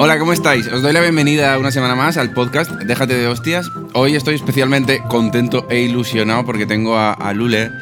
Hola, 0.00 0.16
¿cómo 0.20 0.32
estáis? 0.32 0.68
Os 0.68 0.80
doy 0.80 0.92
la 0.92 1.00
bienvenida 1.00 1.58
una 1.58 1.72
semana 1.72 1.96
más 1.96 2.16
al 2.18 2.32
podcast 2.32 2.70
Déjate 2.70 3.14
de 3.14 3.26
hostias. 3.26 3.68
Hoy 3.94 4.14
estoy 4.14 4.36
especialmente 4.36 5.02
contento 5.08 5.66
e 5.68 5.80
ilusionado 5.80 6.46
porque 6.46 6.66
tengo 6.66 6.96
a, 6.96 7.32
Lule. 7.34 7.72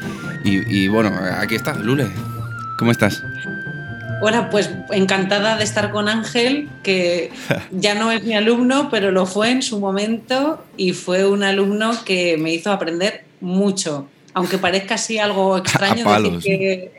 Y, 0.43 0.87
bueno, 0.87 1.11
aquí 1.39 1.53
está, 1.53 1.75
Lule. 1.75 2.07
¿Cómo 2.79 2.89
estás? 2.89 3.21
Hola, 4.23 4.49
pues 4.49 4.71
encantada 4.89 5.57
de 5.57 5.63
estar 5.63 5.91
con 5.91 6.09
Ángel, 6.09 6.69
que 6.81 7.31
ya 7.71 7.93
no 7.93 8.11
es 8.11 8.23
mi 8.23 8.35
alumno, 8.35 8.89
pero 8.89 9.11
lo 9.11 9.27
fue 9.27 9.51
en 9.51 9.61
su 9.61 9.79
momento 9.79 10.65
y 10.75 10.93
fue 10.93 11.27
un 11.27 11.43
alumno 11.43 12.03
que 12.03 12.35
me 12.37 12.51
hizo 12.51 12.71
aprender 12.71 13.25
mucho. 13.41 14.07
Aunque 14.33 14.57
parezca 14.57 14.95
así 14.95 15.19
algo 15.19 15.57
extraño 15.59 16.03
decir 16.19 16.41
que... 16.41 16.91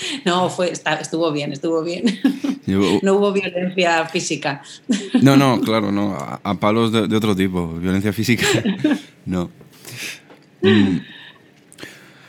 No, 0.24 0.50
fue, 0.50 0.72
estuvo 0.72 1.32
bien, 1.32 1.52
estuvo 1.52 1.82
bien. 1.82 2.04
no 3.02 3.14
hubo 3.14 3.32
violencia 3.32 4.06
física. 4.06 4.62
No, 5.22 5.36
no, 5.36 5.60
claro, 5.64 5.92
no. 5.92 6.16
A, 6.16 6.54
palos 6.60 6.92
de, 6.92 7.14
otro 7.16 7.34
tipo. 7.34 7.74
Violencia 7.74 8.12
física, 8.12 8.46
no. 9.24 9.50
Mm. 10.62 10.98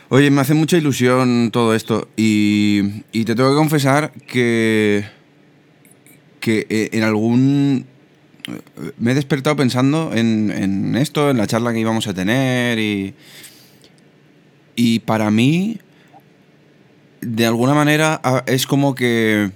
Oye, 0.10 0.32
me 0.32 0.42
hace 0.42 0.54
mucha 0.54 0.78
ilusión 0.78 1.50
todo 1.52 1.76
esto 1.76 2.08
y, 2.18 3.02
te 3.12 3.36
tengo 3.36 3.52
que 3.52 3.56
confesar 3.56 4.12
que, 4.28 5.06
que 6.40 6.66
eh, 6.70 6.90
en 6.94 7.04
algún... 7.04 7.86
Me 8.98 9.12
he 9.12 9.16
despertado 9.16 9.56
pensando 9.56 10.12
en, 10.12 10.50
en 10.50 10.96
esto, 10.96 11.30
en 11.30 11.38
la 11.38 11.46
charla 11.46 11.72
que 11.72 11.80
íbamos 11.80 12.08
a 12.08 12.16
tener 12.16 12.80
y, 12.80 13.14
y 14.76 15.00
para 15.02 15.30
mí 15.30 15.78
de 17.22 17.46
alguna 17.46 17.74
manera 17.74 18.22
es 18.46 18.66
como 18.68 18.96
que 18.96 19.52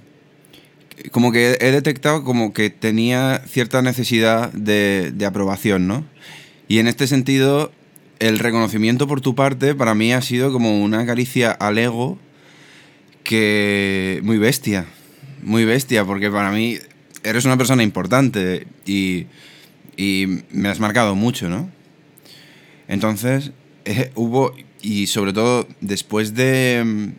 como 1.12 1.31
que 1.31 1.58
he 1.59 1.72
detectado 1.72 2.23
como 2.23 2.53
que 2.53 2.69
tenía 2.69 3.42
cierta 3.47 3.81
necesidad 3.81 4.52
de, 4.53 5.11
de, 5.14 5.25
aprobación, 5.25 5.88
¿no? 5.88 6.06
Y 6.67 6.80
en 6.80 6.88
este 6.88 7.08
sentido, 7.08 7.72
el 8.19 8.39
reconocimiento 8.39 9.08
por 9.08 9.19
tu 9.19 9.36
parte 9.36 9.75
para 9.75 9.95
mí 9.95 10.14
ha 10.14 10.22
sido 10.22 10.53
como 10.53 10.81
una 10.81 11.06
caricia 11.06 11.52
al 11.52 11.78
ego 11.78 12.19
que 13.23 14.19
muy 14.23 14.38
bestia, 14.38 14.86
muy 15.41 15.66
bestia, 15.66 16.06
porque 16.06 16.30
para 16.30 16.52
mí 16.52 16.78
eres 17.23 17.45
una 17.45 17.58
persona 17.58 17.84
importante 17.84 18.67
y, 18.86 19.28
y 19.97 20.44
me 20.52 20.69
has 20.69 20.80
marcado 20.80 21.16
mucho, 21.16 21.50
¿no? 21.50 21.69
Entonces, 22.88 23.52
eh, 23.86 24.11
hubo, 24.16 24.53
y 24.81 25.08
sobre 25.08 25.34
todo 25.34 25.67
después 25.81 26.36
de, 26.36 27.14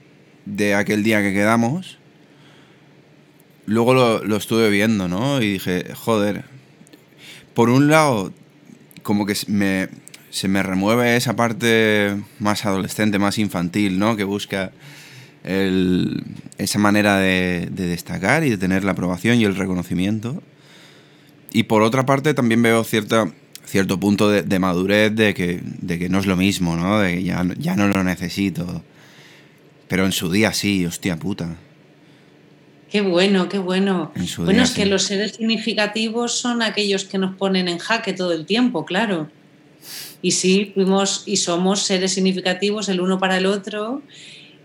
de 0.46 0.74
aquel 0.74 1.02
día 1.02 1.22
que 1.22 1.32
quedamos, 1.32 1.98
luego 3.66 3.94
lo, 3.94 4.36
estuve 4.36 4.70
viendo, 4.70 5.08
¿no? 5.08 5.40
Y 5.40 5.54
dije, 5.54 5.86
joder, 5.94 6.44
por 7.54 7.70
un 7.70 7.88
lado, 7.88 8.32
como 9.02 9.26
que 9.26 9.34
me, 9.48 9.88
se 10.30 10.48
me 10.48 10.62
remueve 10.62 11.16
esa 11.16 11.36
parte 11.36 12.16
más 12.38 12.64
adolescente, 12.66 13.18
más 13.18 13.38
infantil, 13.38 13.98
¿no? 13.98 14.16
Que 14.16 14.24
busca 14.24 14.72
esa 15.46 16.78
manera 16.78 17.18
de, 17.18 17.68
destacar 17.70 18.44
y 18.44 18.50
de 18.50 18.56
tener 18.56 18.82
la 18.82 18.92
aprobación 18.92 19.38
y 19.38 19.44
el 19.44 19.56
reconocimiento. 19.56 20.42
Y 21.52 21.64
por 21.64 21.82
otra 21.82 22.06
parte 22.06 22.32
también 22.32 22.62
veo 22.62 22.82
cierta, 22.82 23.30
cierto 23.66 24.00
punto 24.00 24.30
de, 24.30 24.58
madurez 24.58 25.14
de 25.14 25.34
que, 25.34 25.60
de 25.62 25.98
que 25.98 26.08
no 26.08 26.18
es 26.18 26.26
lo 26.26 26.36
mismo, 26.36 26.76
¿no? 26.76 26.98
De 26.98 27.16
que 27.16 27.22
ya, 27.22 27.44
ya 27.58 27.76
no 27.76 27.88
lo 27.88 28.02
necesito 28.02 28.82
pero 29.88 30.04
en 30.04 30.12
su 30.12 30.30
día 30.30 30.52
sí, 30.52 30.86
hostia 30.86 31.16
puta. 31.16 31.56
Qué 32.90 33.00
bueno, 33.00 33.48
qué 33.48 33.58
bueno. 33.58 34.12
bueno, 34.38 34.62
es 34.62 34.70
que 34.70 34.86
los 34.86 35.02
seres 35.02 35.32
significativos 35.32 36.38
son 36.38 36.62
aquellos 36.62 37.04
que 37.04 37.18
nos 37.18 37.34
ponen 37.34 37.66
en 37.66 37.78
jaque 37.78 38.12
todo 38.12 38.32
el 38.32 38.46
tiempo, 38.46 38.84
claro. 38.84 39.28
Y 40.22 40.30
sí, 40.30 40.70
fuimos 40.74 41.24
y 41.26 41.38
somos 41.38 41.82
seres 41.82 42.12
significativos 42.12 42.88
el 42.88 43.00
uno 43.00 43.18
para 43.18 43.36
el 43.36 43.46
otro. 43.46 44.02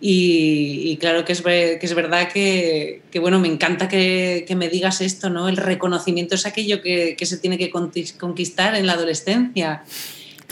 Y, 0.02 0.96
claro 0.97 1.25
que 1.25 1.34
es, 1.34 1.41
que 1.41 1.79
es 1.81 1.94
verdad 1.94 2.29
que, 2.31 3.02
bueno, 3.19 3.40
me 3.40 3.47
encanta 3.47 3.90
que, 3.90 4.46
que, 4.47 4.56
me 4.56 4.69
digas 4.69 5.02
esto, 5.02 5.29
¿no? 5.29 5.50
El 5.50 5.58
reconocimiento 5.58 6.35
es 6.35 6.46
aquello 6.46 6.81
que, 6.81 7.16
que 7.18 7.25
se 7.25 7.38
tiene 7.38 7.58
que 7.58 7.69
conquistar 7.72 8.75
en 8.75 8.85
la 8.85 8.94
adolescencia 8.94 9.84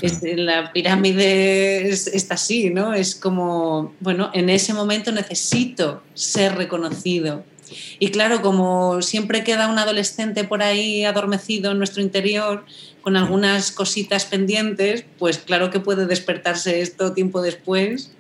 la 0.02 0.72
pirámide 0.72 1.90
está 1.90 2.36
así, 2.36 2.70
¿no? 2.70 2.94
Es 2.94 3.16
como, 3.16 3.96
bueno, 4.00 4.30
en 4.34 4.50
ese 4.50 4.74
momento 4.74 5.12
necesito 5.12 6.04
ser 6.14 6.56
reconocido. 6.56 7.44
Y 8.00 8.10
claro, 8.10 8.42
como 8.42 9.02
siempre 9.02 9.44
queda 9.44 9.68
un 9.68 9.80
adolescente 9.80 10.44
por 10.44 10.62
ahí 10.62 11.04
adormecido 11.04 11.72
en 11.72 11.80
nuestro 11.80 12.02
interior, 12.02 12.64
con 13.02 13.18
algunas 13.18 13.72
cositas 13.72 14.26
pendientes, 14.26 15.06
pues 15.18 15.40
claro 15.40 15.70
que 15.70 15.80
puede 15.80 16.06
despertarse 16.06 16.82
esto 16.82 17.14
tiempo 17.14 17.42
después. 17.42 18.12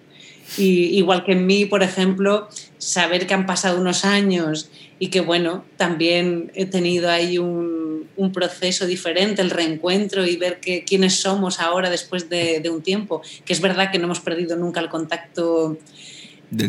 Y 0.58 0.98
igual 0.98 1.26
que 1.26 1.34
en 1.34 1.46
mí, 1.46 1.66
por 1.66 1.84
ejemplo, 1.84 2.48
saber 2.78 3.28
que 3.28 3.34
han 3.34 3.46
pasado 3.46 3.80
unos 3.80 4.06
años 4.06 4.70
y 4.98 5.10
que, 5.10 5.20
bueno, 5.22 5.66
también 5.76 6.52
he 6.56 6.66
tenido 6.66 7.10
ahí 7.10 7.38
un, 7.38 7.77
un 8.16 8.32
proceso 8.32 8.86
diferente, 8.86 9.42
el 9.42 9.50
reencuentro 9.50 10.26
y 10.26 10.36
ver 10.38 10.60
que, 10.60 10.84
quiénes 10.84 11.16
somos 11.16 11.60
ahora 11.60 11.90
después 11.90 12.30
de, 12.30 12.62
un 12.70 12.82
tiempo, 12.82 13.22
que 13.46 13.54
es 13.54 13.62
verdad 13.62 13.92
que 13.92 14.00
no 14.00 14.06
hemos 14.06 14.20
perdido 14.20 14.56
nunca 14.56 14.80
el 14.80 14.90
contacto 14.90 15.78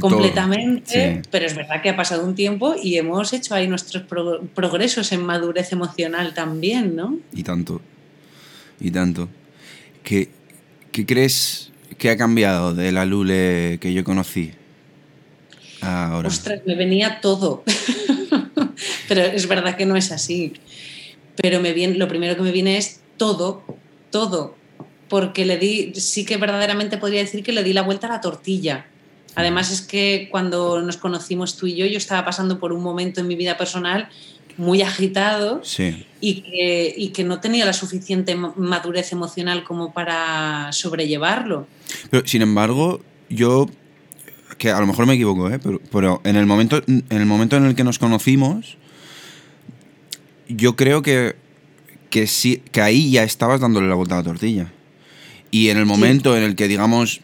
completamente, 0.01 1.23
pero 1.31 1.47
es 1.47 1.55
verdad 1.55 1.83
que 1.83 1.91
ha 1.91 1.97
pasado 1.97 2.25
un 2.25 2.35
tiempo 2.35 2.75
y 2.81 2.97
hemos 2.97 3.33
hecho 3.33 3.55
ahí 3.55 3.69
nuestros 3.69 4.05
progresos 4.55 5.13
en 5.13 5.25
madurez 5.25 5.73
emocional 5.73 6.35
también, 6.35 6.97
¿no? 6.97 7.19
Y 7.33 7.43
tanto, 7.43 7.81
y 8.81 8.91
tanto. 8.91 9.29
¿Qué, 10.03 10.31
qué 10.91 11.07
crees 11.07 11.71
que 11.97 12.11
ha 12.11 12.17
cambiado 12.17 12.75
de 12.75 12.93
la 12.93 13.05
Lule 13.05 13.79
que 13.81 13.93
yo 13.93 14.05
conocí? 14.05 14.53
Ahora. 15.81 16.29
Ostras, 16.29 16.61
me 16.67 16.75
venía 16.75 17.21
todo. 17.21 17.63
pero 19.09 19.23
es 19.23 19.47
verdad 19.49 19.77
que 19.77 19.87
no 19.87 19.97
es 19.97 20.13
así 20.13 20.53
pero 21.41 21.61
me 21.61 21.73
viene, 21.73 21.95
lo 21.95 22.09
primero 22.09 22.37
que 22.37 22.43
me 22.43 22.53
viene 22.53 22.77
es 22.77 23.01
todo, 23.17 23.63
todo, 24.11 24.55
porque 25.09 25.45
le 25.45 25.59
di, 25.59 25.93
sí 25.95 26.25
que 26.25 26.37
verdaderamente 26.37 26.99
podría 26.99 27.21
decir 27.21 27.43
que 27.43 27.53
le 27.53 27.65
di 27.65 27.73
la 27.73 27.83
vuelta 27.83 28.07
a 28.07 28.11
la 28.11 28.21
tortilla. 28.21 28.87
Además 29.35 29.71
es 29.71 29.83
que 29.83 30.29
cuando 30.31 30.81
nos 30.83 30.97
conocimos 30.97 31.57
tú 31.57 31.67
y 31.67 31.77
yo, 31.77 31.87
yo 31.87 31.97
estaba 31.97 32.25
pasando 32.25 32.59
por 32.59 32.73
un 32.73 32.83
momento 32.83 33.21
en 33.21 33.29
mi 33.29 33.37
vida 33.37 33.57
personal 33.57 34.09
muy 34.57 34.83
agitado 34.83 35.63
y, 36.21 36.43
que, 36.43 36.95
y 36.97 37.09
que 37.11 37.23
no 37.23 37.41
tenía 37.41 37.65
la 37.65 37.73
suficiente 37.73 38.35
madurez 38.35 39.13
emocional 39.13 39.63
como 39.63 39.93
para 39.93 40.73
sobrellevarlo. 40.73 41.69
Pero, 42.11 42.27
sin 42.27 42.43
embargo, 42.43 43.01
yo, 43.31 43.69
que 44.59 44.71
a 44.71 44.81
lo 44.81 44.89
mejor 44.89 45.07
me 45.07 45.15
equivoco, 45.15 45.49
¿eh? 45.49 45.61
pero, 45.63 45.81
pero 45.93 46.21
en, 46.25 46.35
el 46.35 46.47
momento, 46.47 46.83
en 46.89 47.05
el 47.09 47.27
momento 47.27 47.57
en 47.57 47.67
el 47.67 47.77
que 47.77 47.85
nos 47.85 48.01
conocimos, 48.01 48.77
yo 50.49 50.77
creo 50.77 51.03
que, 51.03 51.37
que, 52.11 52.27
sí, 52.27 52.63
que 52.73 52.81
ahí 52.81 53.11
ya 53.11 53.23
estabas 53.23 53.61
dándole 53.61 53.89
la 53.89 53.95
vuelta 53.95 54.15
a 54.15 54.19
la 54.19 54.25
tortilla. 54.25 54.73
Y 55.51 55.69
en 55.69 55.79
el 55.79 55.87
momento 55.87 56.37
en 56.37 56.43
el 56.43 56.57
que, 56.57 56.69
digamos, 56.69 57.21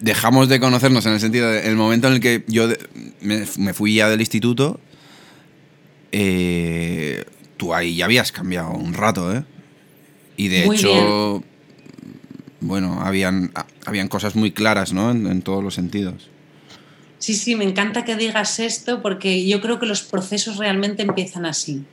dejamos 0.00 0.48
de 0.48 0.60
conocernos, 0.60 1.06
en 1.06 1.12
el 1.12 1.20
sentido 1.20 1.50
de, 1.50 1.68
el 1.68 1.76
momento 1.76 2.08
en 2.08 2.14
el 2.14 2.20
que 2.20 2.44
yo 2.48 2.68
me, 3.20 3.74
fui 3.74 3.96
ya 3.96 4.08
del 4.08 4.20
instituto, 4.20 4.80
eh, 6.10 7.24
tú 7.56 7.74
ahí 7.74 7.96
ya 7.96 8.06
habías 8.06 8.32
cambiado 8.32 8.70
un 8.70 8.94
rato, 8.94 9.34
¿eh? 9.34 9.44
Y 10.36 10.48
de 10.48 10.64
hecho, 10.64 11.44
bueno, 12.60 13.00
habían, 13.02 13.52
habían 13.84 14.08
cosas 14.08 14.34
muy 14.34 14.50
claras, 14.50 14.92
¿no? 14.92 15.10
en 15.10 15.42
todos 15.42 15.62
los 15.62 15.74
sentidos. 15.74 16.30
Sí, 17.18 17.34
sí, 17.34 17.54
me 17.54 17.64
encanta 17.64 18.04
que 18.04 18.16
digas 18.16 18.58
esto 18.58 19.00
porque 19.00 19.46
yo 19.46 19.60
creo 19.60 19.78
que 19.78 19.86
los 19.86 20.02
procesos 20.02 20.56
realmente 20.56 21.02
empiezan 21.02 21.46
así 21.46 21.84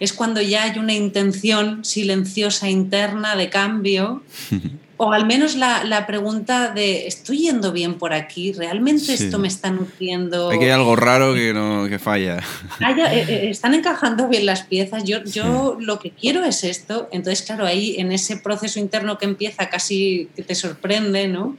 es 0.00 0.12
cuando 0.12 0.40
ya 0.40 0.64
hay 0.64 0.78
una 0.78 0.94
intención 0.94 1.84
silenciosa 1.84 2.68
interna 2.68 3.36
de 3.36 3.50
cambio, 3.50 4.22
o 4.96 5.12
al 5.12 5.26
menos 5.26 5.54
la, 5.54 6.04
pregunta 6.06 6.72
de, 6.72 7.06
¿estoy 7.06 7.38
yendo 7.38 7.72
bien 7.72 7.94
por 7.94 8.12
aquí? 8.12 8.52
¿Realmente 8.52 9.14
esto 9.14 9.38
me 9.38 9.48
está 9.48 9.70
nutriendo? 9.70 10.50
Hay 10.50 10.58
que 10.58 10.64
hay 10.66 10.70
algo 10.72 10.96
raro 10.96 11.34
que, 11.34 11.54
no, 11.54 11.86
que 11.88 11.98
falla. 11.98 12.38
Eh, 12.80 13.24
eh, 13.28 13.50
están 13.50 13.74
encajando 13.74 14.28
bien 14.28 14.44
las 14.44 14.64
piezas, 14.64 15.04
yo, 15.04 15.22
yo 15.24 15.76
lo 15.80 16.00
que 16.00 16.10
quiero 16.10 16.44
es 16.44 16.64
esto, 16.64 17.08
entonces 17.12 17.46
claro, 17.46 17.64
ahí 17.64 17.96
en 17.98 18.10
ese 18.12 18.36
proceso 18.36 18.80
interno 18.80 19.18
que 19.18 19.26
empieza 19.26 19.68
casi 19.68 20.28
que 20.34 20.42
te 20.42 20.54
sorprende, 20.54 21.28
¿no? 21.28 21.56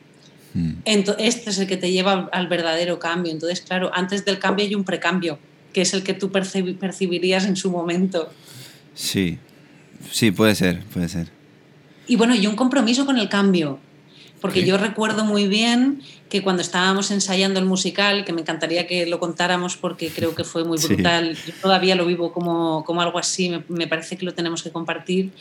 Mm. 0.53 0.81
este 1.19 1.51
es 1.51 1.59
el 1.59 1.67
que 1.67 1.77
te 1.77 1.91
lleva 1.91 2.27
al 2.31 2.47
verdadero 2.47 2.99
cambio. 2.99 3.31
Entonces, 3.31 3.61
claro, 3.61 3.91
antes 3.93 4.25
del 4.25 4.39
cambio 4.39 4.65
hay 4.65 4.75
un 4.75 4.83
precambio 4.83 5.37
que 5.79 5.83
es 5.83 5.93
el 5.93 6.03
que 6.03 6.13
tú 6.13 6.29
percibirías 6.29 7.45
en 7.45 7.55
su 7.55 7.71
momento. 7.71 8.29
Sí, 8.93 9.37
sí, 10.11 10.29
puede 10.29 10.53
ser, 10.53 10.83
puede 10.93 11.07
ser. 11.07 11.29
Y 12.05 12.17
bueno, 12.17 12.35
y 12.35 12.47
un 12.47 12.57
compromiso 12.57 13.05
con 13.05 13.17
el 13.17 13.29
cambio. 13.29 13.79
Porque 14.41 14.65
yo 14.65 14.77
recuerdo 14.77 15.23
muy 15.23 15.47
bien 15.47 16.01
que 16.27 16.43
cuando 16.43 16.61
estábamos 16.61 17.11
ensayando 17.11 17.61
el 17.61 17.65
musical, 17.65 18.25
que 18.25 18.33
me 18.33 18.41
encantaría 18.41 18.87
que 18.87 19.05
lo 19.05 19.21
contáramos 19.21 19.77
porque 19.77 20.09
creo 20.09 20.35
que 20.35 20.43
fue 20.43 20.65
muy 20.65 20.77
brutal, 20.77 21.37
yo 21.47 21.53
todavía 21.61 21.95
lo 21.95 22.05
vivo 22.05 22.33
como, 22.33 22.83
como 22.83 23.01
algo 23.01 23.17
así, 23.17 23.49
me, 23.69 23.87
parece 23.87 24.17
que 24.17 24.25
lo 24.25 24.33
tenemos 24.33 24.63
que 24.63 24.71
compartir. 24.71 25.31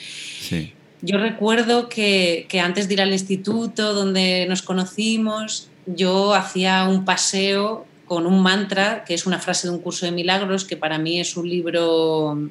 Yo 1.02 1.18
recuerdo 1.18 1.88
que, 1.88 2.46
que 2.48 2.60
antes 2.60 2.86
de 2.86 2.94
ir 2.94 3.00
al 3.00 3.12
instituto 3.12 3.92
donde 3.92 4.46
nos 4.48 4.62
conocimos, 4.62 5.68
yo 5.86 6.32
hacía 6.34 6.84
un 6.84 7.04
paseo 7.04 7.88
con 8.08 8.26
un 8.26 8.42
mantra, 8.42 9.04
que 9.04 9.14
es 9.14 9.26
una 9.26 9.38
frase 9.38 9.68
de 9.68 9.74
un 9.74 9.80
curso 9.80 10.06
de 10.06 10.12
milagros, 10.12 10.64
que 10.64 10.76
para 10.76 10.98
mí 10.98 11.20
es 11.20 11.36
un 11.36 11.48
libro, 11.48 12.50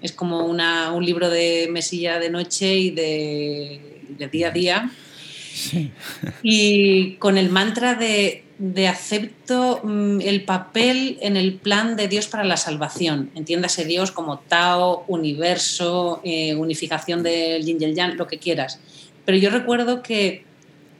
es 0.00 0.12
como 0.12 0.46
una, 0.46 0.92
un 0.92 1.04
libro 1.04 1.28
de 1.28 1.68
mesilla 1.70 2.18
de 2.18 2.30
noche 2.30 2.74
y 2.74 2.90
de, 2.90 4.00
de 4.16 4.28
día 4.28 4.48
a 4.48 4.50
día 4.50 4.90
y 6.42 7.12
con 7.14 7.38
el 7.38 7.50
mantra 7.50 7.94
de, 7.94 8.42
acepto 8.88 9.80
mm, 9.82 10.20
el 10.20 10.44
papel 10.44 11.18
en 11.20 11.36
el 11.36 11.54
plan 11.54 11.96
de 11.96 12.08
Dios 12.08 12.26
para 12.26 12.44
la 12.44 12.56
salvación. 12.56 13.30
Entiéndase 13.34 13.84
Dios 13.84 14.10
como 14.10 14.38
Tao, 14.38 15.04
universo, 15.08 16.20
eh, 16.24 16.54
unificación 16.54 17.22
del 17.22 17.64
yin 17.64 17.78
y 17.80 17.84
el 17.84 17.94
yang, 17.94 18.16
lo 18.16 18.26
que 18.26 18.38
quieras. 18.38 18.80
Pero 19.24 19.38
yo 19.38 19.50
recuerdo 19.50 20.02
que, 20.02 20.44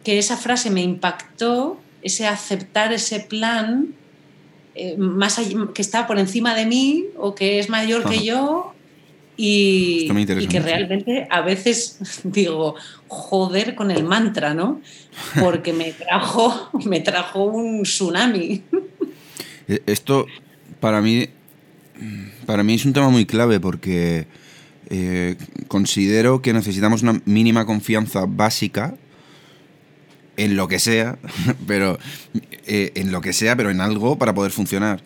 esa 0.05 0.37
frase 0.37 0.71
me 0.71 0.83
impactó, 0.83 1.81
ese 2.05 2.27
aceptar 2.27 2.93
ese 2.93 3.19
plan 3.21 3.95
eh, 4.77 4.97
más 4.99 5.41
que 5.75 5.83
está 5.83 6.07
por 6.07 6.19
encima 6.19 6.55
de 6.55 6.67
mí 6.67 7.07
o 7.17 7.35
que 7.35 7.59
es 7.59 7.69
mayor 7.69 8.09
que 8.09 8.25
yo 8.25 8.75
y, 9.37 10.09
que 10.49 10.61
realmente 10.61 11.27
a 11.31 11.41
veces 11.41 11.99
digo, 12.25 12.77
joder 13.09 13.75
con 13.75 13.91
el 13.91 14.05
mantra, 14.05 14.55
¿no? 14.55 14.81
Porque 15.41 15.73
me 15.73 15.93
trajo, 15.93 16.71
me 16.85 17.01
trajo 17.01 17.45
un 17.45 17.83
tsunami. 17.83 18.63
E, 19.67 19.83
esto 19.87 20.27
para 20.79 21.01
mí, 21.01 21.29
para 22.47 22.63
mí 22.63 22.75
es 22.75 22.85
un 22.85 22.93
tema 22.93 23.09
muy 23.09 23.25
clave 23.27 23.61
porque 23.61 24.27
eh, 24.91 25.37
considero 25.69 26.43
que 26.43 26.53
necesitamos 26.53 27.03
una 27.03 27.21
mínima 27.25 27.65
confianza 27.65 28.27
básica 28.27 28.95
en 30.37 30.57
lo 30.57 30.69
que 30.69 30.79
sea, 30.79 31.19
pero 31.67 31.99
eh, 32.67 32.93
en 32.95 33.13
lo 33.13 33.21
que 33.21 33.33
sea, 33.33 33.57
pero 33.57 33.71
en 33.71 33.81
algo 33.81 34.19
para 34.19 34.35
poder 34.35 34.53
funcionar. 34.53 35.03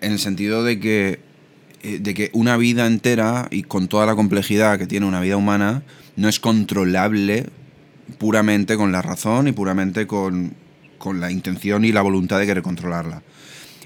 En 0.00 0.12
el 0.12 0.18
sentido 0.18 0.62
de 0.62 0.78
que 0.78 1.20
eh, 1.86 2.00
de 2.00 2.14
que 2.14 2.30
una 2.32 2.56
vida 2.56 2.86
entera 2.86 3.46
y 3.50 3.62
con 3.62 3.86
toda 3.86 4.06
la 4.06 4.16
complejidad 4.16 4.76
que 4.76 4.88
tiene 4.88 5.06
una 5.06 5.20
vida 5.20 5.36
humana 5.36 5.84
no 6.16 6.28
es 6.28 6.40
controlable 6.40 7.46
puramente 8.18 8.76
con 8.76 8.90
la 8.90 9.02
razón 9.02 9.46
y 9.46 9.52
puramente 9.52 10.08
con, 10.08 10.54
la 11.14 11.30
intención 11.30 11.84
y 11.84 11.92
la 11.92 12.02
voluntad 12.02 12.40
de 12.40 12.46
querer 12.46 12.64
controlarla. 12.64 13.22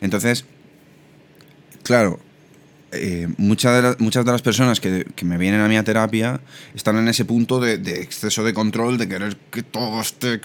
Entonces, 0.00 0.46
claro, 1.82 2.20
eh, 2.92 3.28
muchas, 3.36 3.82
de 3.82 4.04
muchas 4.04 4.24
de 4.24 4.32
las 4.32 4.42
personas 4.42 4.80
que, 4.80 5.06
me 5.22 5.38
vienen 5.38 5.60
a 5.60 5.68
mi 5.68 5.80
terapia 5.82 6.40
están 6.74 6.96
en 6.98 7.08
ese 7.08 7.24
punto 7.24 7.60
de, 7.60 7.78
de, 7.78 8.02
exceso 8.02 8.44
de 8.44 8.52
control, 8.52 8.98
de 8.98 9.08
querer 9.08 9.36
que 9.50 9.62
todo 9.62 10.00
esté 10.00 10.40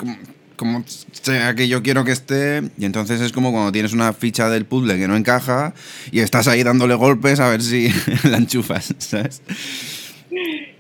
como 0.56 0.83
sea 1.12 1.56
que 1.56 1.68
yo 1.68 1.83
quiero 1.83 2.03
que 2.03 2.12
esté. 2.12 2.63
Y 2.77 2.86
entonces 2.86 3.21
es 3.21 3.31
como 3.31 3.51
cuando 3.51 3.71
tienes 3.71 3.94
una 3.94 4.13
ficha 4.13 4.50
del 4.50 4.65
puzzle 4.65 4.97
que 4.97 5.07
no 5.07 5.15
encaja 5.15 5.74
y 6.12 6.19
estás 6.19 6.47
ahí 6.47 6.63
dándole 6.63 6.95
golpes 6.95 7.39
a 7.39 7.50
ver 7.50 7.62
si 7.62 7.89
la 8.24 8.38
enchufas, 8.38 8.94
¿sabes? 8.98 9.41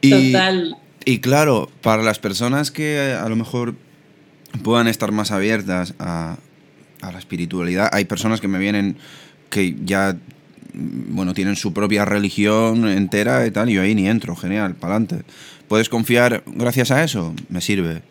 Y, 0.01 0.31
Total. 0.31 0.77
Y 1.05 1.19
claro, 1.19 1.69
para 1.81 2.03
las 2.03 2.19
personas 2.19 2.71
que 2.71 3.15
a 3.19 3.27
lo 3.29 3.35
mejor 3.35 3.75
puedan 4.63 4.87
estar 4.87 5.11
más 5.11 5.31
abiertas 5.31 5.93
a, 5.99 6.37
a 7.01 7.11
la 7.11 7.19
espiritualidad, 7.19 7.89
hay 7.91 8.05
personas 8.05 8.41
que 8.41 8.47
me 8.47 8.57
vienen 8.57 8.97
que 9.49 9.75
ya 9.85 10.17
bueno, 10.75 11.33
tienen 11.33 11.55
su 11.55 11.73
propia 11.73 12.05
religión 12.05 12.87
entera 12.87 13.45
y 13.47 13.51
tal, 13.51 13.69
y 13.69 13.73
yo 13.73 13.81
ahí 13.81 13.95
ni 13.95 14.07
entro, 14.07 14.35
genial, 14.35 14.75
para 14.75 14.95
adelante. 14.95 15.25
¿Puedes 15.67 15.89
confiar 15.89 16.43
gracias 16.45 16.91
a 16.91 17.03
eso? 17.03 17.33
Me 17.49 17.61
sirve 17.61 18.03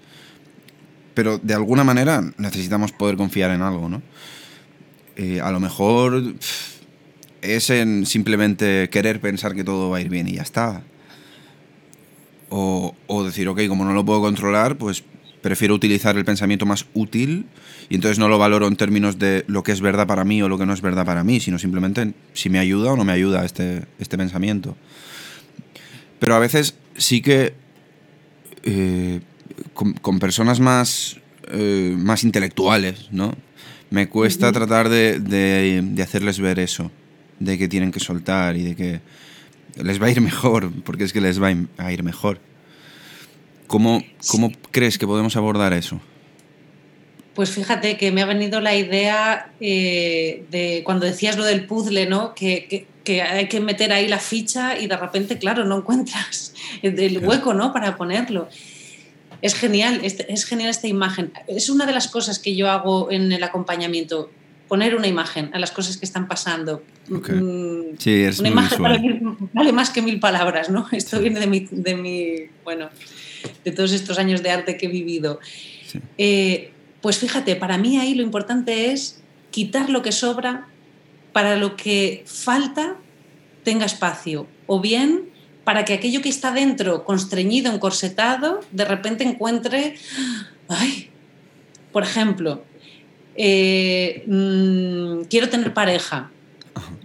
pero 1.14 1.38
de 1.38 1.55
alguna 1.55 1.84
manera 1.84 2.22
necesitamos 2.37 2.93
poder 2.93 3.16
confiar 3.16 3.52
en 3.52 3.62
algo, 3.62 3.88
¿no? 3.88 4.02
Eh, 5.16 5.40
a 5.40 5.50
lo 5.52 5.61
mejor 5.61 6.34
es 7.40 7.70
en 7.70 8.05
simplemente 8.05 8.90
querer 8.90 9.20
pensar 9.20 9.55
que 9.55 9.64
todo 9.64 9.90
va 9.90 9.99
a 9.99 10.00
ir 10.00 10.08
bien 10.08 10.28
y 10.28 10.34
ya 10.34 10.43
está. 10.43 10.82
O, 12.50 12.94
o, 13.06 13.25
decir, 13.25 13.49
ok, 13.49 13.66
como 13.69 13.84
no 13.84 13.94
lo 13.94 14.05
puedo 14.05 14.20
controlar, 14.20 14.76
pues 14.76 15.05
prefiero 15.44 15.75
utilizar 15.75 16.17
el 16.17 16.25
pensamiento 16.25 16.64
más 16.64 16.87
útil 16.94 17.44
y 17.91 17.96
entonces 17.96 18.19
no 18.19 18.29
lo 18.29 18.38
valoro 18.38 18.67
en 18.67 18.76
términos 18.76 19.19
de 19.19 19.44
lo 19.46 19.62
que 19.62 19.73
es 19.73 19.82
verdad 19.82 20.06
para 20.06 20.25
mí 20.25 20.41
o 20.41 20.49
lo 20.49 20.56
que 20.56 20.64
no 20.64 20.73
es 20.73 20.81
verdad 20.81 21.05
para 21.05 21.23
mí, 21.23 21.38
sino 21.38 21.58
simplemente 21.58 22.14
si 22.32 22.49
me 22.49 22.58
ayuda 22.58 22.93
o 22.93 22.96
no 22.96 23.05
me 23.05 23.12
ayuda 23.12 23.44
este, 23.44 23.82
este 23.99 24.17
pensamiento. 24.17 24.75
Pero 26.19 26.35
a 26.35 26.38
veces 26.38 26.76
sí 26.96 27.20
que 27.20 27.52
eh, 28.62 29.20
con, 29.75 30.19
personas 30.19 30.61
más, 30.61 31.19
eh, 31.49 31.94
más 31.94 32.25
intelectuales, 32.25 33.08
¿no? 33.11 33.37
Me 33.90 34.08
cuesta 34.08 34.50
tratar 34.50 34.88
de, 34.88 35.20
de, 35.20 36.02
hacerles 36.02 36.40
ver 36.40 36.58
eso, 36.58 36.90
de 37.38 37.58
que 37.58 37.69
tienen 37.69 37.93
que 37.93 38.00
soltar 38.00 38.56
y 38.56 38.62
de 38.62 38.75
que 38.75 39.00
les 39.82 40.00
va 40.00 40.06
a 40.06 40.11
ir 40.11 40.23
mejor, 40.23 40.73
porque 40.85 41.05
es 41.05 41.12
que 41.12 41.20
les 41.20 41.38
va 41.38 41.55
a 41.76 41.93
ir 41.93 42.02
mejor. 42.02 42.40
¿Cómo, 43.66 44.02
cómo 44.28 44.52
crees 44.70 44.99
que 44.99 45.06
podemos 45.06 45.37
abordar 45.37 45.72
eso? 45.72 46.00
Pues 47.34 47.50
fíjate 47.50 47.96
que 47.96 48.12
me 48.12 48.22
ha 48.22 48.26
venido 48.26 48.61
la 48.61 48.76
idea 48.76 49.50
eh, 49.61 50.44
de 50.50 50.82
cuando 50.84 51.05
decías 51.05 51.37
lo 51.37 51.44
del 51.44 51.66
puzzle, 51.66 52.06
¿no? 52.06 52.34
Que, 52.34 52.66
que, 52.69 52.87
que, 53.02 53.22
hay 53.22 53.49
que 53.49 53.61
meter 53.61 53.93
ahí 53.93 54.06
la 54.06 54.19
ficha 54.19 54.78
y 54.78 54.87
de 54.87 54.96
repente, 54.96 55.38
claro, 55.38 55.64
no 55.64 55.78
encuentras 55.78 56.55
el 56.82 57.19
hueco, 57.19 57.55
¿no? 57.55 57.72
Para 57.72 57.96
ponerlo. 57.96 58.49
Es 59.44 59.55
genial, 59.55 60.00
es, 60.02 60.44
genial 60.46 60.70
esta 60.70 60.87
imagen. 60.87 61.32
Es 61.49 61.69
una 61.69 61.84
de 61.84 61.93
las 61.93 62.08
cosas 62.08 62.38
que 62.38 62.56
yo 62.56 62.70
hago 62.70 63.11
en 63.11 63.31
el 63.31 63.43
acompañamiento, 63.43 64.31
poner 64.69 64.94
una 64.94 65.06
imagen 65.06 65.50
a 65.52 65.58
las 65.58 65.70
cosas 65.70 65.99
que 65.99 66.06
están 66.06 66.28
pasando. 66.28 66.82
Mm, 67.08 67.99
sí, 67.99 68.22
es 68.22 68.38
una 68.38 68.49
imagen 68.49 68.81
vale, 69.52 69.72
más 69.72 69.90
que 69.90 70.00
mil 70.00 70.19
palabras, 70.19 70.70
¿no? 70.70 70.87
Esto 70.93 71.20
viene 71.20 71.40
de 71.40 71.46
mi, 71.46 71.69
de 71.70 71.94
mi, 71.94 72.37
bueno, 72.64 72.88
de 73.64 73.73
todos 73.73 73.93
estos 73.93 74.19
años 74.19 74.43
de 74.43 74.50
arte 74.50 74.76
que 74.76 74.87
he 74.87 74.88
vivido. 74.88 75.41
Eh, 76.19 76.73
pues 77.00 77.19
fíjate, 77.19 77.56
para 77.56 77.79
mí 77.79 77.99
ahí 77.99 78.14
lo 78.14 78.23
importante 78.23 78.91
es 78.91 79.23
quitar 79.50 79.91
lo 79.91 80.02
que 80.02 80.12
sobra 80.12 80.69
para 81.32 81.56
lo 81.56 81.76
que 81.76 82.25
falta 82.26 82.97
tenga 83.62 83.87
espacio. 83.87 84.47
O 84.66 84.80
bien 84.80 85.30
para 85.64 85.85
que 85.85 85.95
aquello 85.95 86.21
que 86.21 86.28
está 86.28 86.52
dentro, 86.52 87.04
constreñido, 87.04 87.73
encorsetado, 87.73 88.61
de 88.71 88.85
repente 88.85 89.25
encuentre, 89.25 89.97
ay, 90.69 91.11
por 91.92 92.02
ejemplo, 92.02 92.62
eh, 93.35 94.25
mm, 94.26 95.23
quiero 95.28 95.49
tener 95.49 95.73
pareja, 95.73 96.30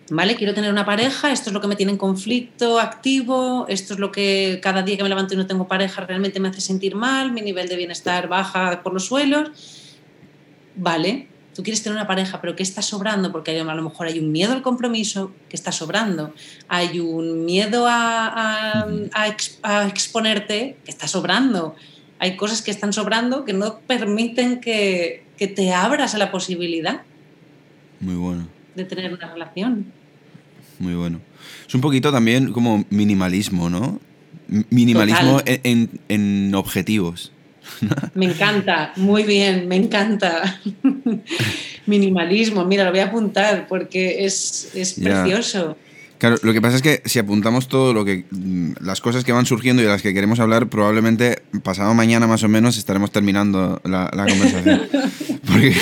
¿vale? 0.10 0.36
Quiero 0.36 0.54
tener 0.54 0.72
una 0.72 0.86
pareja, 0.86 1.32
esto 1.32 1.50
es 1.50 1.54
lo 1.54 1.62
que 1.62 1.68
me 1.68 1.76
tiene 1.76 1.92
en 1.92 1.98
conflicto 1.98 2.80
activo, 2.80 3.66
esto 3.68 3.94
es 3.94 4.00
lo 4.00 4.12
que 4.12 4.60
cada 4.62 4.82
día 4.82 4.98
que 4.98 5.04
me 5.04 5.10
levanto 5.10 5.34
y 5.34 5.38
no 5.38 5.48
tengo 5.48 5.68
pareja 5.68 6.06
realmente 6.06 6.40
me 6.40 6.50
hace 6.50 6.62
sentir 6.62 6.96
mal, 6.96 7.32
mi 7.32 7.42
nivel 7.42 7.68
de 7.68 7.76
bienestar 7.76 8.28
baja 8.28 8.82
por 8.84 8.94
los 8.94 9.06
suelos, 9.06 9.52
¿vale? 10.76 11.28
tú 11.60 11.64
quieres 11.64 11.84
tener 11.84 11.98
una 11.98 12.08
pareja, 12.08 12.40
pero 12.40 12.56
¿qué 12.56 12.64
está 12.64 12.82
sobrando? 12.82 13.34
Porque 13.34 13.60
a 13.60 13.64
lo 13.64 13.82
mejor 13.82 14.08
hay 14.08 14.18
un 14.18 14.32
miedo 14.32 14.54
al 14.54 14.62
compromiso 14.62 15.34
que 15.50 15.58
está 15.58 15.74
sobrando, 15.74 16.34
hay 16.70 17.02
un 17.02 17.44
miedo 17.44 17.86
a, 17.86 18.88
exponerte 19.88 20.78
que 20.86 20.92
está 20.92 21.10
sobrando, 21.10 21.76
hay 22.18 22.38
cosas 22.38 22.62
que 22.62 22.72
están 22.72 22.94
sobrando 22.94 23.44
que 23.44 23.52
no 23.52 23.80
permiten 23.80 24.62
que, 24.62 25.26
te 25.38 25.74
abras 25.74 26.16
a 26.16 26.18
la 26.18 26.32
posibilidad. 26.32 27.02
Muy 28.00 28.16
bueno. 28.16 28.48
De 28.76 28.86
tener 28.86 29.14
una 29.14 29.30
relación. 29.30 29.92
Muy 30.80 30.96
bueno. 30.96 31.20
Es 31.68 31.76
un 31.76 31.82
poquito 31.82 32.12
también 32.12 32.52
como 32.52 32.86
minimalismo, 32.90 33.70
¿no? 33.70 34.00
Minimalismo 34.48 35.42
en 35.46 36.56
objetivos. 36.56 37.32
Me 38.14 38.26
encanta, 38.26 38.94
muy 38.96 39.24
bien, 39.24 39.68
me 39.68 39.76
encanta. 39.76 40.60
Minimalismo, 41.86 42.66
mira, 42.66 42.84
lo 42.84 42.92
voy 42.92 43.00
a 43.00 43.06
apuntar 43.06 43.68
porque 43.68 44.26
es, 44.26 44.70
precioso. 45.02 45.78
Claro, 46.18 46.36
lo 46.44 46.52
que 46.52 46.62
pasa 46.62 46.76
es 46.76 46.82
que 46.82 47.02
si 47.06 47.18
apuntamos 47.18 47.70
todo 47.70 47.94
lo 47.94 48.04
que 48.04 48.26
mm, 48.30 48.74
las 48.82 49.00
cosas 49.00 49.24
que 49.24 49.32
van 49.32 49.46
surgiendo 49.46 49.82
y 49.82 49.86
de 49.86 49.92
las 49.92 50.02
que 50.02 50.14
queremos 50.14 50.40
hablar, 50.40 50.68
probablemente 50.68 51.44
pasado 51.64 51.94
mañana 51.94 52.28
más 52.28 52.44
o 52.44 52.50
menos 52.50 52.78
estaremos 52.78 53.12
terminando 53.12 53.82
la, 53.86 54.10
conversación. 54.12 54.82
porque, 55.48 55.76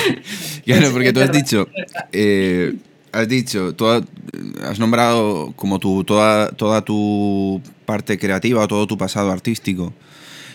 claro, 0.64 0.92
porque 0.92 1.12
tú 1.12 1.20
has 1.20 1.32
dicho, 1.32 1.66
eh, 2.12 2.74
has 3.12 3.28
dicho, 3.28 3.74
tú 3.74 3.86
has 3.88 4.78
nombrado 4.78 5.52
como 5.56 5.78
tu, 5.78 6.04
toda, 6.04 6.50
toda 6.50 6.82
tu 6.82 7.62
parte 7.84 8.18
creativa 8.18 8.62
o 8.62 8.68
todo 8.68 8.86
tu 8.86 8.98
pasado 8.98 9.30
artístico. 9.30 9.92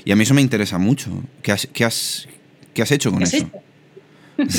Y 0.06 0.12
a 0.12 0.16
mí 0.16 0.24
eso 0.24 0.34
me 0.34 0.42
interesa 0.42 0.78
mucho. 0.78 1.12
¿Qué 1.42 1.52
has, 1.52 1.68
qué 1.72 1.86
has, 1.86 2.28
qué 2.74 2.82
has 2.82 2.92
hecho 2.92 3.12
con 3.12 3.24
eso? 3.24 3.50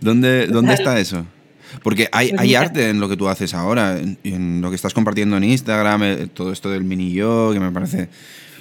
¿Dónde, 0.00 0.46
¿Dónde 0.46 0.74
está 0.74 0.98
eso? 0.98 1.26
Porque 1.82 2.08
hay, 2.12 2.30
pues 2.30 2.40
hay 2.40 2.54
arte 2.54 2.90
en 2.90 3.00
lo 3.00 3.08
que 3.08 3.16
tú 3.16 3.28
haces 3.28 3.54
ahora, 3.54 3.98
en, 3.98 4.60
lo 4.60 4.70
que 4.70 4.76
estás 4.76 4.94
compartiendo 4.94 5.36
en 5.36 5.44
Instagram, 5.44 6.02
eh, 6.04 6.28
todo 6.32 6.52
esto 6.52 6.70
del 6.70 6.84
mini 6.84 7.12
yo, 7.12 7.50
que 7.52 7.60
me 7.60 7.70
parece 7.72 8.08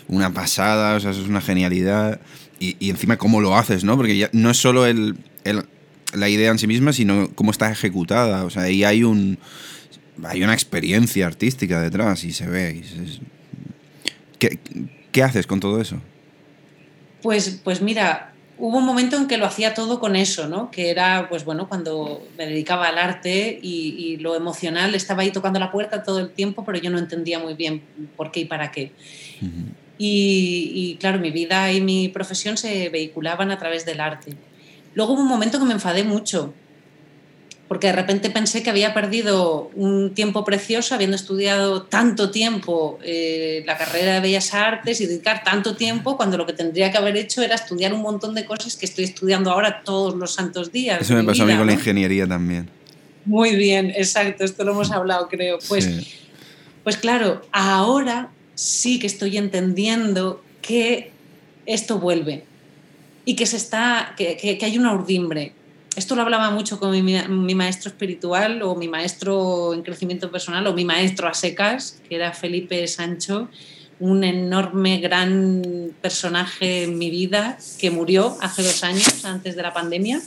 una 0.08 0.34
pasada, 0.34 0.96
o 0.96 1.00
sea, 1.00 1.12
eso 1.12 1.22
es 1.22 1.27
una 1.27 1.41
genialidad. 1.41 2.20
Y, 2.60 2.75
y 2.79 2.89
encima 2.89 3.17
cómo 3.17 3.41
lo 3.41 3.55
haces, 3.58 3.84
¿no? 3.84 3.98
Porque 3.98 4.17
ya 4.17 4.29
no 4.32 4.50
es 4.50 4.58
solo 4.58 4.86
el, 4.86 5.17
el, 5.43 5.65
la 6.13 6.29
idea 6.29 6.51
en 6.51 6.60
sí 6.60 6.67
misma, 6.67 6.93
sino 6.93 7.29
cómo 7.36 7.51
está 7.51 7.72
ejecutada. 7.72 8.46
O 8.46 8.50
sea, 8.50 8.63
ahí 8.63 8.84
hay 8.84 9.03
un 9.03 9.38
hay 10.24 10.43
una 10.43 10.53
experiencia 10.53 11.25
artística 11.25 11.82
detrás 11.82 12.24
y 12.24 12.32
se 12.32 12.48
ve. 12.48 12.84
¿Qué, 14.38 14.60
¿Qué, 15.12 15.24
haces 15.24 15.48
con 15.48 15.60
todo 15.60 15.82
eso? 15.82 15.98
Pues, 17.22 17.62
pues 17.63 17.82
mira, 17.82 18.34
hubo 18.58 18.77
un 18.77 18.86
momento 18.86 19.17
en 19.17 19.27
que 19.27 19.38
lo 19.38 19.46
hacía 19.46 19.74
todo 19.74 20.00
con 20.00 20.15
eso, 20.15 20.48
¿no? 20.48 20.70
Que 20.70 20.89
era, 20.89 21.27
pues 21.29 21.46
bueno, 21.46 21.67
cuando 21.67 22.25
me 22.38 22.46
dedicaba 22.46 22.88
al 22.88 22.98
arte 22.98 23.60
y, 23.62 24.17
lo 24.17 24.36
emocional 24.36 24.96
estaba 24.96 25.24
ahí 25.24 25.32
tocando 25.32 25.60
la 25.60 25.72
puerta 25.72 26.03
todo 26.03 26.20
el 26.20 26.29
tiempo, 26.29 26.63
pero 26.63 26.77
yo 26.77 26.89
no 26.89 27.00
entendía 27.00 27.39
muy 27.39 27.55
bien 27.55 27.82
por 28.15 28.32
qué 28.32 28.41
y 28.41 28.46
para 28.46 28.72
qué. 28.72 28.91
y, 29.98 30.72
y, 30.74 30.96
claro, 31.00 31.20
mi 31.20 31.32
vida 31.32 31.72
y 31.72 31.82
mi 31.82 32.10
profesión 32.10 32.58
se 32.58 32.89
vehiculaban 32.89 33.51
a 33.51 33.58
través 33.58 33.86
del 33.86 34.00
arte. 34.00 34.38
Luego 34.95 35.13
hubo 35.13 35.21
un 35.21 35.27
momento 35.27 35.59
que 35.59 35.65
me 35.65 35.73
enfadé 35.73 36.03
mucho 36.03 36.53
porque 37.73 37.88
de 37.88 37.93
repente 37.93 38.29
pensé 38.29 38.62
que 38.62 38.69
había 38.69 38.93
perdido 38.93 39.71
un 39.73 40.13
tiempo 40.13 40.45
precioso 40.45 40.93
habiendo 40.93 41.15
estudiado 41.15 41.81
tanto 41.81 42.29
tiempo 42.29 43.00
eh, 43.03 43.63
la 43.65 43.77
carrera 43.77 44.13
de 44.13 44.19
Bellas 44.19 44.53
Artes 44.53 45.01
y 45.01 45.07
dedicar 45.07 45.43
tanto 45.43 45.75
tiempo 45.75 46.15
cuando 46.15 46.38
lo 46.38 46.45
que 46.45 46.53
tendría 46.53 46.91
que 46.91 47.00
haber 47.00 47.17
hecho 47.17 47.41
era 47.41 47.55
estudiar 47.55 47.91
un 47.93 48.01
montón 48.01 48.35
de 48.35 48.45
cosas 48.45 48.75
que 48.75 48.85
estoy 48.85 49.05
estudiando 49.05 49.50
ahora 49.50 49.81
todos 49.83 50.13
los 50.13 50.35
santos 50.35 50.71
días. 50.71 51.01
Eso 51.01 51.15
me 51.15 51.23
pasó 51.23 51.43
a 51.43 51.45
mí 51.47 51.55
con 51.55 51.65
la 51.65 51.73
ingeniería 51.73 52.27
también. 52.27 52.69
Muy 53.25 53.55
bien, 53.55 53.91
exacto, 53.95 54.43
esto 54.43 54.63
lo 54.65 54.73
hemos 54.73 54.91
hablado 54.91 55.27
creo. 55.27 55.57
Pues, 55.67 55.89
pues 56.83 56.97
claro, 56.97 57.41
ahora 57.51 58.29
sí 58.53 59.00
que 59.00 59.07
estoy 59.07 59.38
entendiendo 59.38 60.43
que 60.62 61.12
esto 61.65 61.97
vuelve 61.97 62.43
y 63.25 63.35
que, 63.35 63.45
se 63.45 63.57
está, 63.57 64.13
que, 64.17 64.37
que 64.37 64.65
hay 64.65 64.77
una 64.77 64.93
urdimbre 64.93 65.53
esto 65.95 66.15
lo 66.15 66.23
hablaba 66.23 66.49
mucho 66.49 66.79
con 66.79 66.91
mi, 66.91 67.55
maestro 67.55 67.89
espiritual 67.89 68.63
o 68.63 68.75
mi 68.75 68.87
maestro 68.87 69.73
en 69.73 69.83
crecimiento 69.83 70.31
personal 70.31 70.65
o 70.65 70.73
mi 70.73 70.85
maestro 70.85 71.27
a 71.27 71.33
secas, 71.33 72.01
que 72.09 72.15
era 72.15 72.33
Felipe 72.33 72.87
Sancho, 72.87 73.47
un 73.99 74.23
enorme, 74.23 74.97
gran 74.99 75.61
personaje 76.01 76.83
en 76.83 76.97
mi 76.97 77.11
vida 77.11 77.59
que 77.77 77.91
murió 77.91 78.35
hace 78.41 78.63
dos 78.63 78.83
años, 78.83 79.23
antes 79.23 79.55
de 79.55 79.61
la 79.61 79.71
pandemia. 79.71 80.19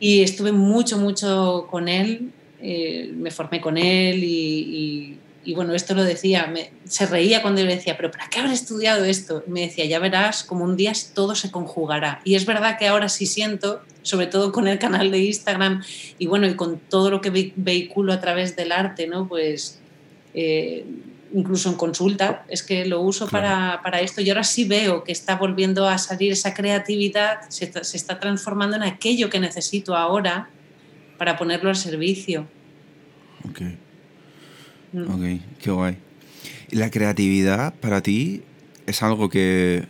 Y 0.00 0.22
estuve 0.22 0.52
mucho, 0.52 0.96
mucho 0.98 1.66
con 1.70 1.88
él, 1.88 2.32
eh, 2.62 3.12
me 3.14 3.30
formé 3.30 3.60
con 3.60 3.76
él 3.76 4.24
y 4.24 5.18
y 5.29 5.29
bueno, 5.54 5.74
esto 5.74 5.94
lo 5.94 6.04
decía, 6.04 6.52
se 6.84 7.06
reía 7.06 7.40
cuando 7.40 7.60
yo 7.60 7.66
le 7.66 7.76
decía, 7.76 7.96
pero 7.96 8.10
¿para 8.10 8.28
qué 8.28 8.40
habré 8.40 8.52
estudiado 8.52 9.04
esto? 9.04 9.42
Y 9.46 9.50
me 9.50 9.62
decía, 9.62 9.86
ya 9.86 9.98
verás, 9.98 10.44
como 10.44 10.64
un 10.64 10.76
día 10.76 10.92
todo 11.14 11.34
se 11.34 11.50
conjugará. 11.50 12.20
Y 12.24 12.34
es 12.34 12.44
verdad 12.44 12.78
que 12.78 12.86
ahora 12.86 13.08
sí 13.08 13.26
siento, 13.26 13.82
sobre 14.02 14.26
todo 14.26 14.52
con 14.52 14.68
el 14.68 14.78
canal 14.78 15.10
de 15.10 15.18
Instagram 15.18 15.82
y 16.18 16.26
bueno, 16.26 16.46
y 16.46 16.54
con 16.54 16.78
todo 16.78 17.10
lo 17.10 17.20
que 17.20 17.52
vehiculo 17.56 18.12
a 18.12 18.20
través 18.20 18.54
del 18.54 18.70
arte, 18.70 19.06
¿no? 19.06 19.28
Pues 19.28 19.80
eh, 20.34 20.84
incluso 21.32 21.70
en 21.70 21.76
consulta, 21.76 22.44
es 22.48 22.62
que 22.62 22.84
lo 22.84 23.00
uso 23.00 23.26
para, 23.26 23.80
para, 23.82 24.00
esto 24.00 24.20
y 24.20 24.28
ahora 24.28 24.44
sí 24.44 24.64
veo 24.64 25.04
que 25.04 25.12
está 25.12 25.36
volviendo 25.36 25.88
a 25.88 25.96
salir 25.96 26.32
esa 26.32 26.54
creatividad, 26.54 27.48
se 27.48 27.64
está, 27.64 27.82
se 27.84 27.96
está 27.96 28.20
transformando 28.20 28.76
en 28.76 28.82
aquello 28.82 29.30
que 29.30 29.40
necesito 29.40 29.96
ahora 29.96 30.50
para 31.18 31.36
ponerlo 31.36 31.70
al 31.70 31.76
servicio. 31.76 32.46
Okay. 33.48 33.78
Mm. 34.92 35.10
Ok, 35.10 35.40
qué 35.60 35.70
guay. 35.70 35.96
¿Y 36.70 36.76
la 36.76 36.90
creatividad 36.90 37.74
para 37.74 38.02
ti 38.02 38.42
es 38.86 39.02
algo 39.02 39.28
que, 39.28 39.84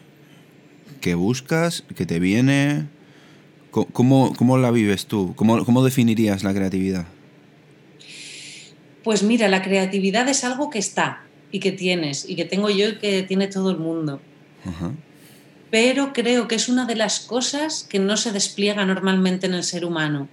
que 1.00 1.14
buscas, 1.14 1.84
que 1.94 2.06
te 2.06 2.18
viene? 2.18 2.86
¿Cómo, 3.70 4.34
cómo 4.36 4.58
la 4.58 4.70
vives 4.70 5.06
tú? 5.06 5.34
¿Cómo, 5.36 5.64
¿Cómo, 5.64 5.84
definirías 5.84 6.42
la 6.42 6.52
creatividad? 6.52 7.06
Pues 9.04 9.22
mira, 9.22 9.48
la 9.48 9.62
creatividad 9.62 10.28
es 10.28 10.42
algo 10.42 10.70
que 10.70 10.80
está 10.80 11.22
y 11.52 11.60
que 11.60 11.70
tienes 11.70 12.28
y 12.28 12.34
que 12.34 12.44
tengo 12.44 12.68
yo 12.68 12.88
y 12.88 12.98
que 12.98 13.22
tiene 13.22 13.46
todo 13.46 13.70
el 13.70 13.78
mundo. 13.78 14.20
Pero 15.70 16.12
creo 16.12 16.48
que 16.48 16.56
es 16.56 16.68
una 16.68 16.84
de 16.84 16.96
las 16.96 17.20
cosas 17.20 17.86
que 17.88 18.00
no 18.00 18.16
se 18.16 18.32
despliega 18.32 18.84
normalmente 18.84 19.46
en 19.46 19.54
el 19.54 19.62
ser 19.62 19.84
humano, 19.84 20.28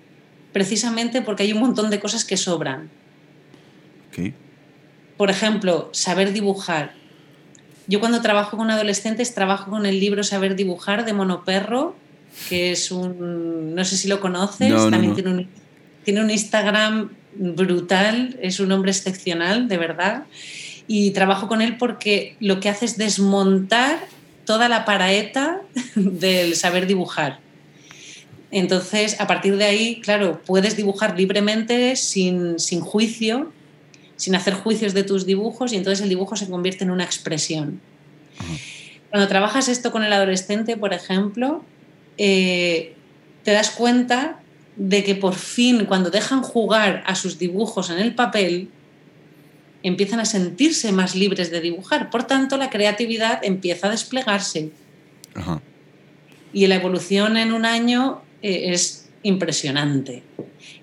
precisamente 0.52 1.22
porque 1.22 1.44
hay 1.44 1.54
un 1.54 1.60
montón 1.60 1.92
de 1.92 2.00
cosas 2.00 2.26
que 2.26 2.38
sobran. 2.38 2.90
Okay 4.10 4.34
por 5.18 5.30
ejemplo, 5.32 5.90
saber 5.92 6.32
dibujar. 6.32 6.94
Yo 7.88 8.00
cuando 8.00 8.22
trabajo 8.22 8.58
con 8.58 8.70
adolescentes 8.70 9.34
trabajo 9.34 9.72
con 9.72 9.86
el 9.86 10.00
libro 10.00 10.24
Saber 10.24 10.56
dibujar 10.56 11.06
de 11.06 11.14
Monoperro, 11.14 11.96
que 12.50 12.72
es 12.72 12.92
un, 12.92 13.74
no 13.74 13.86
sé 13.86 13.98
si 13.98 14.08
lo 14.08 14.20
conoces, 14.20 14.74
también 14.92 15.16
Tiene, 15.16 15.30
un, 15.30 15.48
tiene 16.04 16.22
un 16.22 16.30
Instagram 16.30 17.10
brutal, 17.34 18.38
es 18.42 18.60
un 18.60 18.72
hombre 18.72 18.92
excepcional, 18.92 19.68
de 19.68 19.78
verdad. 19.78 20.26
Y 20.88 21.12
trabajo 21.12 21.48
con 21.48 21.62
él 21.62 21.78
porque 21.78 22.36
lo 22.40 22.60
que 22.60 22.70
hace 22.70 22.86
es 22.86 22.98
desmontar 22.98 24.00
toda 24.46 24.70
la 24.70 24.86
paraeta 24.86 25.62
del 25.96 26.56
saber 26.56 26.88
dibujar. 26.88 27.40
Entonces, 28.52 29.20
a 29.20 29.28
partir 29.28 29.58
de 29.58 29.66
ahí, 29.66 30.02
claro, 30.02 30.42
puedes 30.46 30.78
dibujar 30.78 31.18
libremente, 31.18 31.96
sin, 31.96 32.60
sin 32.60 32.80
juicio, 32.80 33.52
sin 34.18 34.36
hacer 34.36 34.54
juicios 34.56 34.94
de 34.94 35.04
tus 35.04 35.26
dibujos 35.26 35.72
y 35.72 35.78
entonces 35.78 36.04
el 36.04 36.10
dibujo 36.10 36.36
se 36.36 36.50
convierte 36.50 36.84
en 36.84 36.92
una 36.92 37.06
expresión. 37.06 37.80
Cuando 39.10 39.28
trabajas 39.28 39.70
esto 39.70 39.92
con 39.92 40.04
el 40.04 40.12
adolescente, 40.12 40.76
por 40.76 40.94
ejemplo, 40.94 41.64
eh, 42.18 42.96
te 43.44 43.52
das 43.52 43.70
cuenta 43.70 44.40
de 44.76 45.04
que 45.04 45.16
por 45.16 45.36
fin 45.36 45.86
cuando 45.86 46.10
dejan 46.10 46.42
jugar 46.42 47.04
a 47.06 47.16
sus 47.16 47.40
dibujos 47.40 47.90
en 47.90 48.00
el 48.00 48.14
papel, 48.14 48.70
empiezan 49.84 50.20
a 50.20 50.26
sentirse 50.26 50.92
más 50.92 51.16
libres 51.16 51.52
de 51.52 51.62
dibujar. 51.62 52.10
Por 52.10 52.26
tanto, 52.26 52.58
la 52.58 52.70
creatividad 52.70 53.40
empieza 53.44 53.88
a 53.88 53.92
desplegarse. 53.92 54.72
Y 56.52 56.68
la 56.68 56.76
evolución 56.76 57.38
en 57.38 57.54
un 57.54 57.66
año 57.66 58.22
eh, 58.42 58.72
es 58.74 59.10
impresionante. 59.24 60.24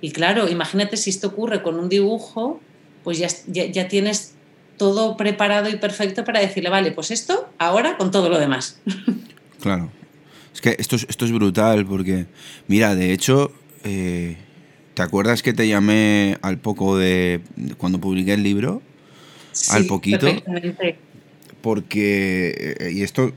Y 0.01 0.11
claro, 0.13 0.49
imagínate 0.49 0.97
si 0.97 1.11
esto 1.11 1.29
ocurre 1.29 1.63
con 1.63 1.79
un 1.79 1.89
dibujo, 1.89 2.61
pues 3.05 3.19
ya, 3.19 3.29
ya, 3.47 3.89
tienes 3.89 4.33
todo 4.79 5.17
preparado 5.17 5.69
y 5.69 5.77
perfecto 5.77 6.25
para 6.25 6.41
decirle, 6.41 6.71
vale, 6.71 6.91
pues 6.91 7.11
esto 7.11 7.49
ahora 7.59 7.97
con 7.97 8.11
todo 8.11 8.29
lo 8.29 8.39
demás. 8.41 8.81
Claro. 9.61 9.91
Es 10.53 10.61
que 10.61 10.77
esto 10.79 10.97
es, 10.97 11.07
esto 11.09 11.25
es 11.25 11.33
brutal 11.33 11.87
porque, 11.87 12.27
mira, 12.69 12.95
de 12.95 13.15
hecho, 13.15 13.51
eh, 13.83 14.37
¿te 14.93 15.01
acuerdas 15.01 15.43
que 15.43 15.55
te 15.55 15.67
llamé 15.67 16.37
al 16.43 16.59
poco 16.59 16.99
de 16.99 17.41
cuando 17.79 17.99
publiqué 17.99 18.35
el 18.35 18.43
libro? 18.43 18.83
al 19.71 19.87
poquito. 19.87 20.27
Porque, 21.63 22.77
eh, 22.79 22.93
y 22.93 23.05
esto, 23.05 23.33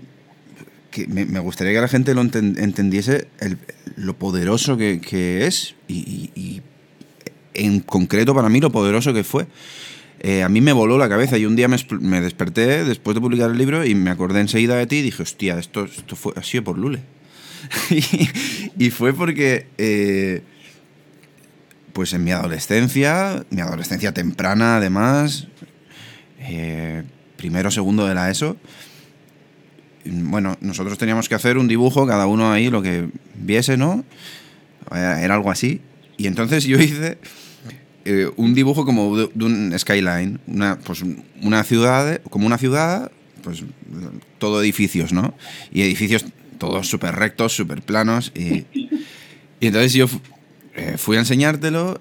que 0.92 1.08
me, 1.08 1.40
gustaría 1.40 1.72
que 1.72 1.80
la 1.80 1.88
gente 1.88 2.14
lo 2.14 2.20
entendiese 2.20 3.30
lo 3.96 4.18
poderoso 4.18 4.76
que, 4.76 5.46
es 5.48 5.76
y 5.88 6.62
en 7.58 7.82
concreto 7.82 8.34
para 8.34 8.50
mí 8.50 8.60
lo 8.60 8.72
poderoso 8.72 9.14
que 9.14 9.24
fue. 9.24 9.48
Eh, 10.20 10.42
a 10.42 10.50
mí 10.50 10.62
me 10.62 10.74
voló 10.74 10.98
la 10.98 11.10
cabeza 11.10 11.38
y 11.38 11.46
un 11.46 11.56
día 11.56 11.68
me, 11.68 12.22
desperté 12.22 12.84
después 12.84 13.14
de 13.14 13.22
publicar 13.22 13.52
el 13.52 13.58
libro 13.58 13.86
y 13.86 13.94
me 13.94 14.10
acordé 14.10 14.42
enseguida 14.42 14.76
de 14.76 14.88
ti 14.88 14.98
y 14.98 15.02
dije, 15.04 15.22
hostia, 15.22 15.60
esto, 15.60 15.86
esto 15.86 16.16
fue, 16.16 16.34
ha 16.36 16.44
sido 16.44 16.64
por 16.64 16.78
Lule. 16.78 17.00
y, 18.78 18.90
fue 18.90 19.14
porque, 19.14 19.68
eh, 19.78 20.42
pues 21.94 22.14
en 22.14 22.24
mi 22.24 22.32
adolescencia, 22.32 23.46
mi 23.52 23.62
adolescencia 23.62 24.12
temprana 24.14 24.78
además, 24.78 25.48
eh, 26.40 27.04
primero, 27.36 27.70
segundo 27.70 28.08
de 28.08 28.16
la 28.16 28.32
ESO, 28.32 28.58
bueno, 30.06 30.58
nosotros 30.62 30.98
teníamos 30.98 31.30
que 31.30 31.36
hacer 31.36 31.58
un 31.58 31.68
dibujo, 31.68 32.08
cada 32.08 32.28
uno 32.28 32.52
ahí 32.52 32.70
lo 32.70 32.82
que 32.82 33.10
viese, 33.36 33.78
¿no? 33.78 34.06
Era 34.92 35.36
algo 35.36 35.52
así. 35.52 35.82
Y 36.18 36.28
entonces 36.28 36.64
yo 36.64 36.80
hice 36.80 37.18
eh, 38.10 38.32
un 38.38 38.54
dibujo 38.54 38.86
como 38.86 39.18
de, 39.18 39.30
un 39.44 39.78
skyline, 39.78 40.40
una, 40.48 40.80
pues 40.80 41.04
una 41.42 41.64
ciudad, 41.66 42.22
como 42.30 42.48
una 42.48 42.58
ciudad, 42.58 43.12
pues 43.44 43.66
todo 44.38 44.62
edificios, 44.62 45.12
¿no? 45.12 45.34
Y 45.74 45.82
edificios 45.82 46.24
todos 46.58 46.88
súper 46.88 47.16
rectos, 47.16 47.54
súper 47.54 47.82
planos. 47.82 48.32
Y, 48.34 48.66
y, 48.74 48.90
entonces 49.60 49.92
yo 49.94 50.06
eh, 50.76 50.96
fui 50.98 51.18
a 51.18 51.20
enseñártelo 51.20 52.00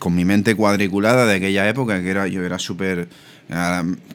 con 0.00 0.14
mi 0.16 0.24
mente 0.24 0.56
cuadriculada 0.56 1.26
de 1.26 1.36
aquella 1.36 1.68
época, 1.68 2.02
que 2.02 2.10
era, 2.10 2.26
yo 2.26 2.44
era 2.44 2.58
súper... 2.58 3.08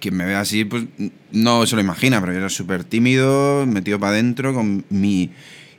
Quien 0.01 0.17
me 0.17 0.25
ve 0.25 0.35
así, 0.35 0.65
pues 0.65 0.83
no 1.31 1.65
se 1.65 1.75
lo 1.75 1.81
imagina, 1.81 2.19
pero 2.19 2.33
yo 2.33 2.39
era 2.39 2.49
súper 2.49 2.83
tímido, 2.83 3.65
metido 3.65 3.97
para 3.97 4.11
adentro, 4.11 4.53
con 4.53 4.83
mi 4.89 5.31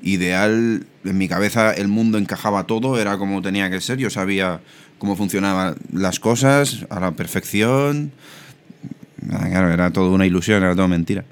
ideal, 0.02 0.87
en 1.04 1.18
mi 1.18 1.28
cabeza 1.28 1.73
el 1.73 1.88
mundo 1.88 2.18
encajaba 2.18 2.66
todo, 2.66 2.99
era 2.99 3.18
como 3.18 3.40
tenía 3.42 3.71
que 3.71 3.80
ser, 3.80 3.99
yo 3.99 4.11
sabía 4.11 4.61
cómo 5.02 5.16
funcionaban 5.16 5.75
las 5.92 6.21
cosas 6.21 6.87
a 6.88 7.00
la 7.00 7.11
perfección. 7.11 8.12
Claro, 9.28 9.73
era 9.73 9.90
todo 9.90 10.12
una 10.12 10.26
ilusión, 10.26 10.62
era 10.62 10.76
todo 10.76 10.87
mentira. 10.87 11.25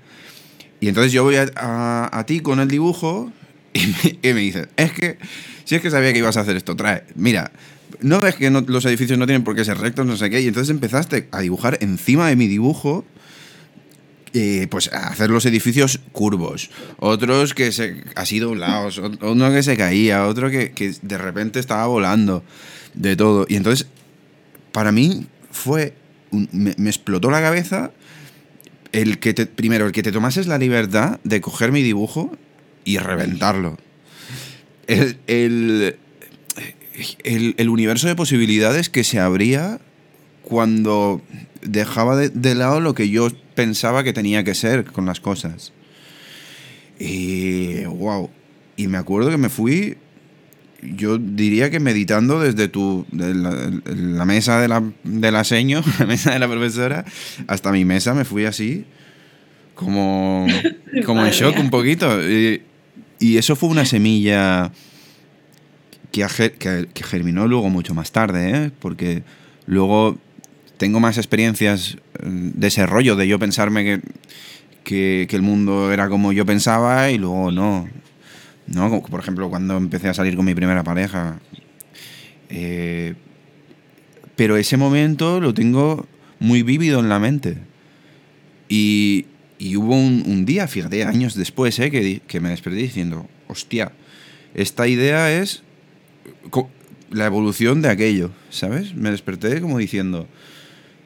Y 0.81 0.89
entonces 0.89 1.13
yo 1.13 1.23
voy 1.23 1.37
a, 1.37 2.25
ti 2.27 2.41
con 2.41 2.59
el 2.59 2.67
dibujo 2.67 3.31
y 3.73 3.87
me, 3.87 4.19
y 4.29 4.35
me 4.35 4.41
dices, 4.41 4.67
es 4.77 4.91
que 4.91 5.19
si 5.65 5.77
es 5.77 5.83
que 5.83 5.89
sabía 5.89 6.13
que 6.13 6.19
ibas 6.19 6.37
a 6.37 6.41
hacer 6.41 6.57
esto, 6.57 6.75
trae, 6.75 7.05
mira, 7.15 7.53
¿no 8.01 8.19
ves 8.19 8.35
que 8.35 8.51
los 8.51 8.85
edificios 8.87 9.17
no 9.21 9.27
tienen 9.27 9.45
por 9.45 9.55
qué 9.55 9.65
ser 9.65 9.79
rectos, 9.79 10.05
no 10.05 10.17
sé 10.17 10.31
qué? 10.31 10.41
Y 10.41 10.49
entonces 10.49 10.71
empezaste 10.71 11.29
a 11.31 11.39
dibujar 11.39 11.79
encima 11.81 12.27
de 12.27 12.35
mi 12.35 12.49
dibujo, 12.49 13.05
eh, 14.33 14.67
pues 14.69 14.93
a 14.93 15.11
hacer 15.11 15.31
los 15.31 15.47
edificios 15.47 16.01
curvos, 16.11 16.73
otros 16.99 17.55
que 17.55 17.71
se, 17.71 18.03
así 18.17 18.41
doblados, 18.41 18.99
uno 18.99 19.53
que 19.53 19.63
se 19.63 19.77
caía, 19.77 20.27
otro 20.27 20.51
que, 20.51 20.93
de 21.03 21.19
repente 21.19 21.61
estaba 21.61 21.87
volando, 21.87 22.43
de 22.95 23.17
todo. 23.17 23.47
Y 23.49 23.57
entonces, 23.57 23.87
para 24.73 24.93
mí 24.93 25.27
fue, 25.51 25.95
me, 26.31 26.73
explotó 26.89 27.31
la 27.31 27.41
cabeza 27.41 27.93
el 28.93 29.19
que 29.19 29.35
te, 29.35 29.47
primero, 29.47 29.87
el 29.87 29.93
que 29.93 30.03
te 30.03 30.13
tomases 30.13 30.47
la 30.47 30.59
libertad 30.59 31.21
de 31.25 31.41
coger 31.41 31.73
mi 31.73 31.83
dibujo 31.83 32.37
y 32.85 32.99
reventarlo 32.99 33.77
el, 35.27 35.97
el, 37.25 37.69
universo 37.69 38.09
de 38.09 38.17
posibilidades 38.17 38.89
que 38.89 39.05
se 39.05 39.21
abría 39.21 39.81
cuando 40.43 41.23
dejaba 41.63 42.17
de, 42.17 42.55
lado 42.55 42.81
lo 42.81 42.95
que 42.95 43.09
yo 43.09 43.29
pensaba 43.55 44.03
que 44.03 44.13
tenía 44.13 44.43
que 44.45 44.55
ser 44.55 44.85
con 44.85 45.07
las 45.07 45.21
cosas. 45.21 45.73
Y 46.99 47.85
wow. 47.85 48.31
Y 48.77 48.89
me 48.89 48.99
acuerdo 48.99 49.31
que 49.31 49.37
me 49.37 49.49
fui, 49.49 49.97
yo 50.83 51.19
diría 51.19 51.71
que 51.71 51.81
meditando 51.81 52.41
desde 52.41 52.69
tu, 52.69 53.07
la, 53.13 54.25
mesa 54.25 54.61
de 54.61 54.69
la, 54.69 54.83
de 55.05 55.31
la 55.31 55.45
seño, 55.45 55.83
la 55.99 56.07
mesa 56.07 56.33
de 56.33 56.39
la 56.39 56.49
profesora, 56.49 57.05
hasta 57.47 57.73
mi 57.73 57.85
mesa 57.85 58.15
me 58.15 58.25
fui 58.25 58.45
así, 58.45 58.85
como, 59.75 60.47
como 61.07 61.25
en 61.25 61.33
shock 61.33 61.59
un 61.59 61.71
poquito. 61.71 62.21
Y, 62.29 62.63
y 63.19 63.37
eso 63.37 63.57
fue 63.57 63.69
una 63.69 63.85
semilla 63.85 64.73
que, 66.11 66.27
que, 66.93 67.05
germinó 67.05 67.47
luego 67.47 67.71
mucho 67.71 67.95
más 67.95 68.13
tarde, 68.13 68.51
¿eh? 68.51 68.71
porque 68.79 69.23
luego 69.67 70.19
tengo 70.77 71.01
más 71.01 71.19
experiencias 71.19 71.97
eh, 72.19 72.25
de 72.25 72.67
ese 72.67 72.87
rollo, 72.87 73.17
de 73.17 73.29
yo 73.29 73.39
pensarme 73.39 73.85
que, 74.85 75.27
que, 75.29 75.37
el 75.37 75.43
mundo 75.43 75.93
era 75.93 76.09
como 76.09 76.33
yo 76.33 76.45
pensaba 76.47 77.11
y 77.11 77.19
luego 77.19 77.53
no. 77.53 77.89
¿No? 78.71 79.03
Por 79.03 79.21
ejemplo, 79.21 79.51
cuando 79.51 79.77
empecé 79.77 80.09
a 80.09 80.15
salir 80.15 80.37
con 80.37 80.45
mi 80.45 80.55
primera 80.55 80.83
pareja. 80.83 81.41
Eh, 82.49 83.15
pero 84.37 84.57
ese 84.57 84.77
momento 84.77 85.41
lo 85.41 85.53
tengo 85.53 86.07
muy 86.39 86.63
vívido 86.63 87.01
en 87.01 87.09
la 87.09 87.19
mente. 87.19 87.59
Y, 88.69 89.27
y 89.59 89.77
hubo 89.77 89.95
un, 89.95 90.47
día, 90.47 90.67
fíjate, 90.67 91.05
años 91.05 91.35
después, 91.35 91.79
¿eh? 91.79 91.91
que, 91.91 92.23
que 92.27 92.41
me 92.41 92.49
desperté 92.49 92.79
diciendo, 92.79 93.29
hostia, 93.49 93.93
esta 94.55 94.89
idea 94.89 95.31
es 95.31 95.63
la 97.11 97.27
evolución 97.27 97.83
de 97.83 97.89
aquello, 97.89 98.31
¿sabes? 98.51 98.95
Me 98.95 99.11
desperté 99.11 99.61
como 99.61 99.79
diciendo, 99.79 100.29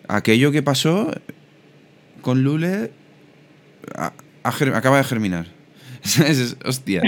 aquello 0.07 0.53
que 0.53 0.63
pasó 0.63 1.11
con 2.21 2.43
Lule 2.45 2.93
acaba 4.45 4.99
de 4.99 5.05
germinar. 5.05 5.54
Hostia. 6.65 7.03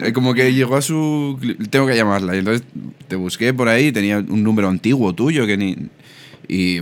Eh, 0.00 0.12
como 0.12 0.34
que 0.34 0.52
llegó 0.52 0.76
a 0.76 0.82
su... 0.82 1.38
Tengo 1.70 1.86
que 1.86 1.96
llamarla. 1.96 2.34
Y 2.36 2.40
entonces 2.40 2.66
te 3.08 3.16
busqué 3.16 3.54
por 3.54 3.68
ahí, 3.68 3.90
tenía 3.92 4.18
un 4.18 4.42
número 4.42 4.68
antiguo 4.68 5.14
tuyo 5.14 5.46
que 5.46 5.56
ni... 5.56 5.76
Y 6.50 6.78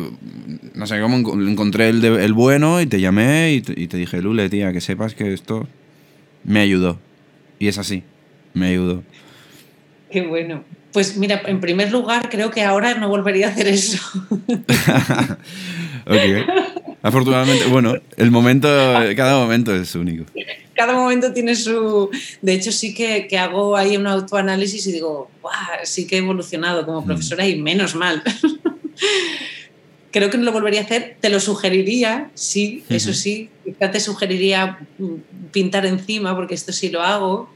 no 0.75 0.87
sé 0.87 1.01
cómo 1.01 1.17
encontré 1.17 1.89
el, 1.89 2.05
el 2.05 2.33
bueno 2.33 2.81
y 2.81 2.87
te 2.87 3.01
llamé 3.01 3.53
y 3.53 3.63
te, 3.63 3.97
dije, 3.97 4.23
Lule, 4.23 4.49
tía, 4.49 4.73
que 4.73 4.81
sepas 4.81 5.15
que 5.15 5.33
esto 5.33 5.67
me 6.45 6.61
ayudó. 6.61 7.01
Y 7.59 7.67
es 7.67 7.79
así, 7.79 8.05
me 8.55 8.69
ayudó. 8.69 9.03
Qué 10.11 10.23
bueno. 10.23 10.63
Pues 10.93 11.17
mira, 11.17 11.43
en 11.47 11.61
primer 11.61 11.91
lugar, 11.91 12.29
creo 12.31 12.53
que 12.53 12.63
ahora 12.63 12.95
no 12.95 13.09
volvería 13.09 13.49
a 13.49 13.51
hacer 13.51 13.67
eso. 13.67 13.99
ok. 16.07 16.76
Afortunadamente, 17.07 17.67
bueno, 17.67 17.95
el 18.17 18.31
momento, 18.31 18.69
cada 19.17 19.37
momento 19.37 19.75
es 19.75 19.95
único. 19.95 20.25
Cada 20.75 20.93
momento 20.95 21.33
tiene 21.33 21.55
su... 21.55 22.11
De 22.43 22.53
hecho, 22.53 22.73
sí 22.73 22.95
que, 22.95 23.29
que 23.29 23.39
hago 23.39 23.77
ahí 23.77 23.97
un 23.97 24.07
autoanálisis 24.07 24.87
y 24.89 24.93
digo, 24.93 25.31
¡guau! 25.41 25.55
Sí 25.85 26.07
que 26.07 26.17
he 26.17 26.19
evolucionado 26.19 26.85
como 26.85 27.03
mm. 27.03 27.07
profesora 27.07 27.47
y 27.47 27.61
menos 27.63 27.95
mal. 27.95 28.23
creo 30.17 30.31
que 30.31 30.39
no 30.39 30.45
lo 30.45 30.53
volvería 30.53 30.81
a 30.81 30.85
hacer. 30.85 31.19
Te 31.21 31.29
lo 31.29 31.41
sugeriría, 31.41 32.31
sí, 32.33 32.83
eso 32.89 33.13
sí. 33.13 33.51
Quizá 33.65 33.91
te 33.91 34.01
sugeriría 34.01 34.79
mm, 34.99 35.15
pintar 35.53 35.85
encima, 35.85 36.35
porque 36.35 36.55
esto 36.55 36.73
sí 36.73 36.89
lo 36.89 37.03
hago. 37.03 37.51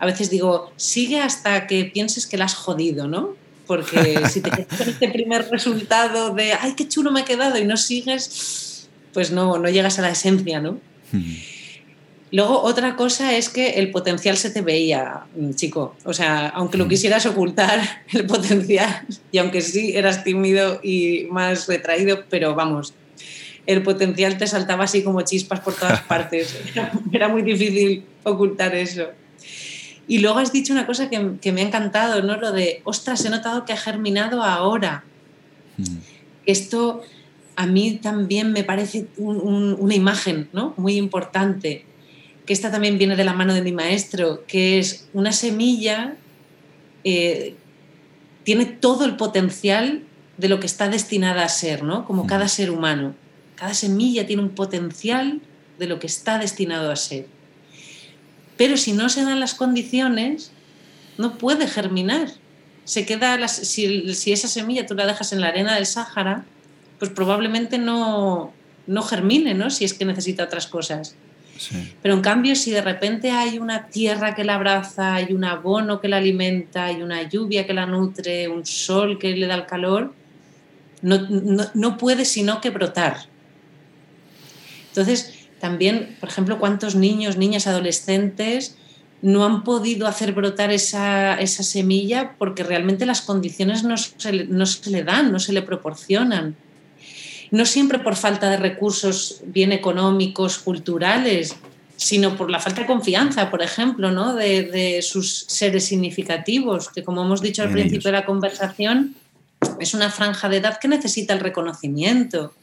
A 0.00 0.06
veces 0.06 0.28
digo, 0.28 0.72
sigue 0.74 1.20
hasta 1.20 1.68
que 1.68 1.84
pienses 1.84 2.26
que 2.26 2.36
la 2.36 2.46
has 2.46 2.54
jodido, 2.54 3.06
¿no? 3.06 3.36
Porque 3.66 4.20
si 4.28 4.40
te 4.40 4.50
quedas 4.50 4.76
con 4.76 4.88
este 4.88 5.08
primer 5.08 5.48
resultado 5.50 6.34
de, 6.34 6.52
ay, 6.54 6.74
qué 6.76 6.88
chulo 6.88 7.12
me 7.12 7.20
ha 7.20 7.24
quedado 7.24 7.56
y 7.58 7.64
no 7.64 7.76
sigues, 7.76 8.69
pues 9.12 9.30
no, 9.30 9.58
no 9.58 9.68
llegas 9.68 9.98
a 9.98 10.02
la 10.02 10.10
esencia, 10.10 10.60
¿no? 10.60 10.78
Luego, 12.32 12.62
otra 12.62 12.94
cosa 12.94 13.36
es 13.36 13.48
que 13.48 13.70
el 13.70 13.90
potencial 13.90 14.36
se 14.36 14.50
te 14.50 14.60
veía, 14.60 15.24
mm, 15.34 15.52
chico. 15.54 15.96
O 16.04 16.12
sea, 16.12 16.48
aunque 16.48 16.78
lo 16.78 16.86
quisieras 16.86 17.26
ocultar, 17.26 17.80
el 18.12 18.26
potencial, 18.26 19.04
y 19.32 19.38
aunque 19.38 19.60
sí 19.60 19.96
eras 19.96 20.22
tímido 20.22 20.80
y 20.82 21.26
más 21.30 21.66
retraído, 21.66 22.24
pero 22.30 22.54
vamos, 22.54 22.94
el 23.66 23.82
potencial 23.82 24.38
te 24.38 24.46
saltaba 24.46 24.84
así 24.84 25.02
como 25.02 25.22
chispas 25.22 25.60
por 25.60 25.74
todas 25.74 26.00
partes. 26.08 26.56
Era, 27.12 27.28
muy 27.28 27.42
difícil 27.42 28.04
ocultar 28.22 28.74
eso. 28.76 29.08
Y 30.06 30.18
luego 30.18 30.38
has 30.38 30.52
dicho 30.52 30.72
una 30.72 30.86
cosa 30.86 31.08
que, 31.08 31.52
me 31.52 31.60
ha 31.60 31.64
encantado, 31.64 32.22
¿no? 32.22 32.36
Lo 32.36 32.52
de, 32.52 32.80
ostras, 32.84 33.24
he 33.24 33.30
notado 33.30 33.64
que 33.64 33.72
ha 33.72 33.76
germinado 33.76 34.42
ahora. 34.42 35.04
Mm. 35.76 35.98
Esto 36.46 37.02
a 37.56 37.66
mí 37.66 37.98
también 38.02 38.52
me 38.52 38.64
parece 38.64 39.06
una 39.18 39.94
imagen, 39.94 40.48
¿no? 40.52 40.74
Muy 40.76 40.96
importante 40.96 41.84
que 42.46 42.52
esta 42.52 42.70
también 42.70 42.98
viene 42.98 43.16
de 43.16 43.24
la 43.24 43.32
mano 43.32 43.54
de 43.54 43.62
mi 43.62 43.72
maestro, 43.72 44.44
que 44.46 44.78
es 44.78 45.08
una 45.12 45.32
semilla, 45.32 46.16
eh, 47.04 47.54
tiene 48.44 48.66
todo 48.66 49.04
el 49.04 49.16
potencial 49.16 50.02
de 50.36 50.48
lo 50.48 50.58
que 50.58 50.66
está 50.66 50.88
destinada 50.88 51.44
a 51.44 51.48
ser, 51.48 51.82
¿no? 51.82 52.04
Como 52.04 52.26
cada 52.26 52.48
ser 52.48 52.70
humano. 52.70 53.14
Cada 53.54 53.74
semilla 53.74 54.26
tiene 54.26 54.42
un 54.42 54.50
potencial 54.50 55.40
de 55.78 55.86
lo 55.86 55.98
que 55.98 56.06
está 56.06 56.38
destinado 56.38 56.90
a 56.90 56.96
ser. 56.96 57.26
Pero 58.56 58.76
si 58.76 58.92
no 58.92 59.08
se 59.10 59.24
dan 59.24 59.38
las 59.38 59.54
condiciones, 59.54 60.50
no 61.18 61.38
puede 61.38 61.66
germinar. 61.66 62.28
Se 62.84 63.06
queda 63.06 63.46
si, 63.48 64.14
si, 64.14 64.32
esa 64.32 64.48
semilla 64.48 64.86
tú 64.86 64.94
la 64.94 65.06
dejas 65.06 65.32
en 65.32 65.40
la 65.40 65.48
arena 65.48 65.74
del 65.74 65.86
Sáhara, 65.86 66.44
pues 67.00 67.10
probablemente 67.10 67.78
no, 67.78 68.52
no 68.86 69.02
germine, 69.02 69.54
¿no? 69.54 69.70
Si 69.70 69.84
es 69.84 69.94
que 69.94 70.04
necesita 70.04 70.44
otras 70.44 70.68
cosas. 70.68 71.16
Pero 72.02 72.14
en 72.14 72.20
cambio, 72.20 72.54
si 72.56 72.70
de 72.70 72.80
repente 72.80 73.30
hay 73.30 73.58
una 73.58 73.88
tierra 73.88 74.34
que 74.34 74.44
la 74.44 74.54
abraza, 74.54 75.14
hay 75.14 75.32
un 75.32 75.44
abono 75.44 76.00
que 76.00 76.08
la 76.08 76.18
alimenta, 76.18 76.86
hay 76.86 77.02
una 77.02 77.22
lluvia 77.28 77.66
que 77.66 77.74
la 77.74 77.86
nutre, 77.86 78.48
un 78.48 78.64
sol 78.64 79.18
que 79.18 79.34
le 79.34 79.46
da 79.46 79.56
el 79.56 79.66
calor, 79.66 80.14
no, 81.02 81.98
puede 81.98 82.24
sino 82.24 82.60
que 82.60 82.70
brotar. 82.70 83.16
Entonces, 84.88 85.48
también, 85.60 86.16
por 86.20 86.28
ejemplo, 86.30 86.58
cuántos 86.58 86.94
niños, 86.94 87.36
niñas, 87.36 87.66
adolescentes 87.66 88.76
no 89.22 89.44
han 89.44 89.64
podido 89.64 90.06
hacer 90.06 90.32
brotar 90.32 90.72
esa, 90.72 91.38
semilla 91.46 92.36
porque 92.38 92.62
realmente 92.62 93.04
las 93.04 93.20
condiciones 93.20 93.82
no 93.82 93.96
no 94.48 94.66
se 94.66 94.90
le 94.90 95.04
dan, 95.04 95.30
no 95.30 95.38
se 95.38 95.52
le 95.52 95.60
proporcionan 95.60 96.56
no 97.50 97.66
siempre 97.66 97.98
por 97.98 98.16
falta 98.16 98.48
de 98.48 98.56
recursos 98.56 99.40
bien 99.44 99.72
económicos, 99.72 100.58
culturales, 100.58 101.56
sino 101.96 102.36
por 102.36 102.50
la 102.50 102.60
falta 102.60 102.82
de 102.82 102.86
confianza, 102.86 103.50
por 103.50 103.62
ejemplo, 103.62 104.10
¿no? 104.10 104.34
de, 104.34 105.00
sus 105.02 105.44
seres 105.48 105.84
significativos, 105.84 106.88
que 106.88 107.02
como 107.02 107.22
hemos 107.22 107.42
dicho 107.42 107.62
al 107.62 107.72
principio 107.72 108.10
de 108.10 108.18
la 108.18 108.24
conversación, 108.24 109.14
es 109.78 109.92
una 109.92 110.10
franja 110.10 110.48
de 110.48 110.58
edad 110.58 110.78
que 110.78 110.88
necesita 110.88 111.34
el 111.34 111.40
reconocimiento. 111.40 112.54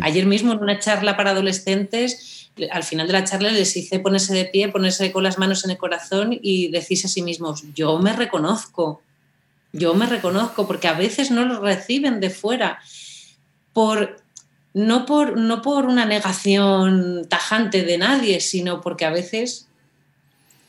Ayer 0.00 0.26
mismo 0.26 0.52
en 0.52 0.58
una 0.58 0.80
charla 0.80 1.16
para 1.16 1.30
adolescentes, 1.30 2.50
al 2.70 2.82
final 2.82 3.06
de 3.06 3.12
la 3.12 3.24
charla 3.24 3.50
les 3.50 3.76
hice 3.76 4.00
ponerse 4.00 4.34
de 4.34 4.46
pie, 4.46 4.68
ponerse 4.68 5.12
con 5.12 5.22
las 5.22 5.38
manos 5.38 5.64
en 5.64 5.72
el 5.72 5.76
corazón 5.76 6.36
y 6.40 6.68
decirse 6.68 7.06
a 7.06 7.10
sí 7.10 7.22
mismos, 7.22 7.64
yo 7.74 7.98
me 7.98 8.12
reconozco, 8.12 9.02
Yo 9.72 9.94
me 9.94 10.06
reconozco 10.06 10.68
porque 10.68 10.86
a 10.86 10.94
veces 10.94 11.32
no 11.32 11.44
los 11.44 11.60
reciben 11.60 12.20
de 12.20 12.30
fuera 12.30 12.80
por 13.74 14.24
no 14.74 15.06
por, 15.06 15.38
no 15.38 15.62
por 15.62 15.86
una 15.86 16.04
negación 16.04 17.26
tajante 17.28 17.84
de 17.84 17.96
nadie, 17.96 18.40
sino 18.40 18.80
porque 18.80 19.04
a 19.04 19.10
veces 19.10 19.68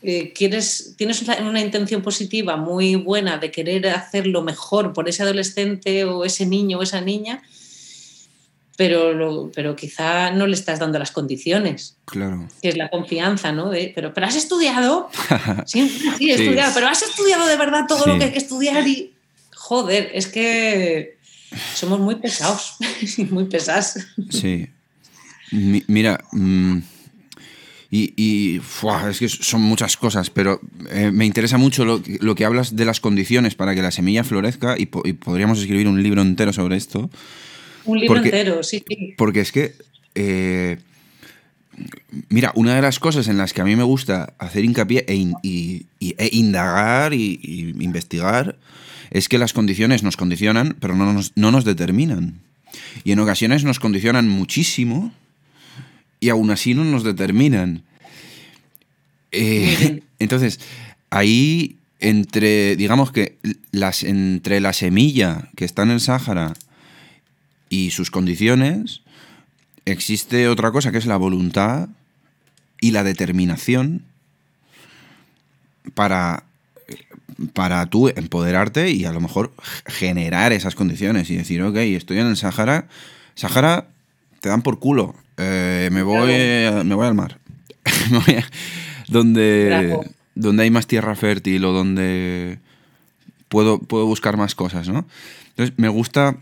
eh, 0.04 0.32
quieres, 0.34 0.94
tienes 0.96 1.24
una, 1.24 1.60
intención 1.60 2.04
positiva 2.04 2.56
muy 2.56 2.96
buena 2.96 3.40
de 3.40 3.50
querer 3.50 3.88
hacer 3.90 4.28
lo 4.28 4.44
mejor 4.44 4.94
por 4.94 5.10
ese 5.10 5.24
adolescente 5.24 6.06
o 6.06 6.24
ese 6.24 6.46
niño 6.46 6.78
o 6.78 6.84
esa 6.84 7.02
niña, 7.02 7.42
pero, 8.78 9.50
pero 9.56 9.76
quizá 9.76 10.30
no 10.30 10.46
le 10.46 10.54
estás 10.54 10.78
dando 10.78 11.00
las 11.00 11.10
condiciones. 11.10 11.98
Claro. 12.06 12.48
Que 12.62 12.70
es 12.70 12.78
la 12.78 12.90
confianza, 12.90 13.52
¿no? 13.52 13.72
pero, 13.96 14.14
pero 14.14 14.28
has 14.28 14.36
estudiado. 14.36 15.10
sí, 15.66 15.90
sí, 15.90 16.30
he 16.30 16.36
estudiado, 16.36 16.72
pero 16.76 16.88
has 16.88 17.02
estudiado 17.02 17.48
de 17.48 17.58
verdad 17.58 17.86
todo 17.88 18.06
lo 18.06 18.20
que 18.20 18.26
hay 18.26 18.32
que 18.32 18.38
estudiar 18.38 18.88
y. 18.88 19.14
Joder, 19.56 20.12
es 20.14 20.28
que 20.28 21.15
somos 21.74 22.00
muy 22.00 22.16
pesados, 22.16 22.76
muy 23.32 23.46
pesados. 23.46 23.98
Sí. 24.30 24.68
mira. 25.88 26.24
Mm, 26.32 26.80
y, 27.92 28.62
es 29.10 29.20
que 29.20 29.30
son 29.30 29.62
muchas 29.62 29.96
cosas, 29.96 30.30
pero 30.30 30.60
eh, 30.92 31.12
me 31.12 31.26
interesa 31.26 31.58
mucho 31.58 31.86
lo, 31.86 32.02
lo, 32.20 32.36
que 32.36 32.44
hablas 32.44 32.76
de 32.76 32.84
las 32.84 33.00
condiciones 33.00 33.56
para 33.56 33.74
que 33.74 33.82
la 33.82 33.92
semilla 33.92 34.24
florezca 34.24 34.76
y, 34.78 34.88
podríamos 34.88 35.60
escribir 35.60 35.88
un 35.88 36.02
libro 36.02 36.22
entero 36.22 36.52
sobre 36.52 36.76
esto. 36.76 37.10
Un 37.86 38.00
libro 38.00 38.18
entero, 38.18 38.64
sí, 38.64 38.84
Porque 39.18 39.42
es 39.42 39.52
que, 39.52 39.76
eh, 40.16 40.78
mira, 42.30 42.52
una 42.56 42.76
de 42.76 42.82
las 42.82 43.00
cosas 43.00 43.28
en 43.28 43.38
las 43.38 43.54
que 43.54 43.62
a 43.62 43.66
mí 43.66 43.76
me 43.76 43.84
gusta 43.84 44.34
hacer 44.40 44.66
hincapié 44.66 45.06
e, 45.08 45.86
e 46.00 46.30
indagar 46.34 47.14
y, 47.14 47.40
investigar 47.80 48.58
es 49.16 49.30
que 49.30 49.38
las 49.38 49.54
condiciones 49.54 50.04
nos 50.04 50.18
condicionan, 50.18 50.76
pero 50.82 50.94
no 50.94 51.14
nos, 51.14 51.32
no 51.38 51.50
nos 51.50 51.64
determinan. 51.64 52.42
Y 53.06 53.14
en 53.14 53.20
ocasiones 53.20 53.64
nos 53.64 53.80
condicionan 53.80 54.28
muchísimo 54.28 55.14
y 56.20 56.28
aún 56.28 56.52
así 56.52 56.74
no 56.74 56.84
nos 56.84 57.06
determinan. 57.06 57.84
Eh, 59.32 60.02
entonces, 60.20 60.60
ahí 61.12 61.78
entre, 62.02 62.76
digamos 62.76 63.14
que 63.14 63.38
las, 63.72 64.04
entre 64.04 64.60
la 64.60 64.74
semilla 64.74 65.48
que 65.56 65.64
está 65.64 65.84
en 65.84 65.92
el 65.92 66.02
Sáhara 66.02 66.52
y 67.70 67.92
sus 67.92 68.12
condiciones, 68.12 69.02
existe 69.86 70.50
otra 70.50 70.74
cosa 70.74 70.92
que 70.92 70.98
es 70.98 71.06
la 71.06 71.16
voluntad 71.16 71.88
y 72.82 72.92
la 72.92 73.06
determinación 73.06 74.04
para, 75.94 76.44
para 77.54 77.86
tú 77.88 78.10
empoderarte 78.10 78.92
y 78.92 79.06
a 79.06 79.12
lo 79.12 79.22
mejor 79.22 79.54
generar 79.86 80.54
esas 80.54 80.76
condiciones 80.76 81.30
y 81.30 81.36
decir, 81.36 81.62
ok, 81.62 81.78
estoy 81.78 82.20
en 82.20 82.28
el 82.28 82.38
Sáhara, 82.38 82.88
Sáhara 83.36 83.88
te 84.40 84.50
dan 84.50 84.62
por 84.62 84.80
culo, 84.80 85.16
eh, 85.38 85.90
me, 85.92 86.04
voy, 86.04 86.32
me 86.84 86.96
voy 86.96 87.08
al 87.08 87.16
mar. 87.16 87.40
donde, 89.08 89.98
donde 90.34 90.64
hay 90.64 90.72
más 90.72 90.88
tierra 90.88 91.16
fértil 91.16 91.66
o 91.66 91.72
donde 91.72 92.60
puedo, 93.50 93.80
puedo 93.80 94.06
buscar 94.06 94.38
más 94.38 94.56
cosas, 94.56 94.88
¿no? 94.90 95.06
Entonces, 95.50 95.76
me 95.78 95.88
gusta, 95.88 96.38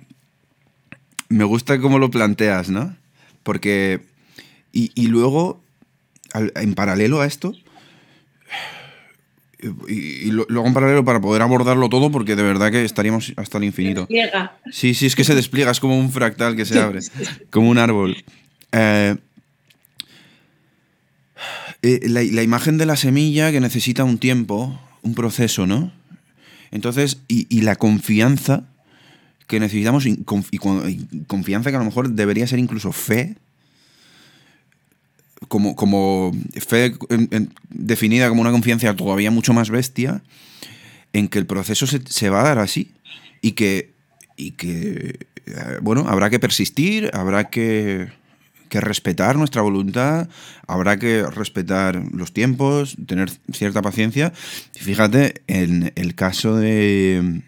me 1.29 1.43
gusta 1.43 1.79
cómo 1.79 1.99
lo 1.99 2.09
planteas, 2.09 2.69
¿no? 2.69 2.95
Porque, 3.43 4.01
y, 4.71 5.07
luego, 5.07 5.61
en 6.33 6.73
paralelo 6.73 7.21
a 7.21 7.27
esto, 7.27 7.53
y, 9.87 10.31
luego 10.31 10.67
en 10.67 10.73
paralelo 10.73 11.05
para 11.05 11.21
poder 11.21 11.41
abordarlo 11.41 11.89
todo, 11.89 12.11
porque 12.11 12.35
de 12.35 12.43
verdad 12.43 12.71
que 12.71 12.83
estaríamos 12.83 13.33
hasta 13.37 13.57
el 13.57 13.65
infinito. 13.65 14.07
Sí, 14.71 14.93
sí, 14.93 15.05
es 15.05 15.15
que 15.15 15.23
se 15.23 15.35
despliega, 15.35 15.71
es 15.71 15.79
como 15.79 15.97
un 15.97 16.11
fractal 16.11 16.55
que 16.55 16.65
se 16.65 16.79
abre, 16.79 16.99
como 17.49 17.69
un 17.69 17.77
árbol. 17.77 18.23
Eh, 18.71 19.15
eh, 21.81 21.99
la, 22.07 22.43
imagen 22.43 22.77
de 22.77 22.85
la 22.85 22.95
semilla 22.95 23.51
que 23.51 23.59
necesita 23.59 24.03
un 24.03 24.17
tiempo, 24.17 24.79
un 25.01 25.15
proceso, 25.15 25.67
¿no? 25.67 25.91
Entonces, 26.71 27.19
y, 27.27 27.61
la 27.61 27.75
confianza 27.75 28.63
que 29.47 29.59
necesitamos, 29.59 30.05
y, 30.05 30.23
confianza 31.27 31.69
que 31.69 31.75
a 31.75 31.79
lo 31.79 31.85
mejor 31.85 32.09
debería 32.11 32.47
ser 32.47 32.59
incluso 32.59 32.91
fe, 32.91 33.35
como, 35.53 35.75
como 35.75 36.31
fe 36.57 36.95
definida 37.69 38.27
como 38.27 38.41
una 38.41 38.49
confianza 38.49 38.95
todavía 38.95 39.29
mucho 39.29 39.53
más 39.53 39.69
bestia, 39.69 40.23
en 41.13 41.27
que 41.27 41.37
el 41.37 41.45
proceso 41.45 41.85
se, 41.85 42.01
se 42.07 42.31
va 42.31 42.39
a 42.39 42.43
dar 42.43 42.57
así. 42.57 42.89
Y 43.39 43.51
que, 43.51 43.93
y 44.35 44.53
que, 44.53 45.27
eh, 45.45 45.77
bueno, 45.79 46.05
habrá 46.07 46.31
que 46.31 46.39
persistir, 46.39 47.11
habrá 47.13 47.51
que 47.51 48.07
que 48.67 48.81
respetar 48.81 49.35
nuestra 49.35 49.61
voluntad, 49.61 50.27
habrá 50.65 50.97
que 50.97 51.21
respetar 51.21 52.01
los 52.11 52.33
tiempos, 52.33 52.97
tener 53.05 53.29
cierta 53.51 53.83
paciencia. 53.83 54.33
Fíjate, 54.73 55.43
en 55.45 55.91
el 55.93 56.15
caso 56.15 56.55
de... 56.55 57.43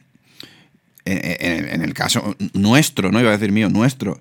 En, 1.05 1.81
el 1.81 1.93
caso 1.95 2.35
nuestro, 2.53 3.11
no 3.11 3.19
iba 3.19 3.29
a 3.29 3.37
decir 3.37 3.51
mío, 3.51 3.69
nuestro, 3.69 4.19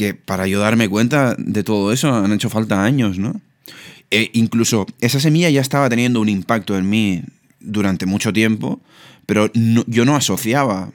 que 0.00 0.14
para 0.14 0.46
yo 0.46 0.60
darme 0.60 0.88
cuenta 0.88 1.34
de 1.36 1.62
todo 1.62 1.92
eso 1.92 2.14
han 2.14 2.32
hecho 2.32 2.48
falta 2.48 2.82
años, 2.82 3.18
¿no? 3.18 3.38
E 4.10 4.30
incluso 4.32 4.86
esa 5.02 5.20
semilla 5.20 5.50
ya 5.50 5.60
estaba 5.60 5.90
teniendo 5.90 6.22
un 6.22 6.30
impacto 6.30 6.78
en 6.78 6.88
mí 6.88 7.22
durante 7.60 8.06
mucho 8.06 8.32
tiempo, 8.32 8.80
pero 9.26 9.50
yo 9.52 10.06
no 10.06 10.16
asociaba 10.16 10.90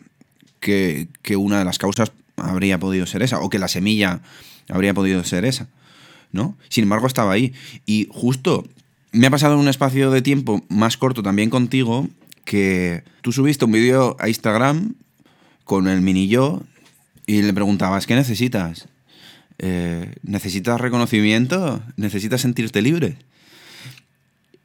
que, 0.59 1.07
una 1.37 1.59
de 1.59 1.65
las 1.65 1.77
causas 1.77 2.13
habría 2.35 2.79
podido 2.79 3.05
ser 3.05 3.21
esa, 3.21 3.41
o 3.41 3.49
que 3.51 3.59
la 3.59 3.67
semilla 3.67 4.21
habría 4.69 4.95
podido 4.95 5.23
ser 5.23 5.45
esa, 5.45 5.67
¿no? 6.31 6.57
Sin 6.69 6.85
embargo, 6.85 7.05
estaba 7.05 7.31
ahí. 7.31 7.53
Y 7.85 8.07
justo 8.09 8.67
me 9.11 9.27
ha 9.27 9.29
pasado 9.29 9.59
un 9.59 9.67
espacio 9.67 10.09
de 10.09 10.23
tiempo 10.23 10.65
más 10.67 10.97
corto 10.97 11.21
también 11.21 11.51
contigo 11.51 12.09
que 12.43 13.03
tú 13.21 13.31
subiste 13.31 13.65
un 13.65 13.71
vídeo 13.71 14.17
a 14.19 14.29
Instagram 14.29 14.95
con 15.63 15.87
el 15.87 16.01
mini 16.01 16.27
yo 16.27 16.63
y 17.27 17.43
le 17.43 17.53
preguntabas, 17.53 18.07
¿qué 18.07 18.15
necesitas? 18.15 18.87
Eh, 19.59 20.13
¿Necesitas 20.23 20.81
reconocimiento? 20.81 21.81
¿Necesitas 21.95 22.41
sentirte 22.41 22.81
libre? 22.81 23.17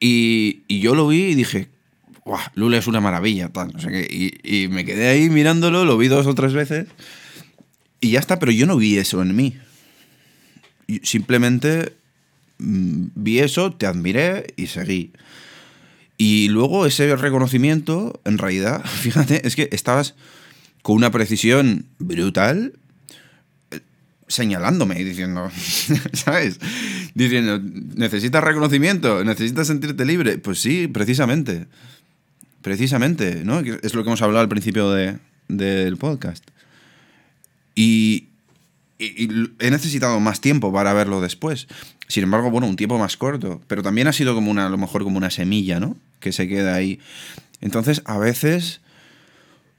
Y, 0.00 0.62
yo 0.81 0.94
lo 0.94 1.07
vi 1.09 1.24
y 1.24 1.35
dije, 1.35 1.68
¡guau! 2.24 2.40
Lula 2.55 2.79
es 2.79 2.87
una 2.87 3.00
maravilla, 3.00 3.50
tal, 3.50 3.72
y, 4.11 4.33
y 4.42 4.68
me 4.68 4.85
quedé 4.85 5.09
ahí 5.09 5.29
mirándolo, 5.29 5.85
lo 5.85 5.98
vi 5.98 6.09
dos 6.09 6.26
o 6.26 6.35
tres 6.35 6.55
veces 6.55 6.87
y 8.00 8.12
ya 8.12 8.18
está, 8.18 8.38
pero 8.38 8.50
yo 8.50 8.66
no 8.66 8.76
vi 8.76 8.96
eso 8.96 9.20
en 9.20 9.37
mí 9.37 9.55
simplemente 11.03 11.92
mm, 12.59 13.07
vi 13.14 13.40
eso, 13.40 13.72
te 13.72 13.87
admiré 13.87 14.53
y 14.57 14.66
seguí. 14.66 15.12
Y 16.18 16.48
luego 16.48 16.85
ese 16.87 17.14
reconocimiento, 17.16 18.20
en 18.24 18.38
realidad, 18.38 18.85
fíjate, 19.00 19.46
es 19.46 19.57
que 19.57 19.68
estabas 19.72 20.14
con 20.83 20.96
una 20.96 21.11
precisión 21.11 21.87
brutal 21.98 22.74
señalándome 24.30 25.00
y 25.00 25.04
diciendo, 25.04 25.50
¿sabes? 26.12 26.58
Diciendo, 27.14 27.60
¿necesitas 27.96 28.42
reconocimiento? 28.42 29.24
¿Necesitas 29.24 29.66
sentirte 29.66 30.04
libre? 30.04 30.38
Pues 30.38 30.60
sí, 30.60 30.88
precisamente. 30.88 31.66
Precisamente, 32.62 33.42
¿no? 33.44 33.60
Es 33.60 33.94
lo 33.94 34.02
que 34.02 34.08
hemos 34.08 34.22
hablado 34.22 34.40
al 34.40 34.48
principio 34.48 34.90
del 34.90 35.96
podcast. 35.96 36.44
Y, 37.74 38.28
y, 38.98 39.28
he 39.58 39.70
necesitado 39.70 40.20
más 40.20 40.40
tiempo 40.40 40.72
para 40.72 40.92
verlo 40.92 41.20
después. 41.20 41.66
Sin 42.06 42.22
embargo, 42.22 42.50
bueno, 42.50 42.66
un 42.66 42.76
tiempo 42.76 42.98
más 42.98 43.16
corto. 43.16 43.60
Pero 43.66 43.82
también 43.82 44.06
ha 44.06 44.12
sido 44.12 44.34
como 44.34 44.50
una, 44.50 44.66
a 44.66 44.70
lo 44.70 44.78
mejor 44.78 45.02
como 45.02 45.16
una 45.16 45.30
semilla, 45.30 45.80
¿no? 45.80 45.96
Que 46.20 46.32
se 46.32 46.46
queda 46.48 46.74
ahí. 46.74 47.00
Entonces, 47.60 48.02
a 48.04 48.18
veces. 48.18 48.80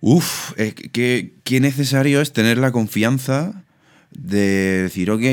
Uf, 0.03 0.53
eh, 0.57 0.73
qué, 0.73 1.35
qué 1.43 1.59
necesario 1.59 2.21
es 2.21 2.33
tener 2.33 2.57
la 2.57 2.71
confianza 2.71 3.63
de 4.12 4.84
decir, 4.84 5.12
ok, 5.12 5.24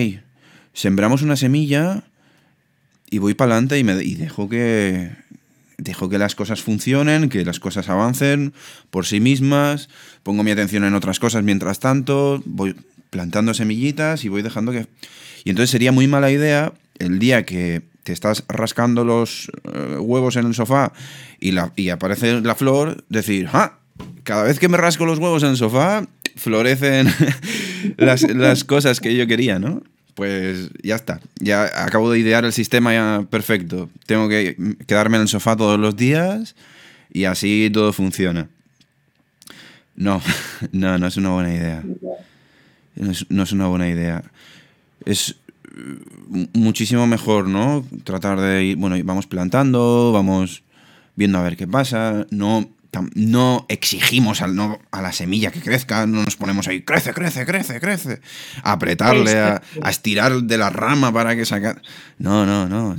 sembramos 0.73 1.23
una 1.23 1.37
semilla 1.37 2.05
y 3.11 3.19
voy 3.19 3.35
para 3.35 3.53
adelante 3.53 3.79
y, 3.79 4.11
y 4.11 4.15
dejo 4.15 4.49
que. 4.49 5.11
Dejo 5.81 6.09
que 6.09 6.19
las 6.19 6.35
cosas 6.35 6.61
funcionen, 6.61 7.29
que 7.29 7.45
las 7.45 7.61
cosas 7.61 7.89
avancen 7.89 8.53
por 8.91 9.07
sí 9.07 9.21
mismas, 9.21 9.89
pongo 10.25 10.43
mi 10.43 10.51
atención 10.51 10.83
en 10.83 10.93
otras 10.93 11.21
cosas 11.21 11.45
mientras 11.45 11.79
tanto, 11.79 12.43
voy, 12.47 12.75
plantando 13.11 13.55
semillitas 13.55 14.25
y 14.25 14.29
voy 14.29 14.43
dejando 14.43 14.73
que... 14.73 14.87
Y 15.45 15.51
entonces 15.51 15.71
sería 15.71 15.93
muy 15.93 16.07
mala 16.07 16.31
idea 16.31 16.73
el 16.99 17.19
día 17.19 17.45
que 17.45 17.83
te 18.03 18.13
estás 18.13 18.45
rascando 18.49 19.05
los 19.05 19.51
eh, 19.73 19.97
huevos 19.99 20.37
en 20.37 20.47
el 20.47 20.55
sofá 20.55 20.93
y, 21.39 21.53
la, 21.53 21.73
y 21.77 21.91
aparece 21.91 22.41
la 22.41 22.55
flor, 22.55 23.05
decir, 23.09 23.49
ah, 23.53 23.79
cada 24.25 24.45
vez 24.45 24.59
que 24.59 24.69
me 24.69 24.77
rasco 24.77 25.07
los 25.07 25.19
huevos 25.19 25.43
en 25.43 25.51
el 25.51 25.57
sofá, 25.57 26.07
florecen 26.39 27.09
las, 27.97 28.23
las 28.23 28.65
cosas 28.65 29.01
que 29.01 29.15
yo 29.15 29.27
quería, 29.27 29.59
¿no? 29.59 29.83
Pues 30.15 30.71
ya 30.83 30.97
está, 30.97 31.21
ya 31.39 31.65
acabo 31.85 32.11
de 32.11 32.19
idear 32.19 32.45
el 32.45 32.53
sistema 32.53 32.93
ya 32.93 33.25
perfecto. 33.31 33.89
Tengo 34.07 34.29
que 34.29 34.57
quedarme 34.87 35.17
en 35.17 35.23
el 35.23 35.29
sofá 35.29 35.57
todos 35.57 35.79
los 35.79 35.97
días 35.97 36.57
y 37.13 37.25
así 37.25 37.71
todo 37.73 37.93
funciona. 37.93 38.49
No, 39.95 40.21
no, 40.73 40.99
no 40.99 41.07
es 41.07 41.17
una 41.17 41.31
buena 41.31 41.55
idea. 41.55 41.85
No 42.97 43.11
es, 43.13 43.27
no 43.29 43.43
es 43.45 43.53
una 43.53 43.69
buena 43.69 43.89
idea. 43.89 44.25
Es 45.05 45.37
muchísimo 46.53 47.07
mejor, 47.07 47.49
¿no? 47.49 47.85
Tratar 48.05 48.41
de 48.41 48.65
ir, 48.65 48.77
bueno, 48.77 48.97
vamos 49.05 49.27
plantando, 49.27 50.11
vamos 50.13 50.63
viendo 51.15 51.39
a 51.39 51.43
ver 51.43 51.57
qué 51.57 51.67
pasa, 51.67 52.27
no, 52.31 52.69
no 53.15 53.67
exigimos 53.69 54.43
al, 54.43 54.55
no, 54.55 54.81
a 54.91 55.03
la 55.03 55.13
semilla 55.13 55.51
que 55.51 55.61
crezca, 55.61 56.07
no 56.07 56.25
nos 56.25 56.37
ponemos 56.37 56.69
ahí, 56.69 56.83
crece, 56.83 57.13
crece, 57.13 57.45
crece, 57.45 57.81
crece, 57.81 58.21
a 58.63 58.73
apretarle, 58.73 59.39
a, 59.39 59.63
estirar 59.89 60.43
de 60.43 60.59
la 60.59 60.71
rama 60.71 61.13
para 61.13 61.37
que 61.37 61.45
saque... 61.45 61.75
No, 62.19 62.47
no, 62.47 62.69
no, 62.69 62.97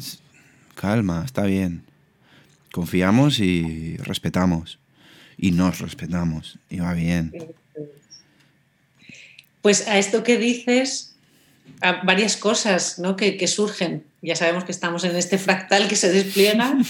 calma, 0.75 1.23
está 1.25 1.43
bien. 1.43 1.84
Confiamos 2.71 3.39
y 3.39 3.97
respetamos. 3.97 4.80
Y 5.38 5.52
nos 5.52 5.80
respetamos. 5.80 6.60
Y 6.69 6.80
va 6.80 6.93
bien. 6.93 7.34
Pues 9.62 9.88
a 9.88 9.97
esto 9.97 10.23
que 10.23 10.38
dices, 10.38 11.15
a 11.82 12.04
varias 12.04 12.38
cosas 12.38 12.99
¿no? 12.99 13.15
que, 13.15 13.38
que 13.38 13.47
surgen. 13.47 14.04
Ya 14.21 14.36
sabemos 14.36 14.65
que 14.65 14.71
estamos 14.71 15.04
en 15.04 15.15
este 15.15 15.38
fractal 15.38 15.88
que 15.88 15.95
se 15.95 16.12
despliega. 16.12 16.78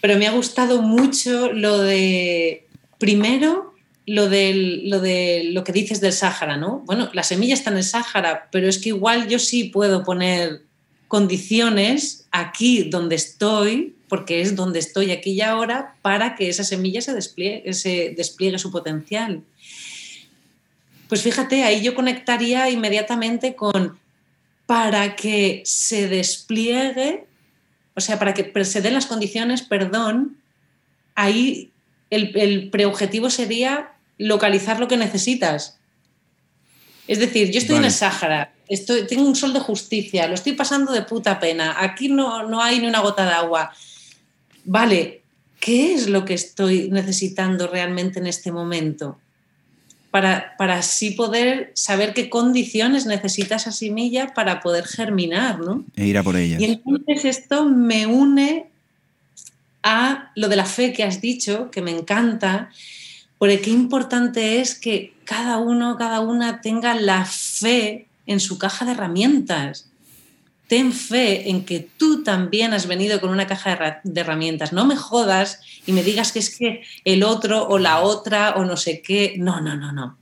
pero 0.00 0.16
me 0.16 0.26
ha 0.26 0.32
gustado 0.32 0.82
mucho 0.82 1.52
lo 1.52 1.78
de, 1.78 2.66
primero, 2.98 3.74
lo 4.06 4.22
lo 4.24 5.00
de 5.00 5.50
lo 5.52 5.64
que 5.64 5.72
dices 5.72 6.00
del 6.00 6.12
Sáhara, 6.12 6.56
¿no? 6.56 6.82
Bueno, 6.86 7.10
la 7.12 7.22
semilla 7.22 7.54
está 7.54 7.70
en 7.70 7.78
el 7.78 7.84
Sáhara, 7.84 8.48
pero 8.50 8.68
es 8.68 8.78
que 8.78 8.90
igual 8.90 9.28
yo 9.28 9.38
sí 9.38 9.64
puedo 9.64 10.04
poner 10.04 10.62
condiciones 11.08 12.26
aquí 12.30 12.84
donde 12.84 13.16
estoy, 13.16 13.96
porque 14.08 14.40
es 14.40 14.56
donde 14.56 14.78
estoy 14.78 15.10
aquí 15.10 15.32
y 15.32 15.40
ahora, 15.40 15.96
para 16.02 16.36
que 16.36 16.48
esa 16.48 16.64
semilla 16.64 17.00
se 17.00 17.20
se 17.20 18.14
despliegue 18.16 18.58
su 18.58 18.70
potencial. 18.70 19.42
Pues 21.08 21.22
fíjate, 21.22 21.64
ahí 21.64 21.82
yo 21.82 21.94
conectaría 21.94 22.70
inmediatamente 22.70 23.54
con 23.54 23.98
para 24.66 25.16
que 25.16 25.62
se 25.64 26.08
despliegue 26.08 27.24
o 27.98 28.00
sea, 28.00 28.18
para 28.18 28.32
que 28.32 28.64
se 28.64 28.80
den 28.80 28.94
las 28.94 29.06
condiciones, 29.06 29.62
perdón, 29.62 30.36
ahí 31.16 31.72
el, 32.10 32.70
preobjetivo 32.70 33.28
sería 33.28 33.90
localizar 34.18 34.78
lo 34.78 34.86
que 34.86 34.96
necesitas. 34.96 35.78
Es 37.08 37.18
decir, 37.18 37.50
yo 37.50 37.58
estoy 37.58 37.76
en 37.76 37.86
el 37.86 37.90
Sáhara, 37.90 38.52
estoy, 38.68 39.04
tengo 39.08 39.26
un 39.26 39.34
sol 39.34 39.52
de 39.52 39.58
justicia, 39.58 40.28
lo 40.28 40.34
estoy 40.34 40.52
pasando 40.52 40.92
de 40.92 41.02
puta 41.02 41.40
pena, 41.40 41.74
aquí 41.76 42.08
no, 42.08 42.48
no 42.48 42.62
hay 42.62 42.78
ni 42.78 42.86
una 42.86 43.00
gota 43.00 43.24
de 43.24 43.32
agua. 43.32 43.72
Vale, 44.64 45.22
¿qué 45.58 45.94
es 45.94 46.08
lo 46.08 46.24
que 46.24 46.34
estoy 46.34 46.90
necesitando 46.90 47.66
realmente 47.66 48.20
en 48.20 48.28
este 48.28 48.52
momento? 48.52 49.18
Para, 50.10 50.56
así 50.58 51.10
poder 51.10 51.72
saber 51.74 52.14
qué 52.14 52.30
condiciones 52.30 53.06
necesita 53.06 53.56
esa 53.56 53.72
semilla 53.72 54.32
para 54.34 54.60
poder 54.60 54.86
germinar, 54.86 55.60
¿no? 55.60 55.84
E 55.96 56.06
ir 56.06 56.18
a 56.18 56.22
por 56.22 56.36
ella. 56.36 56.56
Y 56.58 56.64
entonces 56.64 57.24
esto 57.24 57.64
me 57.66 58.06
une 58.06 58.70
a 59.82 60.32
lo 60.34 60.48
de 60.48 60.56
la 60.56 60.64
fe 60.64 60.92
que 60.92 61.04
has 61.04 61.20
dicho, 61.20 61.70
que 61.70 61.82
me 61.82 61.90
encanta, 61.90 62.70
porque 63.38 63.60
qué 63.60 63.70
importante 63.70 64.60
es 64.60 64.74
que 64.74 65.14
cada 65.24 65.58
uno, 65.58 65.96
cada 65.96 66.20
una 66.20 66.60
tenga 66.60 66.94
la 66.94 67.24
fe 67.24 68.06
en 68.26 68.40
su 68.40 68.58
caja 68.58 68.84
de 68.84 68.92
herramientas 68.92 69.87
ten 70.68 70.92
fe 70.92 71.48
en 71.48 71.64
que 71.64 71.80
tú 71.80 72.22
también 72.22 72.74
has 72.74 72.86
venido 72.86 73.20
con 73.20 73.30
una 73.30 73.46
caja 73.46 74.00
de 74.04 74.20
herramientas. 74.20 74.72
No 74.72 74.84
me 74.84 74.96
jodas 74.96 75.60
y 75.86 75.92
me 75.92 76.02
digas 76.02 76.30
que 76.30 76.38
es 76.38 76.56
que 76.56 76.82
el 77.04 77.24
otro 77.24 77.66
o 77.66 77.78
la 77.78 78.00
otra 78.00 78.54
o 78.56 78.64
no 78.64 78.76
sé 78.76 79.00
qué. 79.00 79.34
No, 79.38 79.60
no, 79.62 79.76
no, 79.76 79.92
no. 79.92 80.18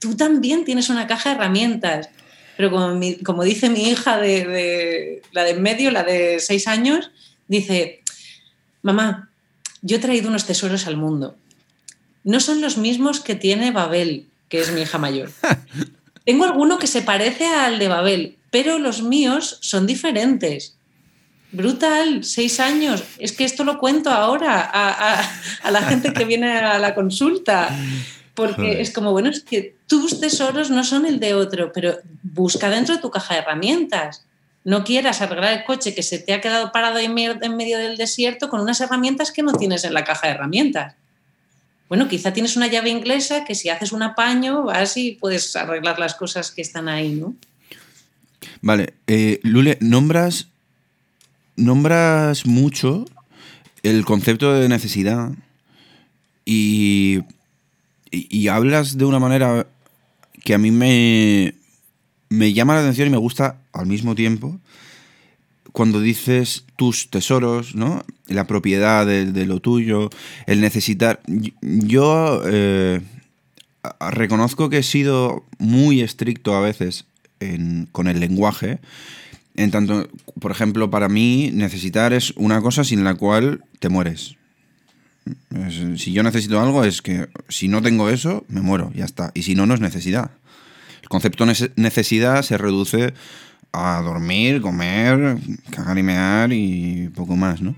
Tú 0.00 0.16
también 0.16 0.64
tienes 0.64 0.88
una 0.88 1.06
caja 1.06 1.30
de 1.30 1.36
herramientas. 1.36 2.08
Pero 2.56 2.70
como, 2.70 3.44
dice 3.44 3.68
mi 3.68 3.88
hija, 3.90 4.18
de, 4.18 5.22
la 5.32 5.44
de 5.44 5.50
en 5.50 5.62
medio, 5.62 5.90
la 5.90 6.04
de 6.04 6.38
seis 6.40 6.68
años, 6.68 7.10
dice, 7.48 8.02
mamá, 8.82 9.30
yo 9.82 9.96
he 9.96 10.00
traído 10.00 10.28
unos 10.28 10.46
tesoros 10.46 10.86
al 10.86 10.96
mundo. 10.96 11.36
No 12.24 12.40
son 12.40 12.60
los 12.60 12.78
mismos 12.78 13.20
que 13.20 13.34
tiene 13.34 13.72
Babel, 13.72 14.26
que 14.48 14.60
es 14.60 14.72
mi 14.72 14.82
hija 14.82 14.98
mayor. 14.98 15.30
Tengo 16.24 16.44
alguno 16.44 16.78
que 16.78 16.86
se 16.86 17.02
parece 17.02 17.46
al 17.46 17.78
de 17.78 17.88
Babel, 17.88 18.36
pero 18.52 18.78
los 18.78 19.02
míos 19.02 19.58
son 19.62 19.86
diferentes. 19.86 20.76
Brutal, 21.52 22.22
seis 22.22 22.60
años. 22.60 23.02
Es 23.18 23.32
que 23.32 23.44
esto 23.44 23.64
lo 23.64 23.78
cuento 23.78 24.10
ahora 24.10 24.70
a, 24.70 25.70
la 25.70 25.82
gente 25.82 26.12
que 26.12 26.26
viene 26.26 26.58
a 26.58 26.78
la 26.78 26.94
consulta. 26.94 27.74
Porque 28.34 28.82
es 28.82 28.92
como, 28.92 29.10
bueno, 29.12 29.30
es 29.30 29.42
que 29.42 29.76
tus 29.86 30.20
tesoros 30.20 30.70
no 30.70 30.84
son 30.84 31.06
el 31.06 31.18
de 31.18 31.34
otro, 31.34 31.72
pero 31.72 31.96
busca 32.22 32.68
dentro 32.68 32.94
de 32.94 33.00
tu 33.00 33.10
caja 33.10 33.34
de 33.34 33.40
herramientas. 33.40 34.24
No 34.64 34.84
quieras 34.84 35.22
arreglar 35.22 35.54
el 35.54 35.64
coche 35.64 35.94
que 35.94 36.02
se 36.02 36.18
te 36.18 36.34
ha 36.34 36.42
quedado 36.42 36.72
parado 36.72 36.98
en 36.98 37.14
medio 37.14 37.78
del 37.78 37.96
desierto 37.96 38.50
con 38.50 38.60
unas 38.60 38.82
herramientas 38.82 39.32
que 39.32 39.42
no 39.42 39.54
tienes 39.54 39.84
en 39.84 39.94
la 39.94 40.04
caja 40.04 40.26
de 40.26 40.34
herramientas. 40.34 40.94
Bueno, 41.88 42.06
quizá 42.06 42.34
tienes 42.34 42.56
una 42.56 42.66
llave 42.66 42.90
inglesa 42.90 43.44
que 43.44 43.54
si 43.54 43.70
haces 43.70 43.92
un 43.92 44.02
apaño 44.02 44.64
vas 44.64 44.96
y 44.98 45.12
puedes 45.12 45.56
arreglar 45.56 45.98
las 45.98 46.14
cosas 46.14 46.50
que 46.50 46.62
están 46.62 46.88
ahí, 46.88 47.12
¿no? 47.12 47.34
Vale, 48.60 48.94
eh, 49.06 49.40
Lule, 49.42 49.78
nombras, 49.80 50.48
nombras 51.56 52.46
mucho 52.46 53.04
el 53.82 54.04
concepto 54.04 54.52
de 54.52 54.68
necesidad 54.68 55.32
y, 56.44 57.20
y, 58.10 58.48
hablas 58.48 58.98
de 58.98 59.04
una 59.04 59.18
manera 59.18 59.66
que 60.44 60.54
a 60.54 60.58
mí 60.58 60.70
me, 60.70 61.54
me 62.28 62.52
llama 62.52 62.74
la 62.74 62.80
atención 62.80 63.08
y 63.08 63.10
me 63.10 63.16
gusta 63.16 63.58
al 63.72 63.86
mismo 63.86 64.14
tiempo 64.14 64.58
cuando 65.72 66.00
dices 66.00 66.64
tus 66.76 67.08
tesoros, 67.10 67.74
¿no? 67.74 68.04
La 68.26 68.46
propiedad 68.46 69.06
de, 69.06 69.46
lo 69.46 69.60
tuyo, 69.60 70.10
el 70.46 70.60
necesitar. 70.60 71.20
Yo 71.62 72.42
eh, 72.44 73.00
reconozco 74.10 74.68
que 74.68 74.78
he 74.78 74.82
sido 74.82 75.44
muy 75.58 76.02
estricto 76.02 76.54
a 76.54 76.60
veces 76.60 77.06
con 77.92 78.08
el 78.08 78.20
lenguaje. 78.20 78.78
En 79.54 79.70
tanto, 79.70 80.08
por 80.40 80.50
ejemplo, 80.50 80.90
para 80.90 81.08
mí 81.08 81.50
necesitar 81.52 82.12
es 82.12 82.32
una 82.36 82.60
cosa 82.62 82.84
sin 82.84 83.04
la 83.04 83.14
cual 83.14 83.64
te 83.80 83.88
mueres. 83.88 84.36
si 85.96 86.12
yo 86.12 86.22
necesito 86.22 86.60
algo 86.60 86.84
es 86.84 87.02
que 87.02 87.28
si 87.48 87.68
no 87.68 87.82
tengo 87.82 88.08
eso, 88.08 88.44
me 88.48 88.60
muero, 88.62 88.90
ya 88.94 89.04
está. 89.04 89.30
Y 89.34 89.42
si 89.42 89.54
no, 89.54 89.66
no 89.66 89.74
es 89.74 89.80
necesidad. 89.80 90.30
El 91.02 91.08
concepto 91.08 91.44
necesidad 91.76 92.42
se 92.42 92.56
reduce 92.56 93.12
a 93.72 94.00
dormir, 94.02 94.60
comer, 94.60 95.38
cagar 95.70 95.98
y 95.98 96.02
mear 96.02 96.52
y 96.52 97.08
poco 97.14 97.36
más, 97.36 97.60
¿no? 97.60 97.74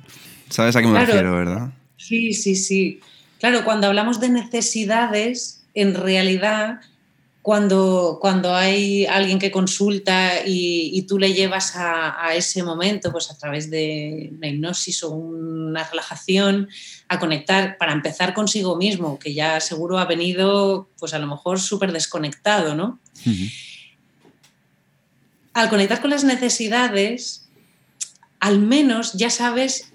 ¿Sabes 0.50 0.76
a 0.76 0.82
qué 0.82 0.86
me 0.86 1.04
refiero, 1.04 1.34
verdad? 1.34 1.72
Sí, 1.96 2.34
sí, 2.34 2.54
sí. 2.54 3.00
Claro, 3.40 3.64
cuando 3.64 3.86
hablamos 3.86 4.20
de 4.20 4.28
necesidades, 4.28 5.62
en 5.74 5.94
realidad 5.94 6.80
cuando, 7.44 8.16
cuando 8.22 8.54
hay 8.54 9.04
alguien 9.04 9.38
que 9.38 9.50
consulta 9.50 10.46
y, 10.46 11.02
tú 11.02 11.18
le 11.18 11.34
llevas 11.34 11.76
a, 11.76 12.34
ese 12.34 12.62
momento, 12.62 13.12
pues 13.12 13.30
a 13.30 13.36
través 13.36 13.68
de 13.68 14.30
una 14.34 14.48
hipnosis 14.48 15.02
o 15.02 15.10
una 15.10 15.84
relajación, 15.84 16.70
a 17.06 17.18
conectar, 17.18 17.76
para 17.76 17.92
empezar 17.92 18.32
consigo 18.32 18.76
mismo, 18.76 19.18
que 19.18 19.34
ya 19.34 19.60
seguro 19.60 19.98
ha 19.98 20.06
venido, 20.06 20.88
pues 20.98 21.12
a 21.12 21.18
lo 21.18 21.26
mejor 21.26 21.60
súper 21.60 21.92
desconectado, 21.92 22.74
¿no? 22.74 22.98
Al 25.52 25.68
conectar 25.68 26.00
con 26.00 26.08
las 26.08 26.24
necesidades, 26.24 27.50
al 28.40 28.58
menos 28.58 29.12
ya 29.12 29.28
sabes 29.28 29.92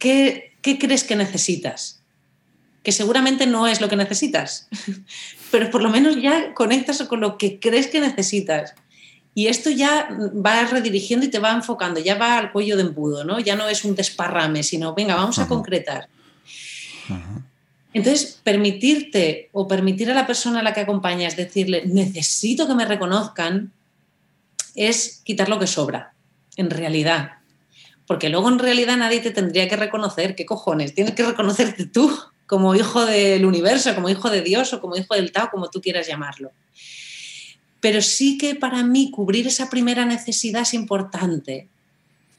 qué, 0.00 0.52
qué 0.62 0.80
crees 0.80 1.04
que 1.04 1.14
necesitas 1.14 2.00
que 2.84 2.92
seguramente 2.92 3.46
no 3.46 3.66
es 3.66 3.80
lo 3.80 3.88
que 3.88 3.96
necesitas, 3.96 4.68
pero 5.54 5.70
por 5.70 5.84
lo 5.84 5.88
menos 5.88 6.20
ya 6.20 6.52
conectas 6.52 7.00
con 7.04 7.20
lo 7.20 7.38
que 7.38 7.60
crees 7.60 7.86
que 7.86 8.00
necesitas. 8.00 8.74
Y 9.36 9.46
esto 9.46 9.70
ya 9.70 10.08
va 10.44 10.64
redirigiendo 10.64 11.24
y 11.24 11.30
te 11.30 11.38
va 11.38 11.52
enfocando, 11.52 12.00
ya 12.00 12.16
va 12.16 12.38
al 12.38 12.50
cuello 12.50 12.74
de 12.74 12.82
embudo, 12.82 13.22
¿no? 13.22 13.38
Ya 13.38 13.54
no 13.54 13.68
es 13.68 13.84
un 13.84 13.94
desparrame, 13.94 14.64
sino, 14.64 14.94
venga, 14.94 15.14
vamos 15.14 15.38
a 15.38 15.46
concretar. 15.46 16.08
Entonces, 17.92 18.40
permitirte 18.42 19.48
o 19.52 19.68
permitir 19.68 20.10
a 20.10 20.14
la 20.14 20.26
persona 20.26 20.58
a 20.58 20.64
la 20.64 20.74
que 20.74 20.80
acompañas 20.80 21.36
decirle, 21.36 21.84
necesito 21.86 22.66
que 22.66 22.74
me 22.74 22.84
reconozcan, 22.84 23.70
es 24.74 25.20
quitar 25.22 25.48
lo 25.48 25.60
que 25.60 25.68
sobra, 25.68 26.14
en 26.56 26.68
realidad. 26.68 27.34
Porque 28.08 28.28
luego 28.28 28.48
en 28.48 28.58
realidad 28.58 28.96
nadie 28.96 29.20
te 29.20 29.30
tendría 29.30 29.68
que 29.68 29.76
reconocer, 29.76 30.34
¿qué 30.34 30.46
cojones? 30.46 30.96
Tienes 30.96 31.14
que 31.14 31.22
reconocerte 31.22 31.86
tú 31.86 32.12
como 32.46 32.74
hijo 32.74 33.04
del 33.06 33.44
universo, 33.44 33.94
como 33.94 34.08
hijo 34.08 34.30
de 34.30 34.42
Dios 34.42 34.72
o 34.72 34.80
como 34.80 34.96
hijo 34.96 35.14
del 35.14 35.32
Tao, 35.32 35.50
como 35.50 35.70
tú 35.70 35.80
quieras 35.80 36.06
llamarlo. 36.06 36.52
Pero 37.80 38.00
sí 38.00 38.38
que 38.38 38.54
para 38.54 38.82
mí 38.82 39.10
cubrir 39.10 39.46
esa 39.46 39.68
primera 39.68 40.04
necesidad 40.04 40.62
es 40.62 40.74
importante, 40.74 41.68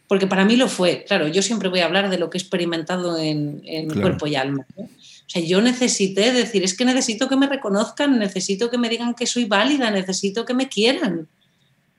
porque 0.08 0.28
para 0.28 0.46
mí 0.46 0.56
lo 0.56 0.68
fue. 0.68 1.04
Claro, 1.06 1.28
yo 1.28 1.42
siempre 1.42 1.70
voy 1.70 1.80
a 1.80 1.86
hablar 1.86 2.10
de 2.10 2.18
lo 2.18 2.30
que 2.30 2.38
he 2.38 2.42
experimentado 2.42 3.18
en, 3.18 3.62
cuerpo 4.02 4.28
y 4.28 4.36
alma. 4.36 4.66
O 4.78 5.30
sea, 5.30 5.42
yo 5.42 5.62
necesité 5.62 6.32
decir, 6.32 6.64
es 6.64 6.76
que 6.76 6.86
necesito 6.86 7.28
que 7.28 7.36
me 7.36 7.48
reconozcan, 7.48 8.20
necesito 8.20 8.70
que 8.70 8.78
me 8.78 8.90
digan 8.90 9.16
que 9.16 9.26
soy 9.26 9.46
válida, 9.46 9.90
necesito 9.90 10.46
que 10.46 10.54
me 10.54 10.70
quieran, 10.70 11.28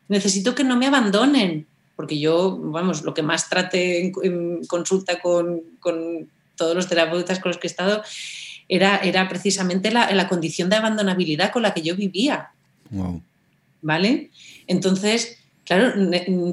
necesito 0.09 0.55
que 0.55 0.62
no 0.62 0.77
me 0.77 0.87
abandonen, 0.87 1.66
porque 1.97 2.19
yo, 2.19 2.57
vamos, 2.59 3.03
lo 3.03 3.14
que 3.14 3.23
más 3.23 3.49
traté 3.49 4.12
en, 4.23 4.64
consulta 4.66 5.21
con, 5.21 5.62
todos 6.57 6.75
los 6.75 6.88
terapeutas 6.88 7.38
con 7.38 7.51
los 7.51 7.59
que 7.59 7.66
he 7.66 7.71
estado 7.71 8.03
era, 8.69 8.97
era 8.99 9.29
precisamente 9.29 9.90
la, 9.90 10.11
la 10.12 10.29
condición 10.29 10.69
de 10.71 10.77
abandonabilidad 10.77 11.53
con 11.53 11.62
la 11.62 11.75
que 11.75 11.83
yo 11.83 11.95
vivía. 11.97 12.51
Wow. 12.90 13.23
¿Vale? 13.83 14.31
Entonces, 14.66 15.38
Claro, 15.66 15.95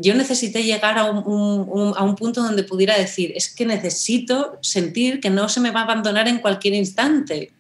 yo 0.02 0.16
necesité 0.16 0.64
llegar 0.64 0.98
a 0.98 1.06
un, 1.06 2.16
punto 2.16 2.42
donde 2.42 2.64
pudiera 2.64 2.98
decir, 2.98 3.32
es 3.36 3.48
que 3.54 3.64
necesito 3.64 4.58
sentir 4.62 5.20
que 5.20 5.30
no 5.30 5.50
se 5.50 5.60
me 5.60 5.70
va 5.70 5.82
a 5.82 5.84
abandonar 5.84 6.28
en 6.28 6.40
cualquier 6.40 6.74
instante. 6.74 7.52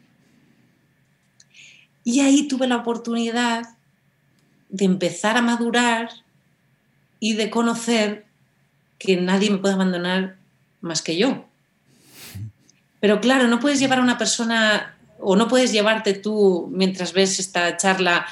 Y 2.03 2.21
ahí 2.21 2.47
tuve 2.47 2.65
la 2.65 2.77
oportunidad 2.77 3.65
de 4.69 4.85
empezar 4.85 5.37
a 5.37 5.43
madurar 5.43 6.09
y 7.19 7.33
de 7.33 7.51
conocer 7.51 8.25
que 8.97 9.17
nadie 9.17 9.51
me 9.51 9.59
puede 9.59 9.75
abandonar 9.75 10.37
más 10.81 11.03
que 11.03 11.17
yo. 11.17 11.45
Pero 13.03 13.19
claro, 13.19 13.49
no 13.49 13.59
puedes 13.59 13.81
llevar 13.81 13.99
a 13.99 14.01
una 14.01 14.17
persona 14.17 14.95
o 15.19 15.35
no 15.35 15.49
puedes 15.49 15.73
llevarte 15.73 16.13
tú 16.13 16.69
mientras 16.71 17.11
ves 17.11 17.37
esta 17.37 17.75
charla 17.75 18.25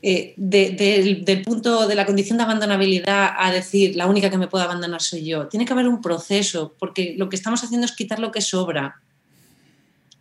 eh, 0.00 0.32
del 0.36 1.42
punto 1.44 1.88
de 1.88 1.96
la 1.96 2.06
condición 2.06 2.38
de 2.38 2.44
abandonabilidad 2.44 3.34
a 3.36 3.50
decir 3.50 3.96
la 3.96 4.06
única 4.06 4.30
que 4.30 4.38
me 4.38 4.46
puede 4.46 4.62
abandonar 4.62 5.02
soy 5.02 5.24
yo. 5.24 5.48
Tiene 5.48 5.66
que 5.66 5.72
haber 5.72 5.88
un 5.88 6.00
proceso, 6.00 6.76
porque 6.78 7.16
lo 7.18 7.28
que 7.28 7.34
estamos 7.34 7.64
haciendo 7.64 7.84
es 7.84 7.90
quitar 7.90 8.20
lo 8.20 8.30
que 8.30 8.42
sobra 8.42 9.00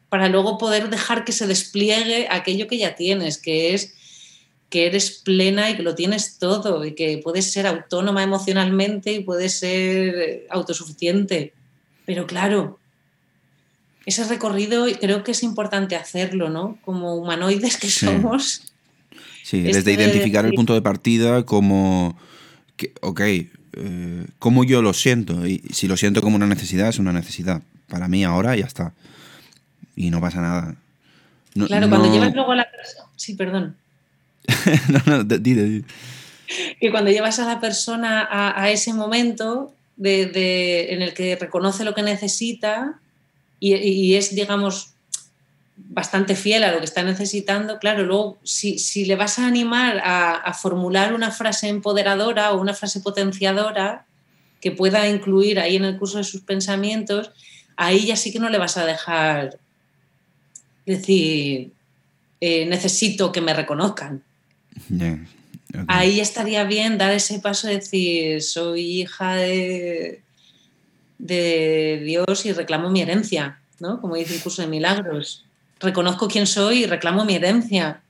para 0.10 0.30
luego 0.30 0.58
poder 0.58 0.90
dejar 0.90 1.24
que 1.24 1.32
se 1.32 1.46
despliegue 1.46 2.26
aquello 2.32 2.66
que 2.66 2.80
ya 2.80 2.96
tienes, 2.96 3.38
que 3.38 3.76
es 3.76 3.94
que 4.72 4.88
eres 4.88 5.12
plena 5.12 5.70
y 5.70 5.76
que 5.76 5.84
lo 5.84 5.94
tienes 5.94 6.40
todo 6.40 6.84
y 6.86 6.96
que 6.96 7.22
puedes 7.24 7.52
ser 7.52 7.68
autónoma 7.68 8.24
emocionalmente 8.24 9.12
y 9.12 9.20
puedes 9.20 9.60
ser 9.60 10.48
autosuficiente. 10.50 11.54
Pero 12.08 12.26
claro, 12.26 12.80
ese 14.08 14.24
recorrido 14.24 14.86
creo 15.00 15.24
que 15.24 15.32
es 15.32 15.44
importante 15.44 15.98
hacerlo, 15.98 16.50
¿no? 16.50 16.78
Como 16.86 17.16
humanoides 17.16 17.76
que 17.78 17.90
somos, 17.90 18.64
Sí, 19.44 19.62
desde 19.62 19.80
este 19.80 19.94
identificar 19.94 20.46
el 20.46 20.54
punto 20.54 20.74
de 20.74 20.82
partida 20.82 21.46
como, 21.46 22.18
que, 22.76 22.94
ok, 23.00 23.22
eh, 23.22 24.26
como 24.40 24.66
yo 24.66 24.82
lo 24.82 24.94
siento. 24.94 25.46
Y 25.48 25.62
si 25.72 25.88
lo 25.88 25.96
siento 25.96 26.22
como 26.22 26.36
una 26.36 26.48
necesidad, 26.48 26.90
es 26.90 27.00
una 27.00 27.14
necesidad. 27.14 27.62
Para 27.88 28.10
mí 28.10 28.26
ahora 28.26 28.58
ya 28.58 28.66
está. 28.66 28.94
Y 29.96 30.10
no 30.10 30.20
pasa 30.20 30.42
nada. 30.42 30.76
claro, 31.54 31.88
cuando 31.88 32.12
llevas 32.12 32.34
luego 32.34 32.52
a 32.52 32.56
la 32.58 32.70
persona... 32.70 33.08
Sí, 33.16 33.36
perdón. 33.36 33.78
no, 34.90 35.02
no, 35.06 35.24
dile, 35.24 35.64
dile. 35.64 35.86
Que 36.82 36.92
cuando 36.92 37.10
llevas 37.10 37.40
a 37.40 37.46
la 37.46 37.62
persona 37.62 38.28
a, 38.30 38.70
ese 38.70 38.94
momento 38.94 39.74
de, 39.96 40.94
en 40.94 41.02
el 41.02 41.14
que 41.14 41.38
reconoce 41.38 41.86
lo 41.86 41.94
que 41.94 42.04
necesita 42.04 43.00
y, 43.60 43.76
y 43.76 44.16
es, 44.16 44.36
digamos, 44.36 44.94
bastante 45.78 46.36
fiel 46.36 46.64
a 46.64 46.72
lo 46.72 46.80
que 46.80 46.86
está 46.86 47.04
necesitando, 47.04 47.78
claro, 47.80 48.04
luego 48.04 48.40
si, 48.44 49.06
le 49.06 49.16
vas 49.16 49.38
a 49.38 49.48
animar 49.48 50.02
a, 50.04 50.54
formular 50.54 51.14
una 51.14 51.32
frase 51.32 51.70
empoderadora 51.70 52.52
o 52.52 52.60
una 52.60 52.74
frase 52.74 53.00
potenciadora 53.00 54.06
que 54.60 54.72
pueda 54.72 55.08
incluir 55.08 55.60
ahí 55.60 55.76
en 55.76 55.86
el 55.86 55.98
curso 55.98 56.18
de 56.18 56.24
sus 56.24 56.42
pensamientos, 56.42 57.32
ahí 57.76 58.08
ya 58.08 58.16
sí 58.16 58.32
que 58.32 58.40
no 58.40 58.50
le 58.50 58.58
vas 58.58 58.78
a 58.78 58.86
dejar 58.86 59.60
decir, 60.86 61.72
eh, 62.42 62.66
necesito 62.66 63.32
que 63.32 63.42
me 63.42 63.54
reconozcan. 63.54 64.24
Ahí 65.88 66.20
estaría 66.20 66.64
bien 66.64 66.98
dar 66.98 67.14
ese 67.14 67.40
paso 67.40 67.68
de 67.68 67.76
decir, 67.76 68.42
soy 68.42 69.02
hija 69.02 69.36
de, 69.36 70.24
de 71.18 72.02
Dios 72.04 72.46
y 72.46 72.54
reclamo 72.54 72.90
mi 72.90 73.02
herencia, 73.02 73.60
¿no? 73.80 74.02
Como 74.02 74.16
dice 74.16 74.36
el 74.36 74.42
curso 74.42 74.62
de 74.62 74.68
milagros 74.68 75.46
reconozco 75.80 76.28
quién 76.28 76.48
soy 76.48 76.84
y 76.84 76.86
reclamo 76.86 77.26
mi 77.26 77.36
herencia. 77.36 78.02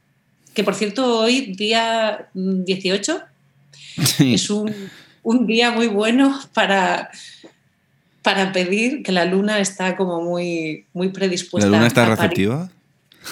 Que 0.53 0.63
por 0.63 0.75
cierto, 0.75 1.19
hoy, 1.19 1.53
día 1.53 2.29
18, 2.33 3.21
es 4.19 4.49
un, 4.49 5.45
día 5.45 5.71
muy 5.71 5.87
bueno 5.87 6.39
para, 6.53 7.11
para 8.21 8.51
pedir 8.51 9.03
que 9.03 9.11
la 9.11 9.25
luna 9.25 9.59
está 9.59 9.95
como 9.95 10.21
muy, 10.21 10.85
muy 10.93 11.09
predispuesta. 11.09 11.69
¿La 11.69 11.77
luna 11.77 11.87
está 11.87 12.05
receptiva? 12.05 12.69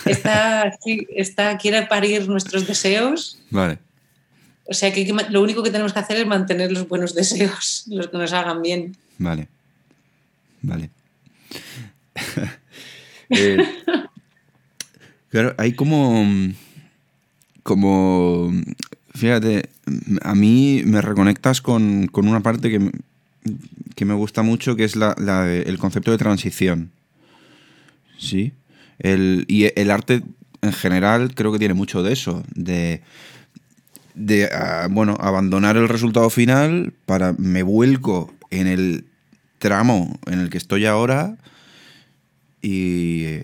Está, 0.06 0.76
sí, 0.84 1.08
está, 1.16 1.58
quiere 1.58 1.84
parir 1.84 2.28
nuestros 2.28 2.68
deseos. 2.68 3.40
Vale. 3.50 3.80
O 4.68 4.74
sea 4.74 4.92
que 4.92 5.08
lo 5.30 5.42
único 5.42 5.64
que 5.64 5.70
tenemos 5.70 5.94
que 5.94 6.00
hacer 6.00 6.18
es 6.18 6.28
mantener 6.28 6.72
los 6.72 6.88
buenos 6.88 7.16
deseos, 7.16 7.86
los 7.88 8.08
que 8.10 8.18
nos 8.18 8.34
hagan 8.34 8.62
bien. 8.62 8.98
Vale. 9.18 9.48
Vale. 10.66 10.90
eh, 13.30 13.58
Claro, 15.36 15.54
hay 15.58 15.74
como. 15.74 16.26
Como. 17.62 18.54
Fíjate, 19.14 19.68
a 20.22 20.34
mí 20.34 20.82
me 20.86 21.02
reconectas 21.02 21.60
con, 21.60 22.10
una 22.14 22.40
parte 22.40 22.70
que, 22.70 22.90
que, 23.96 24.06
me 24.06 24.14
gusta 24.14 24.44
mucho, 24.44 24.78
que 24.78 24.86
es 24.86 24.96
la, 24.96 25.14
el 25.52 25.78
concepto 25.78 26.12
de 26.12 26.18
transición. 26.18 26.92
¿Sí? 28.18 28.54
El, 28.98 29.44
y 29.50 29.70
el 29.78 29.92
arte 29.92 30.24
en 30.62 30.72
general 30.72 31.36
creo 31.36 31.52
que 31.52 31.60
tiene 31.60 31.74
mucho 31.74 32.02
de 32.02 32.14
eso, 32.14 32.46
de, 32.56 33.02
de 34.14 34.46
ah, 34.46 34.88
bueno, 34.90 35.18
abandonar 35.20 35.76
el 35.76 35.90
resultado 35.90 36.30
final 36.30 36.94
para 37.06 37.34
me 37.34 37.62
vuelco 37.62 38.34
en 38.52 38.68
el 38.68 39.06
tramo 39.66 40.20
en 40.28 40.40
el 40.40 40.50
que 40.52 40.60
estoy 40.60 40.86
ahora 40.86 41.38
y, 42.62 43.40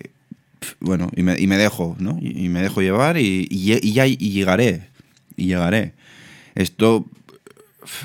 bueno, 0.78 1.10
y 1.16 1.24
me, 1.24 1.36
y 1.36 1.48
me 1.48 1.56
dejo, 1.56 1.96
¿no? 1.98 2.16
Y, 2.20 2.48
me 2.48 2.62
dejo 2.62 2.80
llevar 2.80 3.18
y, 3.18 3.48
y, 3.50 3.92
ya 3.92 4.06
y 4.06 4.16
llegaré, 4.16 4.88
y 5.36 5.46
llegaré. 5.46 5.94
Esto 6.54 7.06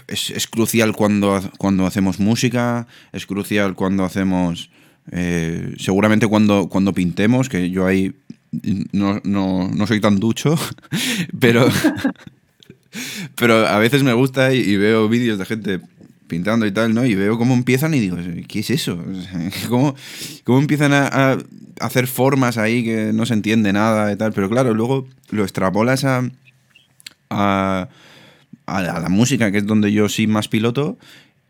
es, 0.08 0.32
es, 0.32 0.48
crucial 0.48 0.94
cuando, 0.94 1.40
cuando 1.60 1.86
hacemos 1.86 2.20
música, 2.20 2.88
es 3.14 3.28
crucial 3.28 3.76
cuando 3.76 4.04
hacemos, 4.04 4.72
eh, 5.12 5.76
seguramente 5.78 6.26
cuando, 6.26 6.70
cuando 6.70 6.94
pintemos, 6.94 7.50
que 7.50 7.70
yo 7.70 7.86
ahí 7.86 8.16
no, 8.92 9.22
no, 9.24 9.70
no 9.70 9.88
soy 9.88 10.02
tan 10.02 10.20
ducho, 10.20 10.58
pero, 11.40 11.68
pero 13.36 13.68
a 13.68 13.78
veces 13.78 14.02
me 14.02 14.14
gusta 14.14 14.54
y, 14.54 14.76
veo 14.78 15.08
vídeos 15.08 15.38
de 15.38 15.46
gente 15.46 15.82
pintando 16.28 16.66
y 16.66 16.72
tal, 16.72 16.94
¿no? 16.94 17.06
Y 17.06 17.16
veo 17.16 17.38
cómo 17.38 17.54
empiezan 17.54 17.94
y 17.94 18.00
digo, 18.00 18.18
¿qué 18.48 18.60
es 18.60 18.70
eso? 18.70 19.04
¿Cómo, 19.70 19.96
cómo 20.44 20.60
empiezan 20.60 20.94
a, 20.94 21.38
hacer 21.80 22.08
formas 22.08 22.58
ahí 22.58 22.84
que 22.84 23.12
no 23.14 23.26
se 23.26 23.34
entiende 23.34 23.72
nada 23.72 24.12
y 24.12 24.16
tal, 24.16 24.34
pero 24.34 24.50
claro, 24.50 24.74
luego 24.74 25.08
lo 25.30 25.44
extrapolas 25.44 26.04
a, 26.06 26.30
a, 27.30 27.90
a, 28.66 28.82
la 28.82 29.10
música, 29.10 29.52
que 29.52 29.60
es 29.60 29.66
donde 29.66 29.92
yo 29.92 30.10
sí 30.10 30.28
más 30.28 30.48
piloto, 30.48 30.98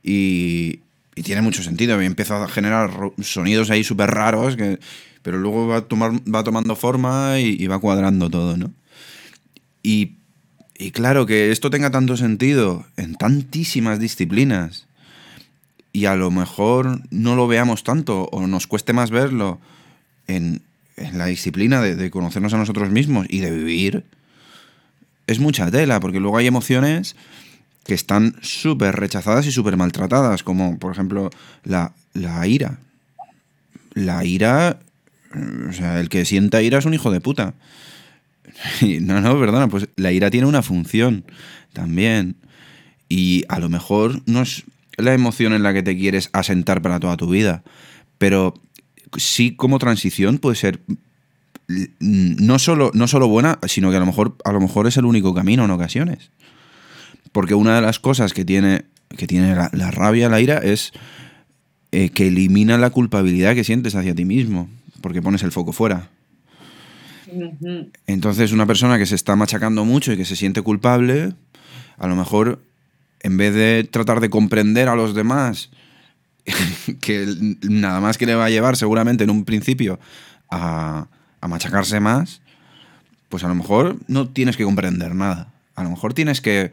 y, 0.04 0.82
y 1.16 1.24
tiene 1.24 1.42
mucho 1.42 1.64
sentido. 1.64 2.02
Y 2.02 2.06
empiezo 2.06 2.36
a 2.36 2.48
generar 2.48 2.92
sonidos 3.22 3.70
ahí 3.70 3.84
súper 3.84 4.12
raros, 4.12 4.56
que, 4.56 4.80
pero 5.28 5.40
luego 5.40 5.68
va, 5.68 5.82
tomar, 5.82 6.12
va 6.34 6.44
tomando 6.44 6.76
forma 6.76 7.40
y, 7.40 7.68
va 7.68 7.80
cuadrando 7.80 8.30
todo, 8.30 8.56
¿no? 8.56 8.72
Y, 9.84 10.14
y 10.78 10.92
claro, 10.92 11.26
que 11.26 11.52
esto 11.52 11.70
tenga 11.70 11.90
tanto 11.90 12.18
sentido 12.18 12.86
en 12.98 13.16
tantísimas 13.16 14.00
disciplinas 14.00 14.86
y 15.92 16.06
a 16.06 16.16
lo 16.16 16.30
mejor 16.30 17.02
no 17.10 17.36
lo 17.36 17.48
veamos 17.48 17.84
tanto 17.84 18.26
o 18.32 18.46
nos 18.46 18.68
cueste 18.68 18.94
más 18.94 19.10
verlo 19.10 19.60
en, 20.28 20.62
la 21.14 21.26
disciplina 21.26 21.82
de, 21.82 22.12
conocernos 22.12 22.54
a 22.54 22.58
nosotros 22.58 22.90
mismos 22.90 23.26
y 23.30 23.40
de 23.40 23.52
vivir, 23.52 24.04
es 25.26 25.40
mucha 25.40 25.70
tela, 25.72 26.00
porque 26.00 26.20
luego 26.20 26.38
hay 26.38 26.48
emociones 26.48 27.16
que 27.84 27.94
están 27.94 28.36
súper 28.42 28.96
rechazadas 28.96 29.46
y 29.48 29.52
súper 29.52 29.78
maltratadas, 29.78 30.44
como 30.44 30.78
por 30.78 30.92
ejemplo 30.92 31.30
la, 31.64 31.94
ira. 32.46 32.80
La 33.94 34.26
ira, 34.26 34.80
o 35.70 35.74
sea, 35.74 36.00
el 36.00 36.10
que 36.10 36.26
sienta 36.26 36.62
ira 36.62 36.78
es 36.78 36.86
un 36.86 36.94
hijo 36.94 37.12
de 37.12 37.22
puta. 37.22 37.54
no, 39.02 39.22
no, 39.22 39.40
perdona, 39.40 39.68
pues 39.68 39.88
la 39.96 40.12
ira 40.12 40.30
tiene 40.30 40.48
una 40.48 40.62
función 40.62 41.26
también. 41.74 42.36
Y 43.10 43.46
a 43.48 43.60
lo 43.60 43.70
mejor 43.70 44.22
no 44.26 44.42
es 44.42 44.66
la 44.98 45.14
emoción 45.14 45.54
en 45.54 45.64
la 45.64 45.74
que 45.74 45.84
te 45.84 45.98
quieres 45.98 46.30
asentar 46.34 46.82
para 46.82 47.00
toda 47.00 47.18
tu 47.18 47.30
vida, 47.30 47.64
pero 48.18 48.54
sí 49.16 49.56
como 49.56 49.80
transición 49.80 50.40
puede 50.40 50.56
ser 50.56 50.82
no 52.00 52.60
solo, 52.60 52.92
no 52.94 53.08
solo 53.08 53.28
buena, 53.28 53.60
sino 53.68 53.90
que 53.90 53.98
a 53.98 54.00
lo, 54.00 54.06
mejor, 54.06 54.38
a 54.46 54.52
lo 54.52 54.60
mejor 54.60 54.88
es 54.88 54.98
el 54.98 55.06
único 55.06 55.34
camino 55.34 55.66
en 55.66 55.72
ocasiones. 55.72 56.32
Porque 57.32 57.56
una 57.56 57.76
de 57.76 57.82
las 57.82 58.00
cosas 58.00 58.34
que 58.34 58.46
tiene, 58.46 58.86
que 59.18 59.28
tiene 59.28 59.54
la, 59.54 59.92
rabia, 59.92 60.30
la 60.30 60.40
ira, 60.40 60.58
es 60.60 60.94
eh, 61.92 62.10
que 62.10 62.28
elimina 62.28 62.78
la 62.78 62.90
culpabilidad 62.90 63.54
que 63.54 63.64
sientes 63.64 63.96
hacia 63.96 64.16
ti 64.16 64.26
mismo. 64.26 64.70
porque 65.02 65.22
pones 65.22 65.44
el 65.44 65.52
foco 65.52 65.74
fuera. 65.74 66.10
Entonces, 68.06 68.52
una 68.52 68.66
persona 68.66 68.98
que 68.98 69.06
se 69.06 69.16
está 69.16 69.36
machacando 69.36 69.86
mucho 69.86 70.14
y 70.14 70.18
que 70.18 70.26
se 70.26 70.36
siente 70.36 70.62
culpable, 70.62 71.34
a 71.98 72.08
lo 72.08 72.16
mejor, 72.16 72.62
en 73.22 73.38
vez 73.38 73.54
de 73.54 73.84
tratar 73.84 74.20
de 74.20 74.30
comprender 74.30 74.90
a 74.90 74.96
los 74.96 75.16
demás, 75.16 75.70
que 77.02 77.28
nada 77.64 78.00
más 78.00 78.18
que 78.18 78.26
le 78.26 78.36
va 78.36 78.46
a 78.46 78.50
llevar 78.50 78.78
seguramente 78.78 79.24
en 79.24 79.30
un 79.30 79.46
principio 79.46 80.00
a, 80.50 81.08
a 81.42 81.48
machacarse 81.48 82.00
más, 82.00 82.42
pues 83.30 83.44
a 83.44 83.48
lo 83.48 83.56
mejor 83.56 83.98
no 84.08 84.30
tienes 84.30 84.58
que 84.58 84.64
comprender 84.64 85.16
nada. 85.16 85.54
A 85.76 85.84
lo 85.84 85.90
mejor 85.90 86.14
tienes 86.14 86.42
que 86.42 86.72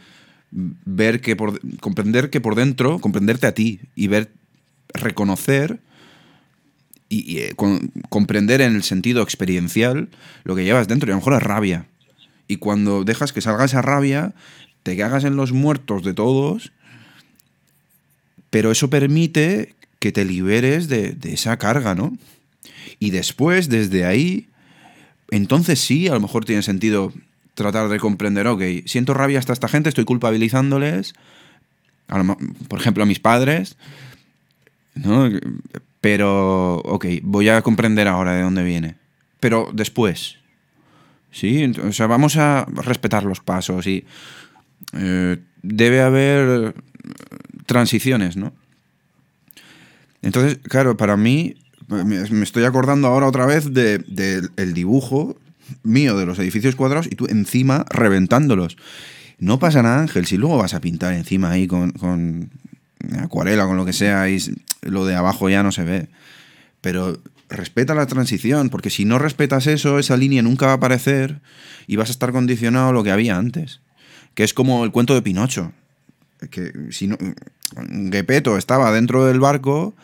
ver 0.51 1.21
que 1.21 1.35
por 1.35 1.61
comprender 1.81 2.31
que 2.31 2.41
por 2.41 2.55
dentro, 2.55 3.01
comprenderte 3.01 3.47
a 3.47 3.55
ti 3.55 3.81
y 3.95 4.07
ver, 4.07 4.31
reconocer 4.93 5.81
y, 7.09 7.39
eh, 7.39 7.55
comprender 8.09 8.61
en 8.61 8.75
el 8.75 8.83
sentido 8.83 9.23
experiencial 9.23 10.09
lo 10.45 10.57
que 10.57 10.65
llevas 10.65 10.89
dentro. 10.89 11.09
Y 11.09 11.13
a 11.13 11.15
lo 11.15 11.21
mejor 11.21 11.35
es 11.35 11.43
rabia. 11.43 11.87
Y 12.49 12.57
cuando 12.57 13.05
dejas 13.05 13.33
que 13.33 13.41
salga 13.41 13.65
esa 13.65 13.83
rabia, 13.83 14.35
te 14.83 14.97
cagas 14.97 15.25
en 15.25 15.37
los 15.37 15.53
muertos 15.53 16.05
de 16.05 16.15
todos, 16.15 16.73
pero 18.51 18.71
eso 18.71 18.91
permite 18.91 19.75
que 19.99 20.13
te 20.13 20.25
liberes 20.25 20.89
de, 20.89 21.13
de 21.13 21.33
esa 21.33 21.57
carga, 21.57 21.95
¿no? 21.95 22.17
Y 22.99 23.11
después, 23.11 23.69
desde 23.69 24.05
ahí, 24.05 24.49
entonces 25.31 25.81
sí, 25.81 26.09
a 26.09 26.15
lo 26.15 26.21
mejor 26.21 26.45
tiene 26.45 26.63
sentido 26.63 27.13
tratar 27.55 27.89
de 27.89 27.99
comprender, 27.99 28.47
ok, 28.47 28.63
siento 28.87 29.15
rabia 29.15 29.39
hasta 29.39 29.53
esta 29.53 29.69
gente, 29.69 29.89
estoy 29.89 30.05
culpabilizándoles, 30.05 31.15
por 32.69 32.79
ejemplo, 32.79 33.03
a 33.03 33.07
mis 33.07 33.21
padres, 33.21 33.77
¿no? 34.95 35.31
Pero, 36.05 36.81
ok, 36.81 37.07
voy 37.23 37.49
a 37.49 37.63
comprender 37.63 38.09
ahora 38.09 38.35
de 38.35 38.43
dónde 38.43 38.63
viene. 38.63 38.97
Pero 39.41 39.71
después, 39.73 40.37
¿sí? 41.31 41.73
O 41.83 41.93
sea, 41.93 42.07
vamos 42.07 42.37
a 42.37 42.67
respetar 42.67 43.25
los 43.25 43.41
pasos 43.41 43.87
y 43.87 44.05
eh, 44.93 45.39
debe 45.63 46.03
haber 46.03 46.75
transiciones, 47.65 48.37
¿no? 48.37 48.53
Entonces, 50.21 50.59
claro, 50.65 50.99
para 50.99 51.17
mí, 51.17 51.55
me 51.89 52.43
estoy 52.43 52.65
acordando 52.65 53.09
ahora 53.09 53.27
otra 53.27 53.47
vez 53.47 53.73
del 53.73 54.05
de, 54.07 54.73
dibujo 54.75 55.39
mío 55.85 56.19
de 56.19 56.27
los 56.27 56.39
edificios 56.39 56.77
cuadrados 56.77 57.07
y 57.07 57.17
tú 57.17 57.25
encima 57.31 57.87
reventándolos. 57.89 58.77
No 59.39 59.59
pasa 59.59 59.83
nada, 59.83 60.03
Ángel, 60.03 60.27
si 60.27 60.37
luego 60.37 60.59
vas 60.59 60.75
a 60.75 60.83
pintar 60.83 61.15
encima 61.15 61.51
ahí 61.51 61.67
con 61.67 61.95
acuarela, 63.21 63.67
con 63.67 63.77
lo 63.77 63.85
que 63.85 63.93
sea, 63.93 64.29
y 64.29 64.39
lo 64.83 65.07
de 65.07 65.15
abajo 65.15 65.49
ya 65.49 65.63
no 65.63 65.73
se 65.73 65.85
ve. 65.85 66.09
Pero 66.81 67.21
respeta 67.49 67.95
la 67.95 68.07
transición, 68.07 68.69
porque 68.69 68.91
si 68.91 69.05
no 69.05 69.19
respetas 69.19 69.67
eso, 69.67 69.99
esa 69.99 70.17
línea 70.17 70.43
nunca 70.43 70.67
va 70.67 70.73
a 70.73 70.77
aparecer 70.77 71.41
y 71.87 71.97
vas 71.97 72.09
a 72.09 72.13
estar 72.13 72.33
condicionado 72.33 72.89
a 72.89 72.93
lo 72.93 73.05
que 73.05 73.11
había 73.11 73.37
antes. 73.37 73.81
Que 74.35 74.45
es 74.45 74.55
como 74.55 74.85
el 74.85 74.91
cuento 74.91 75.15
de 75.15 75.23
Pinocho. 75.23 75.73
Que 76.51 76.73
si 76.91 77.07
no. 77.07 77.17
Gepetto 78.11 78.57
estaba 78.59 78.93
dentro 78.93 79.25
del 79.25 79.41
barco 79.41 79.95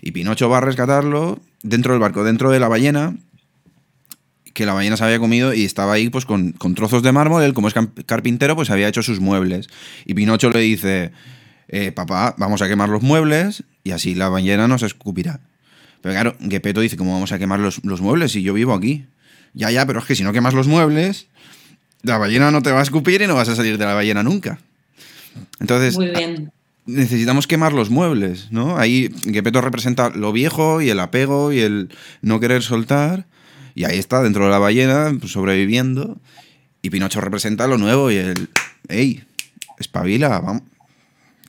y 0.00 0.12
Pinocho 0.12 0.48
va 0.48 0.58
a 0.58 0.62
rescatarlo 0.62 1.40
dentro 1.62 1.92
del 1.92 2.00
barco, 2.00 2.24
dentro 2.24 2.50
de 2.50 2.60
la 2.60 2.68
ballena, 2.68 3.16
que 4.54 4.66
la 4.66 4.72
ballena 4.72 4.96
se 4.96 5.04
había 5.04 5.18
comido 5.18 5.54
y 5.54 5.64
estaba 5.64 5.92
ahí 5.92 6.08
pues 6.08 6.24
con, 6.24 6.54
trozos 6.74 7.02
de 7.02 7.12
mármol, 7.12 7.42
él 7.42 7.54
como 7.54 7.68
es 7.68 7.74
carpintero 8.06 8.56
pues 8.56 8.70
había 8.70 8.88
hecho 8.88 9.02
sus 9.02 9.20
muebles. 9.20 9.68
Y 10.04 10.14
Pinocho 10.14 10.50
le 10.50 10.60
dice, 10.60 11.12
eh, 11.68 11.92
papá, 11.92 12.34
vamos 12.38 12.62
a 12.62 12.68
quemar 12.68 12.88
los 12.88 13.02
muebles 13.02 13.64
y 13.84 13.90
así 13.90 14.14
la 14.14 14.28
ballena 14.28 14.66
no 14.68 14.78
se 14.78 14.86
escupirá. 14.86 15.40
Pero 16.00 16.14
claro, 16.14 16.36
Gepetto 16.40 16.80
dice, 16.80 16.96
¿cómo 16.96 17.12
vamos 17.12 17.32
a 17.32 17.38
quemar 17.38 17.60
los, 17.60 17.82
muebles 18.00 18.32
si 18.32 18.42
yo 18.42 18.54
vivo 18.54 18.72
aquí? 18.72 19.06
Ya, 19.52 19.70
ya, 19.70 19.84
pero 19.86 19.98
es 19.98 20.04
que 20.04 20.14
si 20.14 20.22
no 20.22 20.32
quemas 20.32 20.54
los 20.54 20.66
muebles, 20.66 21.26
la 22.02 22.18
ballena 22.18 22.50
no 22.50 22.62
te 22.62 22.70
va 22.70 22.80
a 22.80 22.82
escupir 22.82 23.20
y 23.20 23.26
no 23.26 23.34
vas 23.34 23.48
a 23.48 23.56
salir 23.56 23.76
de 23.76 23.84
la 23.84 23.94
ballena 23.94 24.22
nunca. 24.22 24.58
Entonces, 25.60 25.98
necesitamos 26.86 27.46
quemar 27.46 27.72
los 27.72 27.90
muebles, 27.90 28.50
¿no? 28.50 28.78
Ahí 28.78 29.10
Gepetto 29.24 29.60
representa 29.60 30.10
lo 30.10 30.32
viejo 30.32 30.80
y 30.80 30.90
el 30.90 31.00
apego 31.00 31.52
y 31.52 31.60
el 31.60 31.90
no 32.22 32.40
querer 32.40 32.62
soltar. 32.62 33.26
Y 33.74 33.84
ahí 33.84 33.98
está, 33.98 34.22
dentro 34.22 34.44
de 34.44 34.50
la 34.50 34.58
ballena, 34.58 35.14
pues, 35.18 35.32
sobreviviendo. 35.32 36.18
Y 36.82 36.90
Pinocho 36.90 37.20
representa 37.20 37.66
lo 37.66 37.78
nuevo 37.78 38.10
y 38.10 38.16
el, 38.16 38.48
¡ey! 38.88 39.24
Espabila, 39.78 40.40
vamos. 40.40 40.62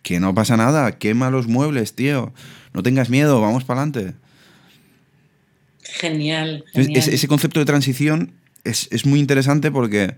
Que 0.03 0.19
no 0.19 0.33
pasa 0.33 0.57
nada, 0.57 0.97
quema 0.97 1.29
los 1.29 1.47
muebles, 1.47 1.93
tío. 1.93 2.33
No 2.73 2.83
tengas 2.83 3.09
miedo, 3.09 3.41
vamos 3.41 3.63
para 3.63 3.81
adelante. 3.81 4.15
Genial. 5.83 6.63
Ese, 6.73 7.27
concepto 7.27 7.59
de 7.59 7.65
transición 7.65 8.31
es, 8.63 9.05
muy 9.05 9.19
interesante 9.19 9.71
porque 9.71 10.15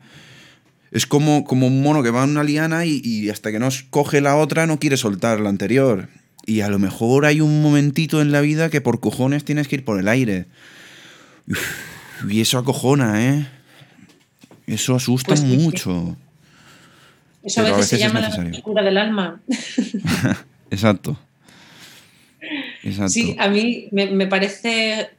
es 0.91 1.05
como, 1.05 1.45
como, 1.45 1.67
un 1.67 1.81
mono 1.81 2.03
que 2.03 2.11
va 2.11 2.23
en 2.23 2.31
una 2.31 2.43
liana 2.43 2.85
y, 2.85 3.01
y, 3.03 3.29
hasta 3.29 3.51
que 3.51 3.59
no 3.59 3.69
coge 3.89 4.21
la 4.21 4.35
otra 4.35 4.67
no 4.67 4.79
quiere 4.79 4.97
soltar 4.97 5.39
la 5.39 5.49
anterior. 5.49 6.09
Y 6.45 6.61
a 6.61 6.69
lo 6.69 6.79
mejor 6.79 7.25
hay 7.25 7.39
un 7.39 7.61
momentito 7.61 8.21
en 8.21 8.31
la 8.31 8.41
vida 8.41 8.69
que 8.69 8.81
por 8.81 8.99
cojones 8.99 9.45
tienes 9.45 9.67
que 9.67 9.75
ir 9.75 9.85
por 9.85 9.99
el 9.99 10.07
aire. 10.07 10.47
Y 12.29 12.41
eso 12.41 12.57
acojona, 12.57 13.27
¿eh? 13.27 13.47
Eso 14.67 14.95
asusta 14.95 15.29
pues 15.29 15.43
mucho. 15.43 16.17
Eso 17.43 17.61
a 17.61 17.63
veces, 17.63 17.87
se 17.87 17.97
llama 17.97 18.21
la 18.21 18.61
cura 18.61 18.83
del 18.83 18.97
alma. 18.97 19.41
Exacto. 20.71 21.17
Sí, 23.07 23.35
a 23.39 23.47
mí 23.47 23.87
me, 23.91 24.27
parece 24.27 25.09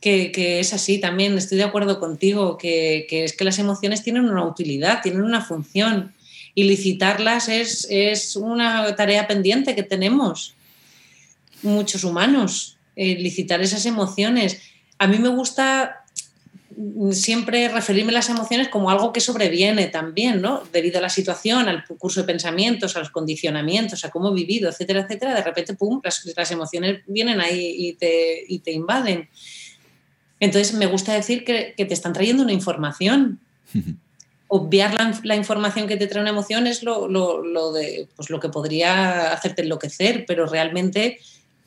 que, 0.00 0.60
es 0.60 0.72
así 0.72 0.98
también, 0.98 1.36
estoy 1.38 1.58
de 1.58 1.64
acuerdo 1.64 2.00
contigo, 2.00 2.58
que, 2.58 3.06
es 3.10 3.36
que 3.36 3.44
las 3.44 3.58
emociones 3.58 4.02
tienen 4.02 4.24
una 4.24 4.44
utilidad, 4.44 5.02
tienen 5.02 5.22
una 5.22 5.40
función 5.40 6.12
y 6.54 6.64
licitarlas 6.64 7.48
es, 7.48 7.86
es 7.90 8.34
una 8.36 8.94
tarea 8.96 9.26
pendiente 9.26 9.74
que 9.74 9.82
tenemos 9.82 10.54
muchos 11.62 12.02
humanos, 12.04 12.78
eh, 12.96 13.16
licitar 13.16 13.60
esas 13.60 13.86
emociones. 13.86 14.60
A 14.98 15.06
mí 15.06 15.18
me 15.18 15.28
gusta 15.28 16.05
siempre 17.12 17.68
referirme 17.68 18.10
a 18.10 18.14
las 18.14 18.28
emociones 18.28 18.68
como 18.68 18.90
algo 18.90 19.12
que 19.12 19.20
sobreviene 19.20 19.86
también, 19.86 20.42
¿no? 20.42 20.62
Debido 20.72 20.98
a 20.98 21.02
la 21.02 21.08
situación, 21.08 21.68
al 21.68 21.84
curso 21.84 22.20
de 22.20 22.26
pensamientos, 22.26 22.96
a 22.96 22.98
los 22.98 23.10
condicionamientos, 23.10 24.04
a 24.04 24.10
cómo 24.10 24.30
he 24.30 24.34
vivido, 24.34 24.68
etcétera, 24.68 25.00
etcétera, 25.00 25.34
de 25.34 25.42
repente, 25.42 25.74
pum, 25.74 26.00
las, 26.04 26.50
emociones 26.50 27.02
vienen 27.06 27.40
ahí 27.40 27.74
y 27.78 27.92
te, 27.94 28.44
y 28.46 28.58
te, 28.58 28.72
invaden. 28.72 29.28
Entonces, 30.38 30.74
me 30.74 30.86
gusta 30.86 31.14
decir 31.14 31.44
que, 31.44 31.72
que 31.76 31.86
te 31.86 31.94
están 31.94 32.12
trayendo 32.12 32.42
una 32.42 32.52
información. 32.52 33.40
Obviar 34.48 34.94
la, 34.94 35.18
la, 35.24 35.34
información 35.34 35.88
que 35.88 35.96
te 35.96 36.06
trae 36.06 36.20
una 36.20 36.30
emoción 36.30 36.66
es 36.66 36.82
lo, 36.82 37.08
lo, 37.08 37.42
lo, 37.42 37.72
de, 37.72 38.06
pues 38.14 38.30
lo 38.30 38.38
que 38.38 38.48
podría 38.48 39.32
hacerte 39.32 39.62
enloquecer, 39.62 40.24
pero 40.26 40.46
realmente 40.46 41.18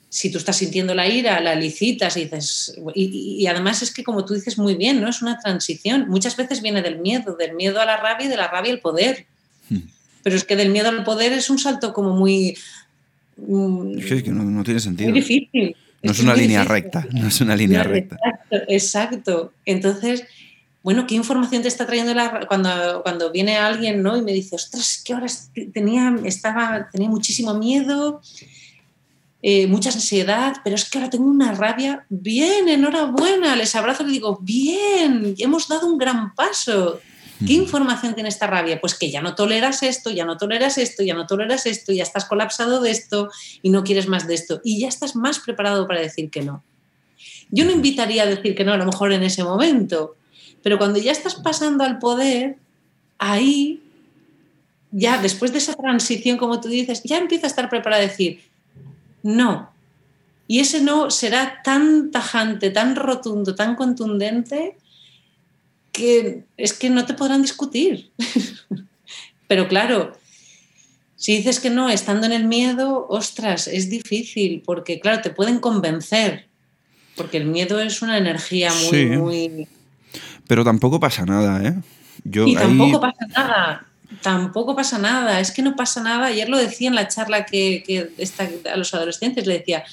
si 0.09 0.31
tú 0.31 0.39
estás 0.39 0.57
sintiendo 0.57 0.95
la 0.95 1.07
ira, 1.07 1.39
la 1.39 1.53
licitas 1.53 2.17
y 2.17 2.23
dices, 2.23 2.75
y, 2.95 3.45
además 3.45 3.83
es 3.83 3.93
que 3.93 4.03
como 4.03 4.25
tú 4.25 4.33
dices 4.33 4.57
muy 4.57 4.73
bien, 4.73 4.99
¿no? 4.99 5.07
Es 5.07 5.21
una 5.21 5.37
transición. 5.37 6.09
Muchas 6.09 6.35
veces 6.35 6.63
viene 6.63 6.81
del 6.81 6.97
miedo, 6.97 7.35
del 7.35 7.53
miedo 7.53 7.79
a 7.79 7.85
la 7.85 7.97
rabia 7.97 8.25
y 8.25 8.29
de 8.29 8.37
la 8.37 8.47
rabia 8.47 8.71
al 8.71 8.79
poder. 8.79 9.27
Hmm. 9.69 9.81
Pero 10.23 10.35
es 10.35 10.43
que 10.43 10.55
del 10.55 10.71
miedo 10.71 10.89
al 10.89 11.03
poder 11.03 11.31
es 11.33 11.49
un 11.51 11.59
salto 11.59 11.93
como 11.93 12.15
muy... 12.15 12.57
Mm, 13.37 13.99
es 13.99 14.23
que 14.23 14.31
no, 14.31 14.63
tiene 14.63 14.79
sentido. 14.79 15.11
Muy 15.11 15.19
difícil. 15.19 15.75
No 16.01 16.11
es, 16.11 16.19
una 16.19 16.33
línea 16.33 16.63
recta, 16.63 17.05
no 17.11 17.27
es 17.27 17.39
una 17.41 17.55
línea 17.55 17.83
recta. 17.83 18.15
Exacto, 18.15 18.57
exacto. 18.67 19.53
Entonces, 19.65 20.23
bueno, 20.81 21.05
¿qué 21.05 21.15
información 21.15 21.61
te 21.61 21.67
está 21.67 21.85
trayendo 21.85 22.13
la, 22.13 22.47
cuando, 22.47 23.01
cuando 23.03 23.31
viene 23.31 23.57
alguien 23.57 24.01
¿no? 24.01 24.17
y 24.17 24.21
me 24.21 24.33
dice, 24.33 24.55
ostras, 24.55 25.01
que 25.05 25.13
ahora 25.13 25.27
tenía, 25.73 26.15
estaba, 26.23 26.89
tenía 26.91 27.09
muchísimo 27.09 27.53
miedo, 27.53 28.21
eh, 29.41 29.67
mucha 29.67 29.89
ansiedad, 29.89 30.57
pero 30.63 30.75
es 30.75 30.89
que 30.89 30.97
ahora 30.97 31.09
tengo 31.09 31.29
una 31.29 31.53
rabia. 31.53 32.05
Bien, 32.09 32.67
enhorabuena, 32.67 33.55
les 33.55 33.75
abrazo 33.75 34.03
y 34.03 34.07
les 34.07 34.13
digo, 34.13 34.39
bien, 34.41 35.35
hemos 35.37 35.67
dado 35.67 35.87
un 35.87 35.97
gran 35.97 36.35
paso. 36.35 36.99
¿Qué 37.45 37.53
información 37.53 38.15
tiene 38.15 38.27
esta 38.27 38.47
rabia? 38.47 38.81
Pues 38.81 38.95
que 38.95 39.09
ya 39.09 39.21
no 39.21 39.35
toleras 39.35 39.81
esto, 39.81 40.09
ya 40.09 40.25
no 40.25 40.35
toleras 40.35 40.77
esto, 40.77 41.03
ya 41.03 41.13
no 41.13 41.25
toleras 41.25 41.65
esto, 41.67 41.93
ya 41.93 42.03
estás 42.03 42.25
colapsado 42.25 42.81
de 42.81 42.91
esto 42.91 43.29
y 43.61 43.69
no 43.69 43.85
quieres 43.85 44.09
más 44.09 44.27
de 44.27 44.33
esto. 44.33 44.59
Y 44.65 44.81
ya 44.81 44.89
estás 44.89 45.15
más 45.15 45.39
preparado 45.39 45.87
para 45.87 46.01
decir 46.01 46.29
que 46.29 46.41
no. 46.41 46.63
Yo 47.49 47.63
no 47.63 47.71
invitaría 47.71 48.23
a 48.23 48.25
decir 48.25 48.55
que 48.55 48.65
no, 48.65 48.73
a 48.73 48.77
lo 48.77 48.85
mejor 48.85 49.13
en 49.13 49.23
ese 49.23 49.45
momento, 49.45 50.17
pero 50.61 50.77
cuando 50.77 50.99
ya 50.99 51.13
estás 51.13 51.35
pasando 51.35 51.85
al 51.85 51.97
poder, 51.97 52.57
ahí, 53.17 53.81
ya 54.91 55.17
después 55.21 55.53
de 55.53 55.59
esa 55.59 55.75
transición, 55.75 56.37
como 56.37 56.59
tú 56.59 56.67
dices, 56.67 57.01
ya 57.03 57.17
empieza 57.17 57.47
a 57.47 57.49
estar 57.49 57.69
preparado 57.69 58.03
a 58.03 58.07
decir, 58.07 58.41
no. 59.23 59.71
Y 60.47 60.59
ese 60.59 60.81
no 60.81 61.11
será 61.11 61.61
tan 61.63 62.11
tajante, 62.11 62.71
tan 62.71 62.95
rotundo, 62.95 63.55
tan 63.55 63.75
contundente, 63.75 64.77
que 65.91 66.43
es 66.57 66.73
que 66.73 66.89
no 66.89 67.05
te 67.05 67.13
podrán 67.13 67.41
discutir. 67.41 68.11
Pero 69.47 69.67
claro, 69.67 70.13
si 71.15 71.35
dices 71.35 71.59
que 71.59 71.69
no, 71.69 71.89
estando 71.89 72.25
en 72.25 72.31
el 72.31 72.45
miedo, 72.45 73.05
ostras, 73.09 73.67
es 73.67 73.89
difícil, 73.89 74.63
porque 74.65 74.99
claro, 74.99 75.21
te 75.21 75.29
pueden 75.29 75.59
convencer. 75.59 76.47
Porque 77.15 77.37
el 77.37 77.45
miedo 77.45 77.79
es 77.79 78.01
una 78.01 78.17
energía 78.17 78.71
muy, 78.89 79.05
muy... 79.17 79.67
Pero 80.47 80.63
tampoco 80.63 80.99
pasa 80.99 81.25
nada, 81.25 81.61
¿eh? 81.67 81.75
Yo 82.23 82.47
y 82.47 82.55
tampoco 82.55 83.01
pasa 83.01 83.27
nada. 83.35 83.88
Tampoco 84.21 84.75
pasa 84.75 84.97
nada. 84.97 85.39
Es 85.39 85.51
que 85.51 85.61
no 85.61 85.75
pasa 85.75 86.01
nada. 86.01 86.27
Ayer 86.27 86.49
lo 86.49 86.57
decía 86.57 86.89
en 86.89 86.95
la 86.95 87.07
charla 87.07 87.45
que, 87.45 88.11
a 88.71 88.77
los 88.77 88.93
adolescentes, 88.93 89.47
le 89.47 89.59
decía, 89.59 89.83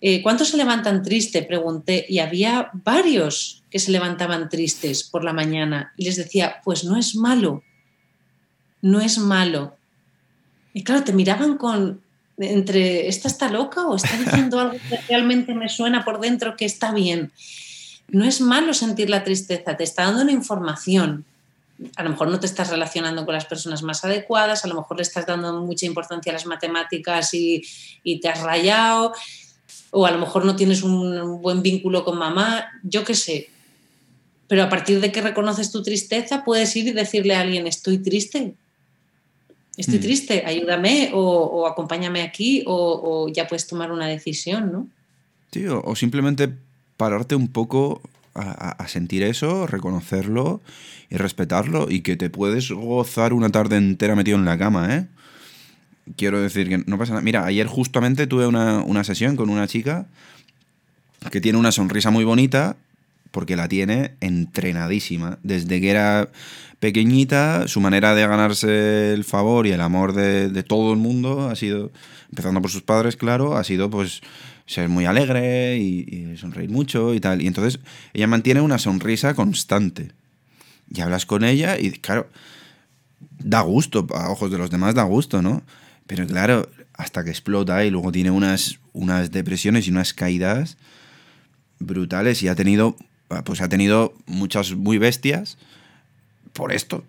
eh, 0.00 0.22
¿cuántos 0.22 0.48
se 0.48 0.56
levantan 0.56 1.02
tristes? 1.02 1.46
Pregunté. 1.46 2.04
Y 2.08 2.18
había 2.18 2.70
varios 2.72 3.62
que 3.70 3.78
se 3.78 3.90
levantaban 3.90 4.48
tristes 4.48 5.04
por 5.04 5.24
la 5.24 5.32
mañana. 5.32 5.92
Y 5.96 6.04
les 6.04 6.16
decía, 6.16 6.60
pues 6.64 6.84
no 6.84 6.96
es 6.96 7.14
malo. 7.14 7.62
No 8.82 9.00
es 9.00 9.18
malo. 9.18 9.76
Y 10.74 10.84
claro, 10.84 11.04
te 11.04 11.12
miraban 11.12 11.56
con, 11.56 12.02
entre, 12.38 13.08
¿esta 13.08 13.28
está 13.28 13.48
loca 13.50 13.86
o 13.86 13.96
está 13.96 14.16
diciendo 14.16 14.58
algo 14.60 14.76
que 14.88 14.96
realmente 15.08 15.54
me 15.54 15.68
suena 15.68 16.04
por 16.04 16.20
dentro 16.20 16.56
que 16.56 16.64
está 16.64 16.92
bien? 16.92 17.32
No 18.08 18.24
es 18.24 18.40
malo 18.40 18.74
sentir 18.74 19.08
la 19.08 19.24
tristeza, 19.24 19.76
te 19.76 19.84
está 19.84 20.04
dando 20.04 20.22
una 20.22 20.32
información. 20.32 21.24
A 21.96 22.02
lo 22.02 22.10
mejor 22.10 22.28
no 22.28 22.40
te 22.40 22.46
estás 22.46 22.70
relacionando 22.70 23.24
con 23.24 23.34
las 23.34 23.46
personas 23.46 23.82
más 23.82 24.04
adecuadas, 24.04 24.64
a 24.64 24.68
lo 24.68 24.74
mejor 24.74 24.96
le 24.96 25.02
estás 25.02 25.26
dando 25.26 25.60
mucha 25.60 25.86
importancia 25.86 26.30
a 26.30 26.34
las 26.34 26.46
matemáticas 26.46 27.34
y, 27.34 27.62
y 28.02 28.20
te 28.20 28.28
has 28.28 28.40
rayado, 28.40 29.12
o 29.90 30.06
a 30.06 30.10
lo 30.10 30.18
mejor 30.18 30.44
no 30.44 30.56
tienes 30.56 30.82
un 30.82 31.40
buen 31.42 31.62
vínculo 31.62 32.04
con 32.04 32.18
mamá, 32.18 32.66
yo 32.82 33.04
qué 33.04 33.14
sé. 33.14 33.48
Pero 34.48 34.64
a 34.64 34.68
partir 34.68 35.00
de 35.00 35.10
que 35.10 35.22
reconoces 35.22 35.70
tu 35.70 35.82
tristeza, 35.82 36.44
puedes 36.44 36.76
ir 36.76 36.86
y 36.88 36.92
decirle 36.92 37.34
a 37.34 37.40
alguien, 37.40 37.66
estoy 37.66 37.98
triste, 37.98 38.54
estoy 39.76 39.98
mm. 39.98 40.02
triste, 40.02 40.42
ayúdame 40.44 41.10
o, 41.14 41.66
acompáñame 41.66 42.22
aquí 42.22 42.62
o, 42.66 43.28
ya 43.28 43.46
puedes 43.46 43.66
tomar 43.66 43.90
una 43.92 44.06
decisión, 44.06 44.70
¿no? 44.70 44.88
Sí, 45.52 45.66
o, 45.66 45.96
simplemente 45.96 46.52
pararte 46.96 47.34
un 47.34 47.48
poco 47.48 48.02
a, 48.34 48.88
sentir 48.88 49.22
eso, 49.22 49.66
reconocerlo 49.66 50.60
y 51.10 51.16
respetarlo 51.16 51.88
y 51.90 52.00
que 52.00 52.16
te 52.16 52.30
puedes 52.30 52.70
gozar 52.70 53.32
una 53.32 53.50
tarde 53.50 53.76
entera 53.76 54.16
metido 54.16 54.38
en 54.38 54.44
la 54.44 54.58
cama, 54.58 54.94
¿eh? 54.96 55.06
Quiero 56.16 56.40
decir 56.40 56.68
que 56.68 56.78
no 56.78 56.98
pasa 56.98 57.12
nada. 57.12 57.22
Mira, 57.22 57.44
ayer 57.44 57.66
justamente 57.66 58.26
tuve 58.26 58.46
una, 58.46 58.80
una 58.80 59.04
sesión 59.04 59.36
con 59.36 59.50
una 59.50 59.68
chica 59.68 60.06
que 61.30 61.40
tiene 61.40 61.58
una 61.58 61.70
sonrisa 61.70 62.10
muy 62.10 62.24
bonita 62.24 62.76
porque 63.32 63.56
la 63.56 63.68
tiene 63.68 64.14
entrenadísima. 64.20 65.38
Desde 65.42 65.80
que 65.80 65.90
era 65.90 66.28
pequeñita, 66.82 67.68
su 67.68 67.80
manera 67.80 68.14
de 68.14 68.26
ganarse 68.26 69.14
el 69.14 69.24
favor 69.24 69.66
y 69.66 69.70
el 69.70 69.80
amor 69.80 70.12
de, 70.12 70.62
todo 70.62 70.92
el 70.92 70.98
mundo 70.98 71.48
ha 71.48 71.56
sido, 71.56 71.92
empezando 72.30 72.60
por 72.60 72.70
sus 72.70 72.82
padres, 72.82 73.16
claro, 73.16 73.56
ha 73.56 73.64
sido 73.64 73.88
pues 73.88 74.20
ser 74.66 74.88
muy 74.88 75.06
alegre 75.06 75.76
y, 75.78 76.36
sonreír 76.36 76.70
mucho 76.70 77.14
y 77.14 77.20
tal. 77.20 77.42
Y 77.42 77.46
entonces 77.46 77.80
ella 78.12 78.26
mantiene 78.26 78.60
una 78.60 78.78
sonrisa 78.78 79.34
constante. 79.34 80.12
Y 80.92 81.00
hablas 81.00 81.26
con 81.26 81.44
ella 81.44 81.78
y, 81.78 81.90
claro, 81.92 82.28
da 83.38 83.60
gusto, 83.60 84.06
a 84.14 84.30
ojos 84.30 84.50
de 84.50 84.58
los 84.58 84.70
demás 84.70 84.94
da 84.94 85.04
gusto, 85.04 85.42
¿no? 85.42 85.62
Pero 86.06 86.26
claro, 86.26 86.68
hasta 86.94 87.24
que 87.24 87.30
explota 87.30 87.84
y 87.84 87.90
luego 87.90 88.12
tiene 88.12 88.30
unas, 88.30 88.78
unas 88.92 89.30
depresiones 89.30 89.86
y 89.86 89.90
unas 89.90 90.12
caídas 90.12 90.76
brutales 91.78 92.42
y 92.42 92.48
ha 92.48 92.54
tenido, 92.54 92.96
pues 93.44 93.60
ha 93.60 93.68
tenido 93.68 94.14
muchas 94.26 94.74
muy 94.74 94.98
bestias 94.98 95.58
por 96.52 96.72
esto. 96.72 97.04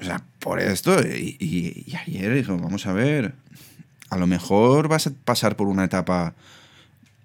O 0.00 0.04
sea, 0.04 0.22
por 0.38 0.60
esto. 0.60 1.00
Y, 1.00 1.94
ayer 2.06 2.34
dijo, 2.34 2.56
vamos 2.56 2.86
a 2.86 2.92
ver, 2.92 3.34
a 4.10 4.16
lo 4.16 4.26
mejor 4.26 4.88
vas 4.88 5.06
a 5.06 5.12
pasar 5.24 5.56
por 5.56 5.68
una 5.68 5.84
etapa 5.84 6.34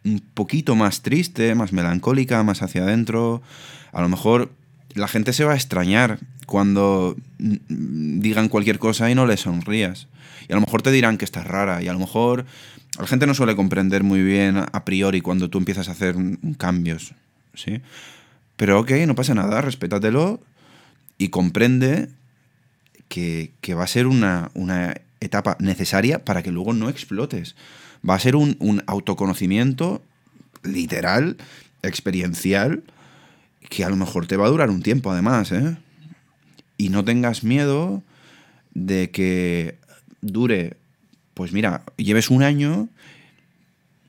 un 0.06 0.22
poquito 0.34 0.76
más 0.76 1.02
triste, 1.02 1.56
más 1.56 1.74
melancólica, 1.74 2.44
más 2.44 2.62
hacia 2.62 2.84
adentro. 2.84 3.42
A 3.92 4.02
lo 4.02 4.10
mejor 4.10 4.52
la 4.94 5.08
gente 5.08 5.34
se 5.34 5.46
va 5.46 5.54
a 5.54 5.56
extrañar 5.56 6.20
cuando 6.46 7.16
digan 7.38 8.50
cualquier 8.50 8.80
cosa 8.80 9.10
y 9.10 9.16
no 9.16 9.26
le 9.26 9.38
sonrías. 9.38 10.08
Y 10.48 10.52
a 10.52 10.56
lo 10.56 10.62
mejor 10.62 10.82
te 10.82 10.92
dirán 10.92 11.18
que 11.18 11.26
estás 11.26 11.48
rara. 11.48 11.82
Y 11.82 11.88
a 11.88 11.94
lo 11.94 12.00
mejor 12.00 12.46
la 13.00 13.08
gente 13.08 13.28
no 13.28 13.34
suele 13.34 13.56
comprender 13.56 14.04
muy 14.04 14.22
bien 14.22 14.58
a 14.58 14.86
priori 14.86 15.22
cuando 15.22 15.50
tú 15.50 15.58
empiezas 15.58 15.88
a 15.90 15.94
hacer 15.94 16.16
cambios. 16.58 17.14
¿sí? 17.54 17.82
Pero 18.56 18.80
ok, 18.80 18.92
no 19.08 19.16
pasa 19.16 19.34
nada, 19.34 19.62
respétatelo 19.62 20.42
y 21.18 21.30
comprende 21.30 22.10
que, 23.08 23.52
va 23.76 23.84
a 23.84 23.88
ser 23.88 24.08
una, 24.08 24.52
etapa 25.20 25.56
necesaria 25.60 26.26
para 26.26 26.44
que 26.44 26.52
luego 26.52 26.74
no 26.74 26.90
explotes. 26.90 27.56
Va 28.08 28.16
a 28.16 28.20
ser 28.20 28.36
un, 28.36 28.84
autoconocimiento 28.86 30.02
literal, 30.64 31.38
experiencial, 31.82 32.84
que 33.70 33.84
a 33.84 33.90
lo 33.90 33.96
mejor 33.96 34.28
te 34.28 34.38
va 34.38 34.46
a 34.46 34.50
durar 34.50 34.70
un 34.70 34.82
tiempo 34.82 35.12
además, 35.12 35.52
¿eh? 35.52 35.78
Y 36.78 36.90
no 36.90 37.06
tengas 37.06 37.44
miedo 37.44 38.04
de 38.74 39.10
que 39.12 39.78
dure, 40.22 40.76
pues 41.34 41.54
mira, 41.54 41.84
lleves 41.98 42.30
un 42.30 42.44
año, 42.44 42.90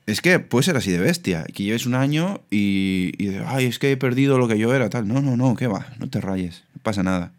es 0.07 0.21
que 0.21 0.39
puede 0.39 0.63
ser 0.63 0.77
así 0.77 0.91
de 0.91 0.99
bestia, 0.99 1.45
que 1.45 1.63
lleves 1.63 1.85
un 1.85 1.95
año 1.95 2.41
y, 2.51 3.13
y 3.17 3.37
ay, 3.45 3.65
es 3.65 3.79
que 3.79 3.91
he 3.91 3.97
perdido 3.97 4.37
lo 4.37 4.47
que 4.47 4.57
yo 4.57 4.73
era, 4.73 4.89
tal. 4.89 5.07
No, 5.07 5.21
no, 5.21 5.37
no, 5.37 5.55
¿qué 5.55 5.67
va? 5.67 5.87
No 5.99 6.09
te 6.09 6.21
rayes 6.21 6.63
pasa 6.85 7.03
nada. 7.03 7.33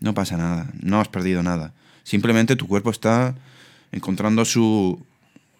No 0.00 0.14
pasa 0.14 0.36
nada, 0.36 0.70
no 0.80 1.00
has 1.00 1.08
perdido 1.08 1.42
nada. 1.42 1.74
Simplemente 2.04 2.56
tu 2.56 2.68
cuerpo 2.68 2.90
está 2.90 3.34
encontrando 3.92 4.44
su, 4.44 5.04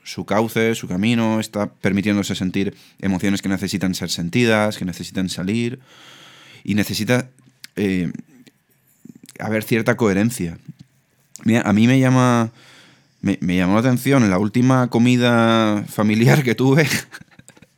su 0.06 0.24
cauce, 0.24 0.76
su 0.76 0.86
camino, 0.86 1.40
está 1.40 1.66
permitiéndose 1.66 2.36
sentir 2.36 2.76
emociones 3.00 3.42
que 3.42 3.48
necesitan 3.48 3.92
ser 3.94 4.08
sentidas, 4.08 4.78
que 4.78 4.84
necesitan 4.84 5.28
salir 5.28 5.80
y 6.62 6.74
necesita 6.76 7.28
eh, 7.74 8.12
haber 9.40 9.64
cierta 9.64 9.96
coherencia. 9.96 10.58
Mira, 11.44 11.62
a 11.62 11.72
mí 11.72 11.88
me 11.88 11.98
llama, 11.98 12.52
me, 13.20 13.36
llamó 13.56 13.74
la 13.74 13.80
atención 13.80 14.22
en 14.22 14.30
la 14.30 14.38
última 14.38 14.88
comida 14.88 15.84
familiar 15.88 16.44
que 16.44 16.54
tuve. 16.54 16.86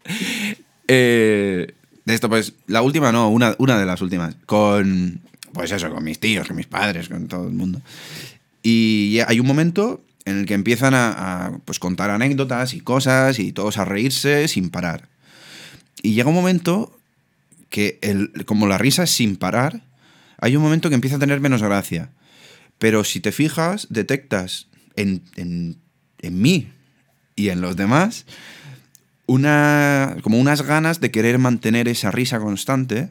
eh, 0.88 1.74
de 2.04 2.14
esto, 2.14 2.28
pues, 2.28 2.52
la 2.66 2.82
última 2.82 3.10
no, 3.10 3.30
una, 3.30 3.56
una 3.58 3.78
de 3.78 3.86
las 3.86 4.02
últimas. 4.02 4.36
Con, 4.44 5.22
pues 5.54 5.72
eso, 5.72 5.90
con 5.90 6.04
mis 6.04 6.20
tíos, 6.20 6.46
con 6.46 6.56
mis 6.56 6.66
padres, 6.66 7.08
con 7.08 7.26
todo 7.26 7.46
el 7.48 7.54
mundo. 7.54 7.80
Y 8.62 9.18
hay 9.26 9.40
un 9.40 9.46
momento 9.46 10.02
en 10.28 10.38
el 10.38 10.46
que 10.46 10.54
empiezan 10.54 10.94
a, 10.94 11.58
pues, 11.64 11.78
contar 11.78 12.10
anécdotas 12.10 12.74
y 12.74 12.80
cosas 12.80 13.38
y 13.38 13.52
todos 13.52 13.78
a 13.78 13.84
reírse 13.84 14.48
sin 14.48 14.70
parar. 14.70 15.08
Y 16.02 16.12
llega 16.12 16.28
un 16.28 16.34
momento 16.34 16.98
que, 17.70 17.98
el, 18.02 18.44
como 18.44 18.66
la 18.66 18.78
risa 18.78 19.04
es 19.04 19.10
sin 19.10 19.36
parar, 19.36 19.82
hay 20.40 20.56
un 20.56 20.62
momento 20.62 20.88
que 20.88 20.94
empieza 20.94 21.16
a 21.16 21.20
tener 21.20 21.40
menos 21.40 21.62
gracia. 21.62 22.10
Pero 22.78 23.04
si 23.04 23.20
te 23.20 23.32
fijas, 23.32 23.86
detectas 23.90 24.68
en, 24.96 25.22
en, 25.36 25.76
en 26.20 26.40
mí 26.40 26.70
y 27.34 27.48
en 27.48 27.60
los 27.60 27.76
demás 27.76 28.24
una, 29.28 30.16
como 30.22 30.38
unas 30.38 30.62
ganas 30.62 31.00
de 31.00 31.10
querer 31.10 31.38
mantener 31.38 31.86
esa 31.86 32.10
risa 32.10 32.40
constante, 32.40 33.10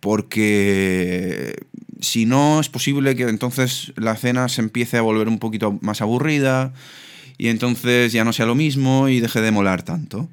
porque 0.00 1.66
si 2.00 2.26
no 2.26 2.60
es 2.60 2.68
posible 2.68 3.16
que 3.16 3.24
entonces 3.24 3.92
la 3.96 4.16
cena 4.16 4.48
se 4.48 4.60
empiece 4.60 4.98
a 4.98 5.02
volver 5.02 5.28
un 5.28 5.38
poquito 5.38 5.78
más 5.80 6.02
aburrida 6.02 6.72
y 7.38 7.48
entonces 7.48 8.12
ya 8.12 8.24
no 8.24 8.32
sea 8.32 8.46
lo 8.46 8.54
mismo 8.54 9.08
y 9.08 9.20
deje 9.20 9.40
de 9.40 9.50
molar 9.50 9.82
tanto. 9.82 10.28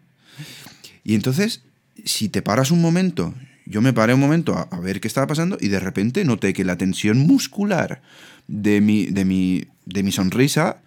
Y 1.04 1.16
entonces, 1.16 1.62
si 2.06 2.30
te 2.30 2.42
paras 2.42 2.72
un 2.72 2.82
momento, 2.82 3.34
yo 3.66 3.82
me 3.82 3.94
paré 3.94 4.14
un 4.14 4.20
momento 4.20 4.58
a, 4.58 4.80
ver 4.80 5.00
qué 5.00 5.08
estaba 5.08 5.28
pasando 5.28 5.58
y 5.60 5.68
de 5.70 5.80
repente 5.80 6.24
noté 6.26 6.54
que 6.54 6.64
la 6.64 6.78
tensión 6.78 7.20
muscular 7.20 8.02
de 8.48 8.82
mi, 8.82 9.06
de 9.06 9.26
mi, 9.26 9.66
de 9.86 10.04
mi 10.04 10.12
sonrisa 10.12 10.78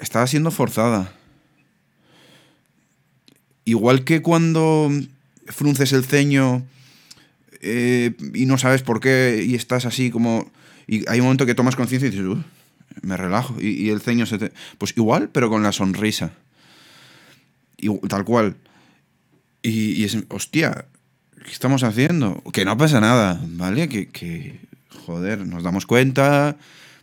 estaba 0.00 0.26
siendo 0.26 0.50
forzada. 0.50 1.12
Igual 3.64 4.04
que 4.04 4.22
cuando 4.22 4.90
frunces 5.46 5.92
el 5.92 6.04
ceño 6.04 6.64
eh, 7.62 8.14
y 8.34 8.46
no 8.46 8.58
sabes 8.58 8.82
por 8.82 9.00
qué 9.00 9.44
y 9.46 9.54
estás 9.54 9.86
así 9.86 10.10
como... 10.10 10.50
Y 10.86 11.08
hay 11.08 11.20
un 11.20 11.26
momento 11.26 11.46
que 11.46 11.54
tomas 11.54 11.76
conciencia 11.76 12.08
y 12.08 12.10
dices, 12.10 12.44
me 13.02 13.16
relajo. 13.16 13.56
Y, 13.60 13.88
el 13.90 14.00
ceño 14.00 14.26
se 14.26 14.38
te... 14.38 14.52
Pues 14.78 14.92
igual, 14.96 15.30
pero 15.30 15.48
con 15.48 15.62
la 15.62 15.72
sonrisa. 15.72 16.32
Y, 17.78 17.88
tal 18.08 18.24
cual. 18.24 18.56
Y, 19.62 20.04
es, 20.04 20.18
hostia, 20.28 20.86
¿qué 21.44 21.52
estamos 21.52 21.84
haciendo? 21.84 22.42
Que 22.52 22.64
no 22.64 22.76
pasa 22.76 23.00
nada, 23.00 23.40
¿vale? 23.46 23.88
Que, 23.88 24.58
joder, 25.06 25.46
nos 25.46 25.62
damos 25.62 25.86
cuenta, 25.86 26.56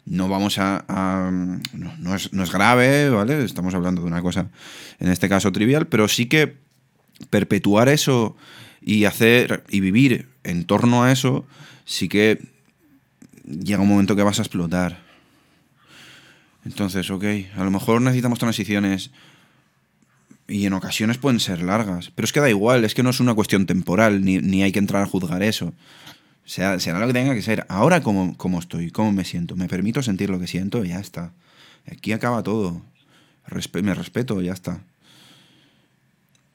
no 0.06 0.28
vamos 0.28 0.58
a... 0.60 0.84
no, 1.32 2.16
es, 2.16 2.34
no, 2.34 2.44
es, 2.44 2.52
grave, 2.52 3.10
¿vale? 3.10 3.44
Estamos 3.46 3.74
hablando 3.74 4.02
de 4.02 4.08
una 4.08 4.22
cosa, 4.22 4.50
en 5.00 5.10
este 5.10 5.30
caso 5.30 5.54
trivial, 5.54 5.88
pero 5.88 6.10
sí 6.10 6.26
que 6.26 6.58
perpetuar 7.30 7.88
eso 7.88 8.36
y 8.82 9.06
hacer 9.06 9.64
y 9.70 9.80
vivir 9.80 10.29
en 10.44 10.66
torno 10.66 11.04
a 11.04 11.12
eso, 11.12 11.46
sí 11.86 12.08
que 12.08 12.40
llega 13.46 13.82
un 13.82 13.90
momento 13.90 14.16
que 14.16 14.24
vas 14.24 14.40
a 14.40 14.44
explotar. 14.44 15.00
Entonces, 16.66 17.10
ok, 17.10 17.24
a 17.58 17.64
lo 17.64 17.72
mejor 17.72 18.02
necesitamos 18.02 18.40
transiciones 18.40 19.12
y 20.48 20.66
en 20.66 20.74
ocasiones 20.74 21.18
pueden 21.18 21.40
ser 21.40 21.62
largas. 21.62 22.12
Pero 22.14 22.26
es 22.26 22.34
que 22.34 22.40
da 22.40 22.50
igual, 22.50 22.84
es 22.84 22.94
que 22.94 23.04
no 23.04 23.10
es 23.10 23.20
una 23.20 23.34
cuestión 23.34 23.66
temporal, 23.66 24.24
ni, 24.24 24.64
hay 24.64 24.72
que 24.72 24.80
entrar 24.80 25.04
a 25.04 25.08
juzgar 25.08 25.44
eso. 25.44 25.74
Sea, 26.46 26.80
será 26.80 27.00
lo 27.00 27.08
que 27.08 27.14
tenga 27.14 27.36
que 27.36 27.42
ser. 27.42 27.66
Ahora, 27.70 28.02
¿cómo, 28.02 28.36
¿cómo 28.38 28.60
estoy? 28.60 28.90
¿Cómo 28.90 29.12
me 29.12 29.24
siento? 29.24 29.56
¿Me 29.56 29.68
permito 29.68 30.02
sentir 30.02 30.30
lo 30.30 30.40
que 30.40 30.48
siento? 30.48 30.84
Ya 30.84 31.00
está. 31.00 31.32
Aquí 31.90 32.12
acaba 32.12 32.44
todo. 32.44 32.82
me 33.82 33.94
respeto, 33.94 34.42
ya 34.42 34.54
está. 34.54 34.82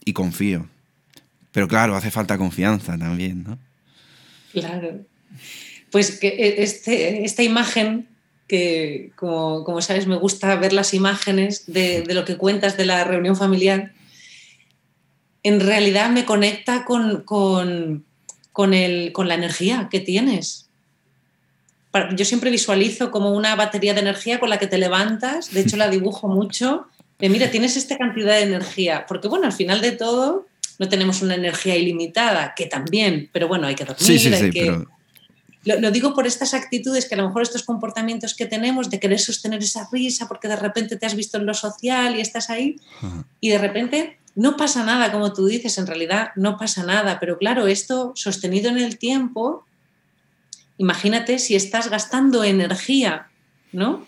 Y 0.04 0.12
confío. 0.12 0.66
Pero 1.52 1.68
claro, 1.68 1.94
hace 1.94 2.10
falta 2.10 2.36
confianza 2.36 2.98
también, 2.98 3.44
¿no? 3.44 3.58
Claro. 4.54 5.00
Pues 5.90 6.18
que 6.18 6.28
e, 6.28 6.62
este, 6.62 7.24
esta 7.24 7.42
imagen 7.42 8.08
que, 8.48 9.10
como, 9.16 9.80
sabes, 9.80 10.06
me 10.06 10.16
gusta 10.16 10.54
ver 10.56 10.72
las 10.72 10.94
imágenes 10.94 11.64
de, 11.66 12.04
lo 12.08 12.24
que 12.24 12.36
cuentas 12.36 12.76
de 12.76 12.84
la 12.84 13.04
reunión 13.04 13.36
familiar, 13.36 13.92
en 15.42 15.60
realidad 15.60 16.10
me 16.10 16.24
conecta 16.24 16.84
con, 16.84 17.22
con, 17.22 18.04
con, 18.52 18.74
el, 18.74 19.12
con 19.12 19.28
la 19.28 19.34
energía 19.34 19.88
que 19.90 20.00
tienes. 20.00 20.68
Yo 22.16 22.24
siempre 22.24 22.50
visualizo 22.50 23.10
como 23.10 23.30
una 23.30 23.54
batería 23.54 23.94
de 23.94 24.00
energía 24.00 24.40
con 24.40 24.50
la 24.50 24.58
que 24.58 24.66
te 24.66 24.78
levantas, 24.78 25.52
de 25.52 25.60
hecho 25.60 25.76
la 25.76 25.88
dibujo 25.88 26.26
mucho, 26.28 26.86
de 27.18 27.28
mira, 27.28 27.50
tienes 27.50 27.76
esta 27.76 27.96
cantidad 27.96 28.34
de 28.34 28.42
energía, 28.42 29.06
porque 29.06 29.28
bueno, 29.28 29.46
al 29.46 29.52
final 29.52 29.80
de 29.80 29.92
todo 29.92 30.46
no 30.78 30.88
tenemos 30.88 31.22
una 31.22 31.34
energía 31.34 31.76
ilimitada, 31.76 32.54
que 32.56 32.66
también, 32.66 33.30
pero 33.32 33.48
bueno, 33.48 33.66
hay 33.66 33.74
que 33.74 33.84
dormir, 33.84 34.34
hay 34.34 34.50
que... 34.50 34.84
Lo, 35.64 35.90
digo 35.90 36.12
por 36.12 36.26
estas 36.26 36.52
actitudes 36.52 37.08
que 37.08 37.14
a 37.14 37.18
lo 37.18 37.26
mejor 37.26 37.40
estos 37.40 37.62
comportamientos 37.62 38.34
que 38.34 38.44
tenemos 38.44 38.90
de 38.90 39.00
querer 39.00 39.18
sostener 39.18 39.62
esa 39.62 39.88
risa 39.90 40.28
porque 40.28 40.46
de 40.46 40.56
repente 40.56 40.96
te 40.96 41.06
has 41.06 41.14
visto 41.14 41.38
en 41.38 41.46
lo 41.46 41.54
social 41.54 42.16
y 42.16 42.20
estás 42.20 42.50
ahí 42.50 42.76
y 43.40 43.48
de 43.48 43.56
repente 43.56 44.18
no 44.34 44.58
pasa 44.58 44.84
nada, 44.84 45.10
como 45.10 45.32
tú 45.32 45.46
dices, 45.46 45.78
en 45.78 45.86
realidad 45.86 46.32
no 46.36 46.58
pasa 46.58 46.82
nada, 46.82 47.18
pero 47.18 47.38
claro, 47.38 47.66
esto 47.66 48.12
sostenido 48.14 48.68
en 48.68 48.78
el 48.78 48.98
tiempo, 48.98 49.64
imagínate 50.76 51.38
si 51.38 51.54
estás 51.54 51.88
gastando 51.88 52.44
energía, 52.44 53.28
¿no? 53.72 54.06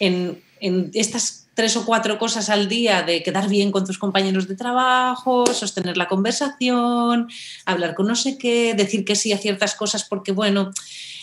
En, 0.00 0.42
en 0.60 0.90
estas 0.92 1.47
tres 1.58 1.76
o 1.76 1.84
cuatro 1.84 2.20
cosas 2.20 2.50
al 2.50 2.68
día 2.68 3.02
de 3.02 3.20
quedar 3.24 3.48
bien 3.48 3.72
con 3.72 3.84
tus 3.84 3.98
compañeros 3.98 4.46
de 4.46 4.54
trabajo, 4.54 5.44
sostener 5.52 5.96
la 5.96 6.06
conversación, 6.06 7.26
hablar 7.64 7.96
con 7.96 8.06
no 8.06 8.14
sé 8.14 8.38
qué, 8.38 8.74
decir 8.74 9.04
que 9.04 9.16
sí 9.16 9.32
a 9.32 9.38
ciertas 9.38 9.74
cosas 9.74 10.04
porque, 10.04 10.30
bueno, 10.30 10.70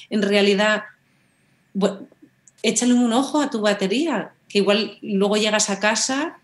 en 0.10 0.22
realidad, 0.22 0.84
échale 2.62 2.94
un 2.94 3.14
ojo 3.14 3.40
a 3.40 3.50
tu 3.50 3.62
batería, 3.62 4.34
que 4.50 4.58
igual 4.58 4.98
luego 5.02 5.38
llegas 5.38 5.70
a 5.70 5.80
casa 5.80 6.38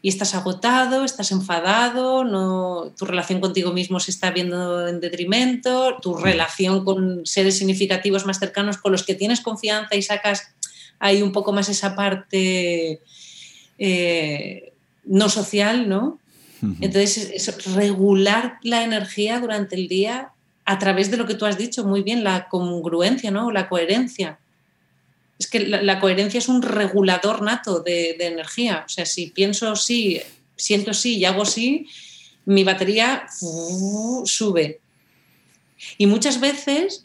y 0.00 0.08
estás 0.08 0.34
agotado, 0.34 1.04
estás 1.04 1.30
enfadado, 1.30 2.24
no, 2.24 2.94
tu 2.96 3.04
relación 3.04 3.42
contigo 3.42 3.74
mismo 3.74 4.00
se 4.00 4.10
está 4.10 4.30
viendo 4.30 4.88
en 4.88 5.00
detrimento, 5.00 5.98
tu 6.00 6.14
relación 6.16 6.82
con 6.82 7.26
seres 7.26 7.58
significativos 7.58 8.24
más 8.24 8.38
cercanos 8.38 8.78
con 8.78 8.90
los 8.90 9.02
que 9.02 9.14
tienes 9.14 9.42
confianza 9.42 9.96
y 9.96 10.00
sacas 10.00 10.54
ahí 10.98 11.20
un 11.20 11.32
poco 11.32 11.52
más 11.52 11.68
esa 11.68 11.94
parte 11.94 13.02
eh, 13.86 14.72
no 15.04 15.28
social, 15.28 15.90
¿no? 15.90 16.18
Entonces, 16.80 17.30
es 17.34 17.74
regular 17.74 18.56
la 18.62 18.82
energía 18.82 19.38
durante 19.38 19.76
el 19.76 19.86
día 19.86 20.30
a 20.64 20.78
través 20.78 21.10
de 21.10 21.18
lo 21.18 21.26
que 21.26 21.34
tú 21.34 21.44
has 21.44 21.58
dicho 21.58 21.84
muy 21.84 22.02
bien, 22.02 22.24
la 22.24 22.48
congruencia, 22.48 23.30
¿no? 23.30 23.52
La 23.52 23.68
coherencia. 23.68 24.38
Es 25.38 25.46
que 25.46 25.60
la, 25.60 26.00
coherencia 26.00 26.38
es 26.38 26.48
un 26.48 26.62
regulador 26.62 27.42
nato 27.42 27.80
de, 27.80 28.16
energía. 28.18 28.84
O 28.86 28.88
sea, 28.88 29.04
si 29.04 29.26
pienso 29.26 29.76
sí, 29.76 30.22
siento 30.56 30.94
sí 30.94 31.18
y 31.18 31.26
hago 31.26 31.44
sí, 31.44 31.86
mi 32.46 32.64
batería 32.64 33.26
sube. 34.24 34.80
Y 35.98 36.06
muchas 36.06 36.40
veces 36.40 37.04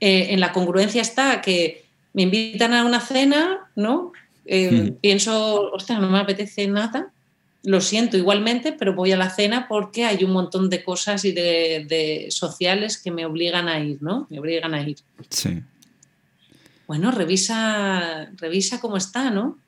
eh, 0.00 0.26
en 0.28 0.40
la 0.40 0.52
congruencia 0.52 1.00
está 1.00 1.40
que 1.40 1.86
me 2.12 2.22
invitan 2.24 2.74
a 2.74 2.84
una 2.84 3.00
cena, 3.00 3.70
¿no? 3.74 4.12
Eh. 4.46 4.94
Pienso, 5.00 5.72
ostras, 5.72 6.00
no 6.00 6.10
me 6.10 6.18
apetece 6.18 6.66
nada, 6.66 7.12
lo 7.64 7.80
siento 7.80 8.16
igualmente, 8.16 8.72
pero 8.72 8.94
voy 8.94 9.12
a 9.12 9.16
la 9.16 9.30
cena 9.30 9.68
porque 9.68 10.04
hay 10.04 10.24
un 10.24 10.32
montón 10.32 10.68
de 10.68 10.82
cosas 10.82 11.24
y 11.24 11.32
de, 11.32 12.26
sociales 12.30 12.98
que 12.98 13.10
me 13.10 13.24
obligan 13.24 13.68
a 13.68 13.78
ir, 13.78 14.02
¿no? 14.02 14.26
Me 14.30 14.40
obligan 14.40 14.74
a 14.74 14.82
ir. 14.82 14.98
Sí. 15.30 15.62
Bueno, 16.88 17.12
revisa, 17.12 18.30
revisa 18.36 18.80
cómo 18.80 18.96
está, 18.96 19.30
¿no? 19.30 19.58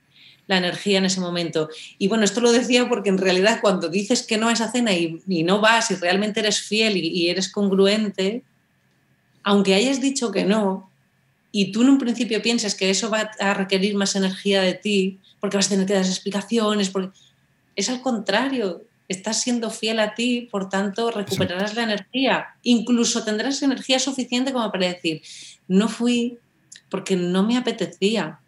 La 0.49 0.59
energía 0.59 0.99
en 0.99 1.05
ese 1.05 1.21
momento. 1.21 1.69
Y 1.97 2.09
bueno, 2.09 2.25
esto 2.25 2.41
lo 2.41 2.51
decía 2.51 2.89
porque 2.89 3.11
en 3.11 3.19
realidad 3.19 3.61
cuando 3.63 3.89
dices 3.89 4.25
que 4.25 4.39
no 4.39 4.49
a 4.49 4.53
esa 4.53 4.71
cena 4.71 4.93
y, 4.93 5.23
no 5.45 5.61
vas 5.61 5.91
y 5.91 5.95
realmente 5.95 6.41
eres 6.41 6.61
fiel 6.61 6.97
y 6.97 7.31
eres 7.31 7.49
congruente, 7.49 8.43
aunque 9.45 9.75
hayas 9.75 10.01
dicho 10.01 10.33
que 10.33 10.45
no, 10.45 10.91
y 11.57 11.71
tú 11.71 11.83
en 11.83 11.91
un 11.91 11.99
principio 11.99 12.43
piensas 12.43 12.75
que 12.75 12.91
eso 12.91 13.11
va 13.11 13.31
a 13.39 13.55
requerir 13.55 13.95
más 13.95 14.17
energía 14.17 14.61
de 14.61 14.75
ti, 14.75 15.21
porque 15.39 15.57
vas 15.57 15.67
a 15.67 15.69
tener 15.69 15.87
que 15.87 15.95
dar 15.95 16.05
explicaciones, 16.05 16.91
porque 16.91 17.17
es 17.77 17.89
al 17.89 18.03
contrario, 18.03 18.83
estás 19.07 19.41
siendo 19.41 19.71
fiel 19.71 20.01
a 20.01 20.17
ti, 20.17 20.49
por 20.51 20.69
tanto 20.69 21.13
recuperarás 21.13 21.77
la 21.77 21.85
energía, 21.85 22.49
incluso 22.65 23.23
tendrás 23.23 23.63
energía 23.63 24.01
suficiente 24.01 24.53
como 24.53 24.73
para 24.73 24.89
decir, 24.89 25.23
no 25.69 25.89
fui 25.89 26.39
porque 26.89 27.15
no 27.15 27.45
me 27.45 27.57
apetecía, 27.57 28.41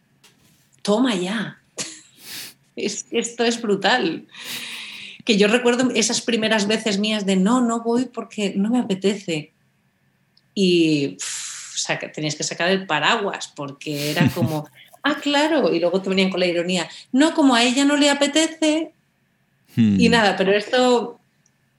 toma 0.83 1.15
ya. 1.15 1.61
esto 2.77 3.45
es 3.45 3.63
brutal. 3.63 4.27
Que 5.25 5.37
yo 5.37 5.47
recuerdo 5.47 5.93
esas 5.95 6.23
primeras 6.23 6.67
veces 6.67 6.99
mías 6.99 7.25
de 7.25 7.37
no, 7.37 7.61
no 7.61 7.85
voy 7.85 8.07
porque 8.07 8.55
no 8.57 8.69
me 8.69 8.81
apetece. 8.81 9.53
Y 10.57 11.19
tenías 12.13 12.35
que 12.35 12.45
sacar 12.45 12.71
el 12.71 12.87
paraguas 12.87 13.53
porque 13.55 14.11
era 14.11 14.29
como, 14.31 14.69
ah, 15.03 15.17
claro, 15.17 15.73
y 15.73 15.81
luego 15.81 16.01
te 16.01 16.09
venían 16.09 16.31
con 16.31 16.41
la 16.41 16.47
ironía, 16.47 16.89
no, 17.13 17.35
como 17.35 17.55
a 17.55 17.63
ella 17.63 17.85
no 17.85 17.97
le 17.97 18.11
apetece 18.11 18.93
y 19.77 20.09
hmm. 20.09 20.11
nada, 20.11 20.37
pero 20.37 20.53
esto, 20.53 21.21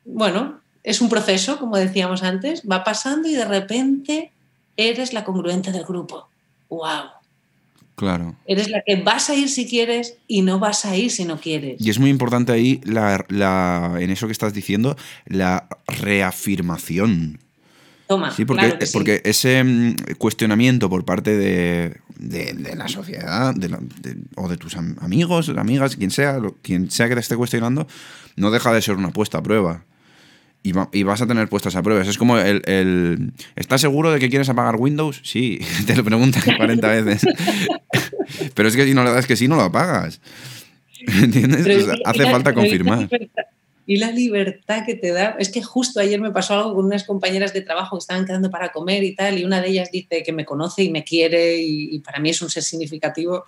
bueno, 0.06 0.60
es 0.84 1.02
un 1.02 1.10
proceso, 1.10 1.60
como 1.60 1.78
decíamos 1.78 2.24
antes, 2.24 2.64
va 2.70 2.84
pasando 2.84 3.28
y 3.28 3.34
de 3.34 3.46
repente 3.46 4.32
eres 4.78 5.14
la 5.14 5.24
congruente 5.24 5.72
del 5.72 5.84
grupo. 5.84 6.30
¡Wow! 6.70 7.18
Claro. 7.98 8.36
Eres 8.46 8.70
la 8.70 8.84
que 8.86 8.96
vas 8.98 9.32
a 9.32 9.36
ir 9.36 9.50
si 9.50 9.68
quieres 9.68 10.18
y 10.28 10.44
no 10.44 10.60
vas 10.60 10.86
a 10.86 10.96
ir 10.96 11.10
si 11.10 11.26
no 11.26 11.40
quieres. 11.40 11.82
Y 11.82 11.90
es 11.90 11.98
muy 11.98 12.12
importante 12.12 12.52
ahí, 12.52 12.80
la, 12.84 13.26
en 14.00 14.12
eso 14.12 14.28
que 14.28 14.34
estás 14.34 14.54
diciendo, 14.54 14.96
la 15.26 15.68
reafirmación. 15.88 17.40
Sí, 18.36 18.46
porque, 18.46 18.78
porque 18.94 19.22
ese 19.26 19.64
mm, 19.64 19.96
cuestionamiento 20.18 20.90
por 20.90 21.04
parte 21.04 21.36
de, 21.36 22.00
la 22.76 22.88
sociedad 22.88 23.54
o 24.36 24.48
de 24.48 24.58
tus 24.58 24.78
amigos, 24.78 25.50
amigas, 25.50 25.98
quien 25.98 26.12
sea, 26.12 26.40
quien 26.62 26.90
sea 26.90 27.10
que 27.10 27.16
te 27.16 27.20
esté 27.20 27.36
cuestionando, 27.36 27.86
no 28.38 28.52
deja 28.52 28.72
de 28.72 28.82
ser 28.82 28.96
una 28.96 29.12
puesta 29.12 29.40
a 29.40 29.44
prueba. 29.44 29.84
Y, 30.64 31.04
vas 31.04 31.22
a 31.22 31.28
tener 31.28 31.48
puestas 31.48 31.78
a 31.78 31.84
prueba. 31.84 32.02
Es 32.02 32.18
como 32.18 32.38
el, 32.38 33.34
¿Estás 33.56 33.80
seguro 33.80 34.12
de 34.12 34.20
que 34.20 34.30
quieres 34.30 34.50
apagar 34.50 34.76
Windows? 34.76 35.22
Sí, 35.24 35.60
te 35.86 35.96
lo 35.96 36.04
preguntan 36.04 36.44
40 36.58 36.88
veces. 36.88 37.26
Pero 38.54 38.68
es 38.68 38.76
que 38.76 38.86
si 38.86 38.94
no 38.94 39.04
le 39.04 39.12
das 39.12 39.28
que 39.28 39.36
sí, 39.36 39.48
no 39.48 39.56
lo 39.56 39.64
apagas. 39.64 40.20
¿Entiendes? 41.00 41.88
hace 42.04 42.24
falta 42.24 42.54
confirmar 42.54 43.08
y 43.88 43.96
la 43.98 44.12
libertad 44.12 44.86
que 44.86 44.96
te 44.96 45.12
da. 45.12 45.38
Es 45.40 45.50
que 45.50 45.64
justo 45.64 46.02
ayer 46.02 46.20
me 46.20 46.32
pasó 46.32 46.54
algo 46.54 46.76
con 46.76 46.86
unas 46.86 47.06
compañeras 47.06 47.54
de 47.54 47.62
trabajo 47.62 47.96
que 47.96 48.02
estaban 48.02 48.26
quedando 48.26 48.52
para 48.52 48.74
comer 48.74 49.04
y 49.04 49.16
tal, 49.16 49.40
y 49.40 49.46
una 49.46 49.62
de 49.62 49.70
ellas 49.70 49.90
dice 49.92 50.22
que 50.24 50.34
me 50.34 50.46
conoce 50.46 50.84
y 50.84 50.92
me 50.92 51.06
quiere 51.06 51.58
y, 51.58 51.98
para 52.00 52.20
mí 52.20 52.30
es 52.30 52.42
un 52.42 52.50
ser 52.50 52.64
significativo. 52.64 53.46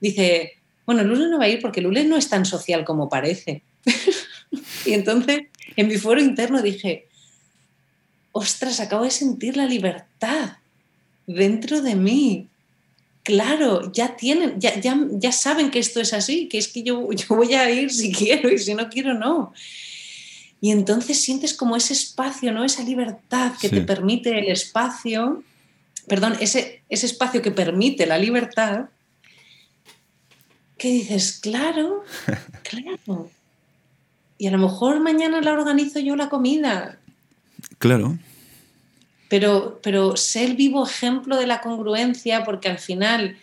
Dice, 0.00 0.54
bueno, 0.86 1.04
Lule 1.04 1.28
no 1.28 1.38
va 1.38 1.44
a 1.44 1.48
ir 1.48 1.60
porque 1.60 1.82
Lule 1.82 2.02
no 2.04 2.16
es 2.16 2.30
tan 2.30 2.46
social 2.46 2.84
como 2.84 3.10
parece. 3.10 3.62
y 4.86 4.94
entonces 4.94 5.42
en 5.76 5.86
mi 5.86 5.98
foro 5.98 6.20
interno 6.20 6.62
dije, 6.62 7.06
ostras, 8.32 8.80
acabo 8.80 9.04
de 9.04 9.10
sentir 9.10 9.54
la 9.58 9.66
libertad 9.66 10.56
dentro 11.26 11.82
de 11.82 11.94
mí 11.94 12.48
claro, 13.24 13.90
ya 13.90 14.14
tienen, 14.16 14.60
ya, 14.60 14.78
ya, 14.78 14.96
ya, 15.10 15.32
saben 15.32 15.70
que 15.70 15.80
esto 15.80 16.00
es 16.00 16.12
así, 16.12 16.46
que 16.46 16.58
es 16.58 16.68
que 16.68 16.84
yo, 16.84 17.10
yo 17.12 17.26
voy 17.34 17.54
a 17.54 17.68
ir 17.68 17.90
si 17.90 18.12
quiero 18.12 18.48
y 18.52 18.58
si 18.58 18.74
no 18.74 18.88
quiero, 18.88 19.14
no. 19.14 19.52
Y 20.60 20.70
entonces 20.70 21.20
sientes 21.20 21.52
como 21.52 21.76
ese 21.76 21.92
espacio, 21.92 22.52
¿no? 22.52 22.64
Esa 22.64 22.84
libertad 22.84 23.52
que 23.60 23.68
te 23.68 23.82
permite 23.82 24.38
el 24.38 24.50
espacio, 24.50 25.42
perdón, 26.06 26.36
ese, 26.40 26.82
ese 26.88 27.04
espacio 27.04 27.42
que 27.42 27.50
permite 27.50 28.06
la 28.06 28.16
libertad, 28.16 28.86
que 30.78 30.88
dices, 30.88 31.38
claro, 31.42 32.04
claro. 32.62 33.30
Y 34.38 34.46
a 34.46 34.52
lo 34.52 34.58
mejor 34.58 35.00
mañana 35.00 35.40
la 35.42 35.52
organizo 35.52 36.00
yo 36.00 36.16
la 36.16 36.30
comida. 36.30 36.98
Claro 37.78 38.18
pero, 39.28 39.80
pero 39.82 40.16
ser 40.16 40.54
vivo 40.54 40.84
ejemplo 40.86 41.36
de 41.36 41.46
la 41.46 41.60
congruencia, 41.60 42.44
porque 42.44 42.68
al 42.68 42.78
final 42.78 43.36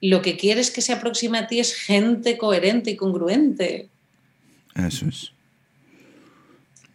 lo 0.00 0.22
que 0.22 0.36
quieres 0.36 0.70
que 0.70 0.82
se 0.82 0.92
aproxime 0.92 1.38
a 1.38 1.46
ti 1.46 1.60
es 1.60 1.74
gente 1.74 2.36
coherente 2.36 2.90
y 2.90 2.96
congruente. 2.96 3.88
Eso 4.74 5.06
es. 5.06 5.32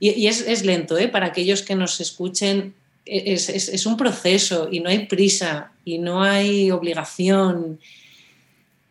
Y, 0.03 0.25
es, 0.25 0.65
lento, 0.65 0.97
¿eh? 0.97 1.07
Para 1.07 1.27
aquellos 1.27 1.61
que 1.61 1.75
nos 1.75 2.01
escuchen, 2.01 2.73
e, 3.05 3.33
es, 3.33 3.49
es, 3.49 3.85
un 3.85 3.97
proceso 3.97 4.67
y 4.71 4.79
no 4.79 4.89
hay 4.89 5.05
prisa 5.05 5.73
y 5.85 5.99
no 5.99 6.23
hay 6.23 6.71
obligación. 6.71 7.79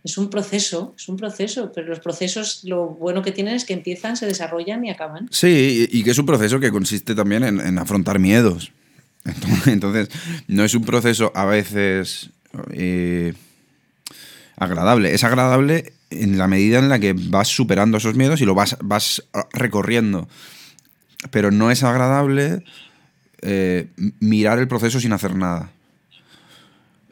Es 0.05 0.17
un 0.17 0.31
proceso, 0.31 0.95
es 0.97 1.09
un 1.09 1.17
proceso, 1.17 1.73
pero 1.75 1.89
los 1.89 1.99
procesos 1.99 2.63
lo 2.63 2.87
bueno 2.87 3.23
que 3.23 3.33
tienen 3.33 3.57
es 3.57 3.65
que 3.65 3.73
empiezan, 3.73 4.17
se 4.17 4.27
desarrollan 4.27 4.85
y 4.85 4.91
acaban. 4.91 5.29
Sí, 5.33 5.89
y 5.91 6.05
que 6.05 6.13
es 6.13 6.19
un 6.19 6.27
proceso 6.27 6.61
que 6.61 6.71
consiste 6.71 7.17
también 7.17 7.43
en, 7.43 7.79
afrontar 7.79 8.21
miedos. 8.21 8.71
Entonces, 9.67 10.09
no 10.49 10.65
es 10.65 10.75
un 10.75 10.85
proceso 10.85 11.33
a 11.35 11.45
veces 11.45 12.31
eh, 12.73 13.35
agradable. 14.57 15.15
Es 15.15 15.25
agradable 15.25 15.93
en 16.11 16.39
la 16.39 16.49
medida 16.49 16.79
en 16.79 16.89
la 16.89 16.99
que 16.99 17.15
vas 17.15 17.49
superando 17.49 17.99
esos 17.99 18.17
miedos 18.17 18.41
y 18.41 18.45
lo 18.45 18.55
vas, 18.55 18.77
vas 18.81 19.23
recorriendo 19.53 20.29
pero 21.31 21.51
no 21.51 21.71
es 21.71 21.83
agradable 21.83 22.65
eh, 23.43 23.89
mirar 24.21 24.59
el 24.59 24.69
proceso 24.69 25.01
sin 25.01 25.13
hacer 25.13 25.37
nada. 25.37 25.71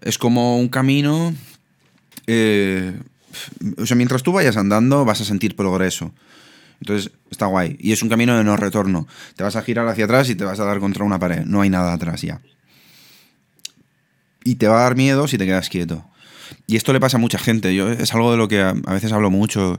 Es 0.01 0.19
como 0.19 0.59
un 0.59 0.69
camino... 0.69 1.35
Eh, 2.27 2.99
o 3.77 3.87
sea, 3.87 3.97
mientras 3.97 4.23
tú 4.23 4.33
vayas 4.33 4.57
andando 4.57 5.05
vas 5.05 5.21
a 5.21 5.25
sentir 5.25 5.55
progreso. 5.55 6.13
Entonces, 6.81 7.13
está 7.31 7.47
guay. 7.47 7.77
Y 7.81 7.93
es 7.93 8.03
un 8.03 8.09
camino 8.09 8.37
de 8.37 8.45
no 8.45 8.57
retorno. 8.57 9.07
Te 9.37 9.43
vas 9.43 9.57
a 9.57 9.63
girar 9.63 9.87
hacia 9.89 10.05
atrás 10.05 10.29
y 10.31 10.35
te 10.35 10.45
vas 10.45 10.61
a 10.61 10.65
dar 10.65 10.79
contra 10.79 11.05
una 11.05 11.19
pared. 11.19 11.45
No 11.45 11.61
hay 11.61 11.71
nada 11.71 11.93
atrás 11.93 12.23
ya. 12.23 12.41
Y 14.45 14.57
te 14.57 14.69
va 14.69 14.81
a 14.81 14.83
dar 14.85 14.97
miedo 14.97 15.29
si 15.29 15.39
te 15.39 15.47
quedas 15.47 15.69
quieto. 15.69 16.05
Y 16.67 16.77
esto 16.77 16.93
le 16.93 17.01
pasa 17.01 17.17
a 17.17 17.21
mucha 17.21 17.39
gente. 17.39 17.75
Yo, 17.75 17.91
es 17.91 18.15
algo 18.15 18.31
de 18.31 18.37
lo 18.39 18.49
que 18.49 18.61
a 18.61 18.73
veces 18.73 19.13
hablo 19.13 19.31
mucho 19.31 19.79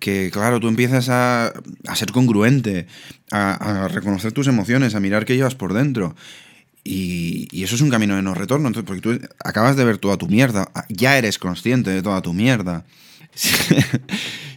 que 0.00 0.30
claro, 0.30 0.60
tú 0.60 0.68
empiezas 0.68 1.08
a, 1.08 1.52
ser 1.94 2.12
congruente, 2.12 2.86
a, 3.30 3.88
reconocer 3.88 4.32
tus 4.32 4.46
emociones, 4.46 4.94
a 4.94 5.00
mirar 5.00 5.24
qué 5.24 5.36
llevas 5.36 5.54
por 5.54 5.72
dentro. 5.72 6.14
Y, 6.84 7.62
eso 7.62 7.74
es 7.74 7.80
un 7.80 7.90
camino 7.90 8.16
de 8.16 8.22
no 8.22 8.34
retorno, 8.34 8.68
entonces, 8.68 8.86
porque 8.86 9.02
tú 9.02 9.28
acabas 9.44 9.76
de 9.76 9.84
ver 9.84 9.98
toda 9.98 10.16
tu 10.16 10.28
mierda, 10.28 10.70
ya 10.88 11.18
eres 11.18 11.38
consciente 11.38 11.90
de 11.90 12.02
toda 12.02 12.22
tu 12.22 12.32
mierda. 12.32 12.84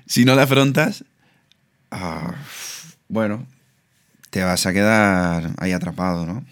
Si, 0.08 0.26
no 0.26 0.36
la 0.36 0.44
afrontas, 0.44 1.06
ah, 1.92 2.36
bueno, 3.08 3.46
te 4.30 4.44
vas 4.44 4.66
a 4.66 4.74
quedar 4.74 5.54
ahí 5.58 5.72
atrapado, 5.72 6.26
¿no? 6.26 6.46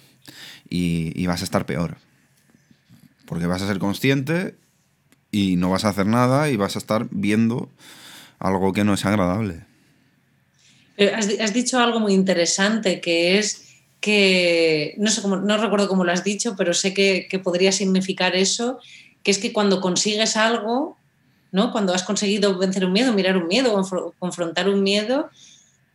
Y, 0.69 1.11
y 1.15 1.25
vas 1.25 1.41
a 1.41 1.45
estar 1.45 1.65
peor. 1.65 1.97
Porque 3.25 3.47
vas 3.47 3.61
a 3.61 3.67
ser 3.67 3.79
consciente 3.79 4.55
y 5.31 5.55
no 5.55 5.69
vas 5.69 5.85
a 5.85 5.89
hacer 5.89 6.05
nada 6.05 6.49
y 6.49 6.57
vas 6.57 6.75
a 6.75 6.79
estar 6.79 7.07
viendo 7.11 7.69
algo 8.39 8.73
que 8.73 8.83
no 8.83 8.93
es 8.93 9.05
agradable. 9.05 9.65
Has, 11.15 11.53
dicho 11.53 11.79
algo 11.79 11.99
muy 11.99 12.13
interesante 12.13 12.99
que 12.99 13.37
es 13.37 13.67
que, 14.01 14.95
no 14.97 15.09
sé 15.09 15.21
cómo, 15.21 15.37
no 15.37 15.57
recuerdo 15.57 15.87
cómo 15.87 16.03
lo 16.03 16.11
has 16.11 16.23
dicho, 16.23 16.55
pero 16.57 16.73
sé 16.73 16.93
que, 16.93 17.41
podría 17.41 17.71
significar 17.71 18.35
eso, 18.35 18.79
que 19.23 19.31
es 19.31 19.37
que 19.37 19.53
cuando 19.53 19.79
consigues 19.79 20.35
algo, 20.35 20.97
¿no? 21.51 21.71
Cuando 21.71 21.93
has 21.93 22.03
conseguido 22.03 22.57
vencer 22.57 22.85
un 22.85 22.93
miedo, 22.93 23.13
mirar 23.13 23.37
un 23.37 23.47
miedo, 23.47 23.73
confrontar 24.19 24.69
un 24.69 24.83
miedo, 24.83 25.29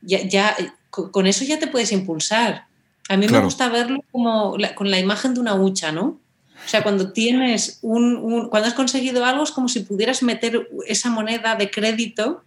ya, 0.02 0.56
con 0.90 1.26
eso 1.26 1.44
ya 1.44 1.58
te 1.58 1.66
puedes 1.66 1.92
impulsar. 1.92 2.66
A 3.08 3.16
mí 3.16 3.28
me 3.28 3.40
gusta 3.40 3.68
verlo 3.68 4.00
como 4.10 4.56
con 4.74 4.90
la 4.90 4.98
imagen 4.98 5.34
de 5.34 5.40
una 5.40 5.54
hucha, 5.54 5.92
¿no? 5.92 6.18
O 6.64 6.68
sea, 6.68 6.82
cuando 6.82 7.12
tienes 7.12 7.78
un, 7.82 8.48
cuando 8.48 8.68
has 8.68 8.74
conseguido 8.74 9.24
algo 9.24 9.44
es 9.44 9.50
como 9.50 9.68
si 9.68 9.80
pudieras 9.80 10.22
meter 10.22 10.68
esa 10.86 11.10
moneda 11.10 11.56
de 11.56 11.70
crédito 11.70 12.42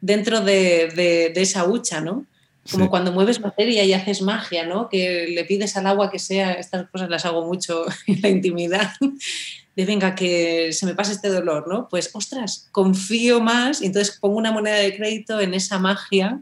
dentro 0.00 0.40
de, 0.40 1.32
esa 1.34 1.64
hucha, 1.64 2.00
¿no? 2.00 2.24
Como 2.70 2.90
cuando 2.90 3.12
mueves 3.12 3.40
materia 3.40 3.84
y 3.84 3.92
haces 3.92 4.22
magia, 4.22 4.66
¿no? 4.66 4.88
Que 4.88 5.28
le 5.28 5.44
pides 5.44 5.76
al 5.76 5.86
agua 5.86 6.10
que 6.10 6.18
sea, 6.18 6.52
estas 6.52 6.88
cosas 6.90 7.08
las 7.08 7.24
hago 7.24 7.44
mucho 7.46 7.84
en 8.06 8.20
la 8.20 8.28
intimidad, 8.28 8.92
de 9.76 9.84
venga, 9.84 10.14
que 10.14 10.72
se 10.72 10.86
me 10.86 10.94
pase 10.94 11.12
este 11.12 11.28
dolor, 11.28 11.68
¿no? 11.68 11.88
Pues, 11.88 12.10
ostras, 12.12 12.68
confío 12.72 13.40
más 13.40 13.80
y 13.80 13.86
entonces 13.86 14.18
pongo 14.20 14.36
una 14.36 14.52
moneda 14.52 14.76
de 14.76 14.94
crédito 14.94 15.40
en 15.40 15.54
esa 15.54 15.78
magia 15.78 16.40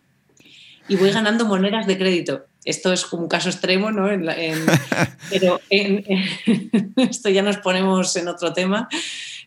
y 0.88 0.96
voy 0.96 1.10
ganando 1.10 1.44
monedas 1.44 1.86
de 1.86 1.98
crédito. 1.98 2.46
Esto 2.64 2.92
es 2.92 3.04
como 3.04 3.22
un 3.22 3.28
caso 3.28 3.48
extremo, 3.48 3.90
¿no? 3.90 4.08
pero 5.30 5.60
esto 6.96 7.28
ya 7.28 7.42
nos 7.42 7.58
ponemos 7.58 8.14
en 8.16 8.28
otro 8.28 8.52
tema, 8.52 8.88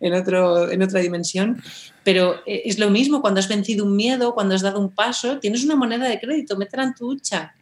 en, 0.02 0.14
otro, 0.14 0.72
en 0.72 0.82
otra 0.82 1.00
dimensión. 1.00 1.62
Pero 2.04 2.42
eh, 2.46 2.64
es 2.66 2.80
lo 2.80 2.90
mismo 2.90 3.22
cuando 3.22 3.40
has 3.40 3.48
vencido 3.48 3.86
un 3.86 3.96
miedo, 3.96 4.34
cuando 4.34 4.56
has 4.56 4.62
dado 4.62 4.80
un 4.80 4.90
paso, 4.90 5.40
tienes 5.40 5.64
una 5.64 5.76
moneda 5.76 6.10
de 6.10 6.20
crédito, 6.20 6.58
métela 6.58 6.84
en 6.84 6.94
tu 6.94 7.12
hucha. 7.12 7.56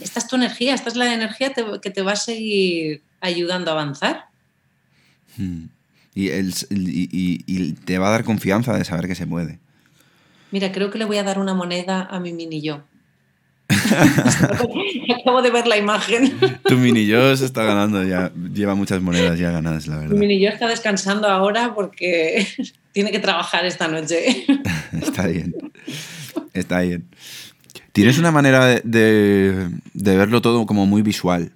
Esta 0.00 0.18
es 0.18 0.26
tu 0.26 0.36
energía, 0.36 0.74
esta 0.74 0.88
es 0.88 0.96
la 0.96 1.12
energía 1.12 1.52
que 1.52 1.90
te 1.90 2.02
va 2.02 2.12
a 2.12 2.16
seguir 2.16 3.02
ayudando 3.20 3.70
a 3.70 3.74
avanzar. 3.74 4.26
Hmm. 5.36 5.66
Y, 6.14 6.28
y, 6.30 7.72
te 7.72 7.98
va 7.98 8.08
a 8.08 8.10
dar 8.10 8.24
confianza 8.24 8.76
de 8.76 8.84
saber 8.84 9.06
que 9.06 9.14
se 9.14 9.26
puede. 9.26 9.58
Mira, 10.50 10.72
creo 10.72 10.90
que 10.90 10.98
le 10.98 11.04
voy 11.04 11.18
a 11.18 11.22
dar 11.22 11.38
una 11.38 11.54
moneda 11.54 12.02
a 12.10 12.18
mi 12.18 12.32
mini 12.32 12.60
yo. 12.60 12.82
Acabo 15.20 15.42
de 15.42 15.50
ver 15.50 15.66
la 15.66 15.76
imagen. 15.76 16.38
Tu 16.64 16.76
mini 16.76 17.06
yo 17.06 17.36
se 17.36 17.44
está 17.44 17.64
ganando 17.64 18.02
ya, 18.04 18.32
lleva 18.52 18.74
muchas 18.74 19.00
monedas 19.00 19.38
ya 19.38 19.50
ganadas, 19.50 19.86
la 19.86 19.98
verdad. 19.98 20.14
Mi 20.14 20.26
mini 20.26 20.40
yo 20.40 20.48
está 20.48 20.68
descansando 20.68 21.28
ahora 21.28 21.74
porque 21.74 22.46
tiene 22.92 23.12
que 23.12 23.18
trabajar 23.18 23.64
esta 23.64 23.88
noche. 23.88 24.44
está 24.92 25.26
bien, 25.26 25.54
está 26.52 26.80
bien. 26.80 27.06
Tienes 27.92 28.18
una 28.18 28.30
manera 28.30 28.80
de, 28.82 29.68
verlo 29.94 30.42
todo 30.42 30.66
como 30.66 30.86
muy 30.86 31.02
visual, 31.02 31.52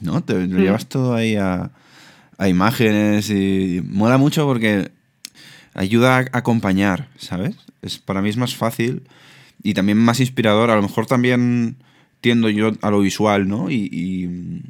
¿no? 0.00 0.22
Te 0.22 0.34
lo 0.34 0.40
mm. 0.40 0.62
llevas 0.62 0.86
todo 0.86 1.14
ahí 1.14 1.36
a, 1.36 1.70
a 2.38 2.48
imágenes 2.48 3.30
y 3.30 3.82
mola 3.84 4.18
mucho 4.18 4.46
porque 4.46 4.90
ayuda 5.74 6.18
a 6.18 6.38
acompañar, 6.38 7.08
¿sabes? 7.18 7.56
Es, 7.82 7.98
para 7.98 8.22
mí 8.22 8.28
es 8.28 8.36
más 8.36 8.54
fácil 8.54 9.02
y 9.62 9.74
también 9.74 9.98
más 9.98 10.20
inspirador. 10.20 10.70
A 10.70 10.76
lo 10.76 10.82
mejor 10.82 11.06
también 11.06 11.76
tiendo 12.20 12.48
yo 12.50 12.72
a 12.80 12.90
lo 12.90 13.00
visual, 13.00 13.48
¿no? 13.48 13.70
Y, 13.70 14.62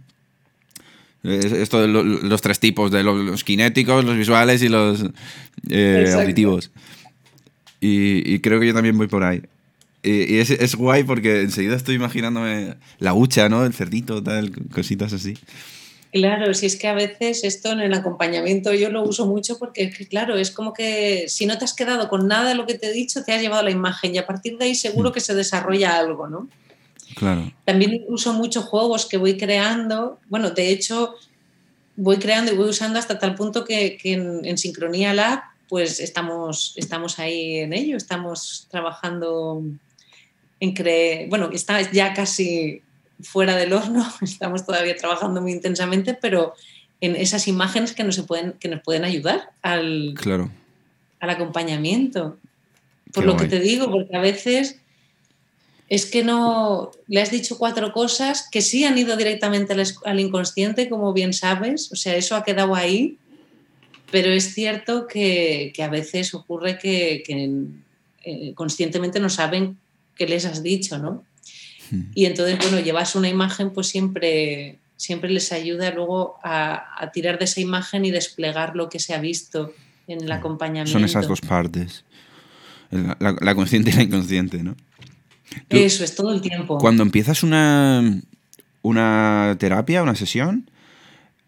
esto 1.25 1.83
de 1.83 1.89
los 1.89 2.41
tres 2.41 2.61
tipos, 2.61 2.91
de 2.91 3.03
los, 3.03 3.45
kinéticos, 3.45 4.05
los 4.05 4.17
visuales 4.17 4.63
y 4.63 4.69
los 4.69 5.05
eh, 5.69 6.15
auditivos. 6.15 6.71
Y, 7.81 8.39
creo 8.39 8.61
que 8.61 8.69
yo 8.69 8.75
también 8.75 8.97
voy 8.97 9.09
por 9.09 9.25
ahí. 9.25 9.43
Y, 10.03 10.37
es, 10.37 10.51
es, 10.51 10.75
guay 10.75 11.05
porque 11.05 11.43
enseguida 11.43 11.77
estoy 11.77 11.97
imaginándome 11.97 12.77
la 12.99 13.15
hucha, 13.15 13.49
¿no? 13.49 13.65
El 13.65 13.75
cerdito, 13.75 14.23
tal, 14.23 14.53
cositas 14.71 15.13
así. 15.13 15.35
Claro, 16.13 16.55
si 16.55 16.67
es 16.67 16.77
que 16.77 16.89
a 16.89 16.95
veces 16.95 17.45
esto 17.45 17.71
en 17.73 17.81
el 17.81 17.93
acompañamiento 17.93 18.73
yo 18.73 18.89
lo 18.89 19.03
uso 19.03 19.27
mucho 19.27 19.59
porque 19.59 19.91
claro, 20.09 20.37
es 20.37 20.51
como 20.51 20.73
que 20.73 21.27
si 21.29 21.45
no 21.45 21.59
te 21.59 21.67
has 21.67 21.75
quedado 21.75 22.09
con 22.09 22.27
nada 22.27 22.49
de 22.49 22.55
lo 22.55 22.67
que 22.67 22.75
te 22.75 22.87
he 22.87 22.93
dicho, 22.93 23.25
te 23.25 23.33
has 23.33 23.43
llevado 23.43 23.63
la 23.63 23.71
imagen 23.71 24.15
y 24.15 24.19
a 24.19 24.27
partir 24.27 24.57
de 24.57 24.65
ahí 24.65 24.75
seguro 24.75 25.13
que 25.13 25.21
se 25.21 25.35
desarrolla 25.35 25.99
algo, 25.99 26.27
¿no? 26.27 26.49
Claro. 27.15 27.53
También 27.65 28.05
uso 28.09 28.33
muchos 28.33 28.65
juegos 28.65 29.07
que 29.07 29.17
voy 29.17 29.37
creando. 29.37 30.19
Bueno, 30.29 30.51
de 30.51 30.71
hecho, 30.71 31.15
voy 31.97 32.19
creando 32.19 32.53
y 32.53 32.57
voy 32.57 32.69
usando 32.69 32.99
hasta 32.99 33.19
tal 33.19 33.35
punto 33.35 33.65
que, 33.65 33.99
en, 34.05 34.57
Sincronía 34.57 35.13
Lab, 35.13 35.43
pues 35.69 36.01
estamos, 36.01 36.73
estamos 36.77 37.19
ahí 37.19 37.59
en 37.59 37.73
ello, 37.73 37.97
estamos 37.97 38.67
trabajando 38.71 39.63
en 40.61 40.75
creer, 40.75 41.29
bueno, 41.29 41.51
está 41.53 41.81
ya 41.91 42.15
casi 42.15 42.83
fuera 43.21 43.57
del 43.57 43.73
horno, 43.73 44.07
estamos 44.23 44.65
todavía 44.67 44.97
trabajando 44.97 45.41
muy 45.41 45.53
intensamente, 45.53 46.15
pero 46.15 46.55
en 47.01 47.17
esas 47.17 47.47
imágenes 47.49 47.93
que 47.93 48.05
nos, 48.05 48.17
se 48.17 48.25
pueden, 48.25 48.53
que 48.55 48.69
nos 48.69 48.83
pueden 48.83 49.05
ayudar 49.05 49.51
al, 49.63 50.15
claro. 50.17 50.51
al 51.21 51.31
acompañamiento. 51.31 52.39
Por 53.13 53.25
lo 53.25 53.37
que 53.37 53.47
te 53.47 53.61
digo, 53.61 53.91
porque 53.91 54.15
a 54.15 54.21
veces 54.21 54.81
es 55.89 56.05
que 56.05 56.23
no 56.23 56.91
le 57.07 57.23
has 57.23 57.31
dicho 57.31 57.57
cuatro 57.57 57.93
cosas 57.93 58.47
que 58.51 58.61
sí 58.61 58.85
han 58.85 58.99
ido 58.99 59.17
directamente 59.17 59.75
al, 60.05 60.21
inconsciente, 60.21 60.89
como 60.89 61.13
bien 61.15 61.33
sabes, 61.33 61.91
o 61.93 61.97
sea, 61.97 62.17
eso 62.17 62.37
ha 62.37 62.45
quedado 62.45 62.75
ahí, 62.75 63.17
pero 64.11 64.31
es 64.31 64.53
cierto 64.53 65.07
que, 65.07 65.73
a 65.79 65.89
veces 65.89 66.35
ocurre 66.35 66.79
que, 66.79 67.23
eh, 68.25 68.53
conscientemente 68.55 69.21
no 69.21 69.31
saben 69.31 69.79
qué 70.15 70.27
les 70.27 70.45
has 70.45 70.63
dicho, 70.63 70.99
¿no? 70.99 71.25
Y 72.15 72.27
entonces, 72.27 72.59
bueno, 72.59 72.81
llevas 72.81 73.15
una 73.17 73.29
imagen, 73.29 73.71
pues 73.71 73.89
siempre, 73.89 74.79
siempre 74.97 75.31
les 75.31 75.53
ayuda 75.53 75.91
luego 75.91 76.39
a, 76.43 77.11
tirar 77.13 77.39
de 77.39 77.45
esa 77.45 77.61
imagen 77.61 78.05
y 78.05 78.11
desplegar 78.11 78.77
lo 78.77 78.89
que 78.89 78.99
se 78.99 79.15
ha 79.15 79.21
visto 79.21 79.73
en 80.07 80.23
el 80.23 80.33
acompañamiento. 80.33 80.93
Son 80.93 81.05
esas 81.05 81.29
dos 81.29 81.41
partes, 81.41 82.05
la, 82.91 83.55
consciente 83.55 83.91
y 83.91 83.95
la 83.95 84.03
inconsciente, 84.03 84.63
¿no? 84.63 84.77
Eso 85.71 86.05
es 86.05 86.15
todo 86.15 86.33
el 86.33 86.41
tiempo. 86.41 86.79
Cuando 86.79 87.03
empiezas 87.03 87.43
una, 87.43 88.21
una 88.83 89.57
terapia, 89.59 90.03
una 90.03 90.15
sesión, 90.15 90.71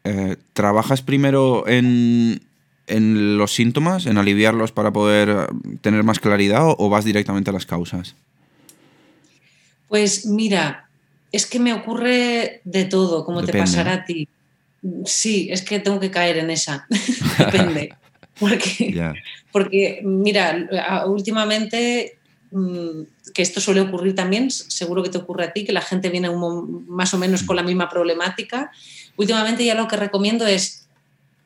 eh, 0.04 0.36
¿trabajas 0.54 1.02
primero 1.02 1.66
en, 1.68 2.40
en, 2.86 3.36
los 3.36 3.54
síntomas, 3.54 4.06
en 4.06 4.16
aliviarlos 4.16 4.72
para 4.72 4.92
poder 4.92 5.48
tener 5.82 6.02
más 6.02 6.18
claridad 6.18 6.62
o 6.64 6.88
vas 6.88 7.04
directamente 7.04 7.50
a 7.50 7.52
las 7.52 7.66
causas? 7.66 8.16
Pues 9.90 10.24
mira, 10.24 10.88
es 11.32 11.46
que 11.46 11.58
me 11.58 11.74
ocurre 11.74 12.60
de 12.62 12.84
todo, 12.84 13.24
como 13.24 13.42
te 13.44 13.52
pasará 13.52 13.94
a 13.94 14.04
ti. 14.04 14.28
Sí, 15.04 15.48
es 15.50 15.62
que 15.62 15.80
tengo 15.80 15.98
que 15.98 16.12
caer 16.12 16.38
en 16.38 16.48
esa. 16.48 16.86
Depende. 17.38 17.92
Porque, 18.38 19.12
porque, 19.50 20.00
mira, 20.04 21.04
últimamente, 21.06 22.16
mm, 22.52 23.02
que 23.34 23.42
esto 23.42 23.60
suele 23.60 23.80
ocurrir 23.80 24.14
también, 24.14 24.52
seguro 24.52 25.02
que 25.02 25.10
te 25.10 25.18
ocurre 25.18 25.46
a 25.46 25.52
ti, 25.52 25.64
que 25.64 25.72
la 25.72 25.82
gente 25.82 26.08
viene 26.08 26.30
más 26.86 27.12
o 27.12 27.18
menos 27.18 27.42
con 27.42 27.56
la 27.56 27.64
misma 27.64 27.88
problemática. 27.88 28.70
Últimamente 29.16 29.64
ya 29.64 29.74
lo 29.74 29.88
que 29.88 29.96
recomiendo 29.96 30.46
es 30.46 30.86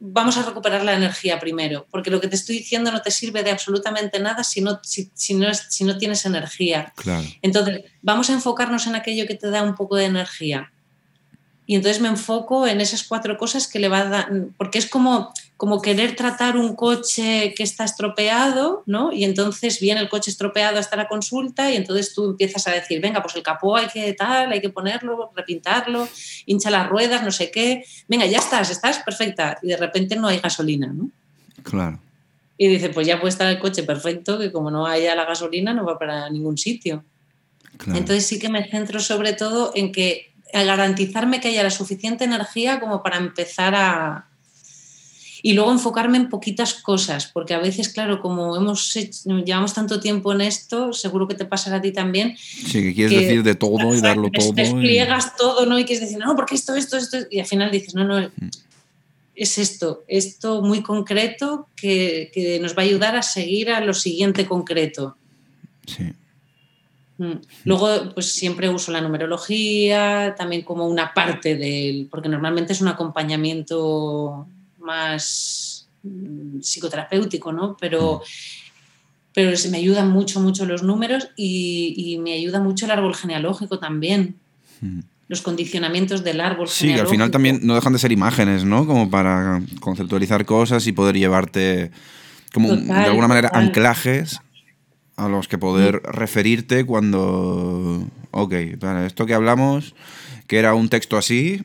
vamos 0.01 0.37
a 0.37 0.43
recuperar 0.43 0.85
la 0.85 0.95
energía 0.95 1.39
primero, 1.39 1.87
porque 1.91 2.11
lo 2.11 2.21
que 2.21 2.29
te 2.29 2.37
estoy 2.37 2.59
diciendo 2.59 2.93
no 2.93 3.03
te 3.03 3.11
sirve 3.11 3.43
de 3.43 3.51
absolutamente 3.51 4.19
nada 4.19 4.45
si 4.45 4.61
no, 4.61 4.81
si, 4.83 5.35
no, 5.35 5.55
si 5.55 5.85
no, 5.85 5.97
tienes 5.99 6.27
energía. 6.27 6.93
Entonces, 7.43 7.85
vamos 8.03 8.31
a 8.31 8.35
enfocarnos 8.35 8.87
en 8.87 8.95
aquello 8.95 9.27
que 9.27 9.35
te 9.35 9.51
da 9.51 9.63
un 9.63 9.75
poco 9.75 9.97
de 9.97 10.07
energía. 10.07 10.71
Y 11.67 11.77
entonces 11.77 12.03
me 12.03 12.09
enfoco 12.09 12.67
en 12.67 12.81
esas 12.81 13.05
cuatro 13.05 13.39
cosas 13.39 13.67
que 13.67 13.79
le 13.79 13.89
va 13.89 14.01
a 14.01 14.05
dar, 14.05 14.33
porque 14.59 14.79
es 14.79 14.87
como, 14.87 15.33
como 15.57 15.81
querer 15.81 16.17
tratar 16.17 16.57
un 16.57 16.75
coche 16.75 17.55
que 17.57 17.63
está 17.63 17.85
estropeado, 17.85 18.83
¿no? 18.87 19.13
Y 19.13 19.25
entonces 19.25 19.79
viene 19.81 20.01
el 20.01 20.09
coche 20.09 20.31
estropeado 20.31 20.79
hasta 20.79 20.97
la 20.97 21.07
consulta 21.07 21.71
y 21.71 21.77
entonces 21.77 22.13
tú 22.13 22.31
empiezas 22.31 22.67
a 22.67 22.73
decir, 22.73 23.01
venga, 23.01 23.23
pues 23.23 23.37
el 23.37 23.43
capó 23.43 23.77
hay 23.77 23.87
que 23.87 24.13
tal, 24.15 24.51
hay 24.51 24.61
que 24.61 24.71
ponerlo, 24.71 25.31
repintarlo, 25.35 26.09
hincha 26.47 26.71
las 26.71 26.89
ruedas, 26.89 27.23
no 27.23 27.31
sé 27.31 27.51
qué, 27.53 27.85
venga, 28.09 28.27
ya 28.27 28.39
estás, 28.39 28.71
estás 28.71 28.99
perfecta. 29.01 29.59
Y 29.63 29.69
de 29.69 29.77
repente 29.77 30.17
no 30.17 30.27
hay 30.27 30.41
gasolina, 30.41 30.89
¿no? 30.89 31.11
Claro. 31.63 32.01
Y 32.59 32.69
dice, 32.69 32.89
pues 32.89 33.07
ya 33.07 33.21
puede 33.21 33.31
estar 33.31 33.49
el 33.49 33.61
coche 33.61 33.85
perfecto, 33.85 34.39
que 34.39 34.51
como 34.51 34.71
no 34.71 34.87
haya 34.87 35.15
la 35.15 35.25
gasolina 35.25 35.73
no 35.73 35.85
va 35.85 35.99
para 35.99 36.29
ningún 36.31 36.59
sitio. 36.59 37.05
Entonces 37.87 38.27
sí 38.27 38.39
que 38.39 38.49
me 38.49 38.69
centro 38.69 39.01
sobre 39.01 39.33
todo 39.33 39.73
en 39.75 39.93
que 39.93 40.33
a 40.53 40.63
garantizarme 40.63 41.41
que 41.41 41.49
haya 41.49 41.65
la 41.65 41.71
suficiente 41.71 42.25
energía 42.25 42.79
como 42.79 43.03
para 43.03 43.17
empezar 43.17 43.75
a, 43.75 44.29
y 45.47 45.53
luego 45.53 45.71
enfocarme 45.71 46.17
en 46.17 46.31
poquitas 46.31 46.73
cosas, 46.73 47.27
porque 47.27 47.53
a 47.53 47.59
veces, 47.59 47.91
claro, 47.91 48.23
como 48.23 48.57
hemos 48.57 48.95
llevamos 49.45 49.75
tanto 49.75 50.01
tiempo 50.01 50.33
en 50.33 50.41
esto, 50.41 50.95
seguro 50.95 51.29
que 51.29 51.35
te 51.35 51.45
pasará 51.45 51.77
a 51.77 51.83
ti 51.83 51.93
también. 51.93 52.35
Sí, 52.39 52.81
que 52.81 52.95
quieres 52.95 53.21
decir 53.21 53.43
de 53.43 53.55
todo 53.55 53.95
y 53.95 54.01
darlo 54.01 54.31
todo. 54.31 54.53
Despliegas 54.53 55.37
todo, 55.37 55.67
¿no? 55.67 55.79
Y 55.79 55.85
quieres 55.85 56.01
decir, 56.01 56.17
no, 56.17 56.35
porque 56.35 56.55
esto, 56.55 56.75
esto, 56.75 56.97
esto, 56.97 57.19
y 57.31 57.41
al 57.41 57.47
final 57.47 57.71
dices, 57.71 57.95
no, 57.95 58.05
no, 58.05 58.23
mm. 58.23 58.51
es 59.35 59.59
esto, 59.59 60.03
esto 60.09 60.63
muy 60.63 60.83
concreto 60.83 61.69
que, 61.77 62.31
que 62.33 62.59
nos 62.59 62.75
va 62.75 62.81
a 62.81 62.87
ayudar 62.87 63.15
a 63.15 63.21
seguir 63.21 63.69
a 63.69 63.81
lo 63.81 63.93
siguiente 63.93 64.47
concreto. 64.47 65.19
Sí. 65.87 66.05
Mm. 67.19 67.43
Luego, 67.65 68.15
pues 68.15 68.33
siempre 68.33 68.71
uso 68.71 68.93
la 68.93 69.03
numerología, 69.03 70.35
también 70.39 70.63
como 70.63 70.89
una 70.89 71.13
parte 71.13 71.55
del, 71.55 72.09
porque 72.11 72.31
normalmente 72.31 72.73
es 72.73 72.81
un 72.81 72.89
acompañamiento 72.89 74.49
más 74.85 75.89
mm, 76.03 76.61
psicoterapéutico, 76.61 77.53
¿no? 77.53 77.77
Pero, 77.81 78.23
pero 79.33 79.51
me 79.71 79.79
ayudan 79.79 80.11
mucho, 80.11 80.41
mucho 80.41 80.67
los 80.67 80.83
números 80.83 81.29
y, 81.37 82.19
me 82.23 82.35
ayuda 82.35 82.61
mucho 82.61 82.85
el 82.85 82.93
árbol 82.93 83.15
genealógico 83.15 83.79
también. 83.79 84.37
Hmm. 84.81 85.01
Los 85.27 85.41
condicionamientos 85.41 86.23
del 86.23 86.41
árbol 86.41 86.69
sí, 86.69 86.89
genealógico. 86.89 87.09
Sí, 87.09 87.15
al 87.15 87.15
final 87.15 87.31
también 87.31 87.61
no 87.63 87.75
dejan 87.75 87.95
de 87.95 87.99
ser 87.99 88.13
imágenes, 88.13 88.65
¿no? 88.65 88.87
Como 88.87 89.11
para 89.11 89.63
conceptualizar 89.81 90.45
cosas 90.45 90.87
y 90.87 90.93
poder 90.93 91.17
llevarte, 91.17 91.91
como 92.53 92.77
de 92.77 92.93
alguna 92.93 93.27
manera, 93.27 93.51
anclajes 93.53 94.41
a 95.17 95.29
los 95.29 95.49
que 95.49 95.59
poder 95.59 96.03
referirte 96.03 96.85
cuando, 96.85 98.07
ok, 98.33 98.53
esto 99.07 99.27
que 99.27 99.35
hablamos, 99.35 99.95
que 100.47 100.59
era 100.59 100.75
un 100.75 100.89
texto 100.89 101.17
así, 101.17 101.65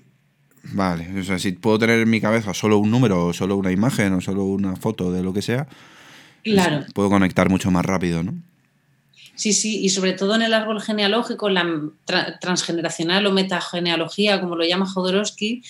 Vale, 0.63 1.19
o 1.19 1.23
sea, 1.23 1.39
si 1.39 1.53
puedo 1.53 1.79
tener 1.79 1.99
en 1.99 2.09
mi 2.09 2.21
cabeza 2.21 2.53
solo 2.53 2.77
un 2.77 2.91
número, 2.91 3.27
o 3.27 3.33
solo 3.33 3.55
una 3.55 3.71
imagen, 3.71 4.13
o 4.13 4.21
solo 4.21 4.43
una 4.43 4.75
foto 4.75 5.11
de 5.11 5.23
lo 5.23 5.33
que 5.33 5.41
sea, 5.41 5.67
pues 6.43 6.93
puedo 6.93 7.09
conectar 7.09 7.49
mucho 7.49 7.71
más 7.71 7.85
rápido, 7.85 8.23
¿no? 8.23 8.33
Sí, 9.35 9.53
sí, 9.53 9.79
y 9.81 9.89
sobre 9.89 10.13
todo 10.13 10.35
en 10.35 10.41
el 10.41 10.53
árbol 10.53 10.81
genealógico, 10.81 11.49
la 11.49 11.65
transgeneracional 12.41 13.25
o 13.25 13.31
metagenealogía, 13.31 14.41
como 14.41 14.57
lo 14.57 14.65
llama 14.65 14.85
Jodorowsky, 14.85 15.61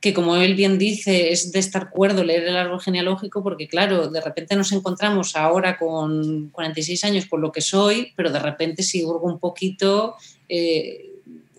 que 0.00 0.14
como 0.14 0.36
él 0.36 0.54
bien 0.54 0.78
dice, 0.78 1.30
es 1.30 1.52
de 1.52 1.58
estar 1.58 1.90
cuerdo 1.90 2.24
leer 2.24 2.44
el 2.44 2.56
árbol 2.56 2.80
genealógico, 2.80 3.42
porque 3.42 3.68
claro, 3.68 4.08
de 4.08 4.20
repente 4.22 4.56
nos 4.56 4.72
encontramos 4.72 5.36
ahora 5.36 5.76
con 5.76 6.48
46 6.48 7.04
años 7.04 7.26
con 7.26 7.42
lo 7.42 7.52
que 7.52 7.60
soy, 7.60 8.12
pero 8.16 8.30
de 8.32 8.38
repente 8.38 8.82
si 8.82 9.04
hurgo 9.04 9.26
un 9.26 9.38
poquito, 9.38 10.16
eh, 10.48 11.09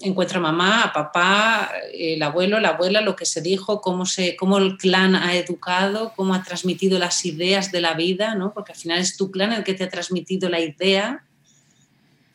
encuentra 0.04 0.40
a 0.40 0.42
mamá, 0.42 0.84
a 0.84 0.94
papá, 0.94 1.72
el 1.94 2.22
abuelo, 2.24 2.60
la 2.60 2.70
abuela, 2.70 3.02
lo 3.02 3.16
que 3.16 3.26
se 3.26 3.42
dijo, 3.42 3.82
cómo, 3.82 4.06
se, 4.06 4.36
cómo 4.36 4.58
el 4.58 4.78
clan 4.78 5.16
ha 5.16 5.36
educado, 5.36 6.14
cómo 6.16 6.34
ha 6.34 6.44
transmitido 6.44 7.00
las 7.00 7.26
ideas 7.26 7.72
de 7.72 7.82
la 7.82 7.94
vida, 7.94 8.36
¿no? 8.36 8.54
porque 8.54 8.74
al 8.74 8.78
final 8.78 9.00
es 9.00 9.18
tu 9.18 9.32
clan 9.32 9.54
el 9.54 9.64
que 9.64 9.74
te 9.74 9.84
ha 9.84 9.90
transmitido 9.90 10.50
la 10.50 10.60
idea, 10.60 11.26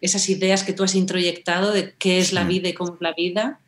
esas 0.01 0.29
ideas 0.29 0.63
que 0.63 0.73
tú 0.73 0.85
has 0.85 0.95
introyectado 0.95 1.73
de 1.73 1.95
qué 1.99 2.19
es 2.19 2.33
la 2.33 2.45
vida 2.45 2.69
y 2.69 2.75
cómo 2.75 2.95
es 2.95 3.01
la 3.01 3.13
vida. 3.13 3.61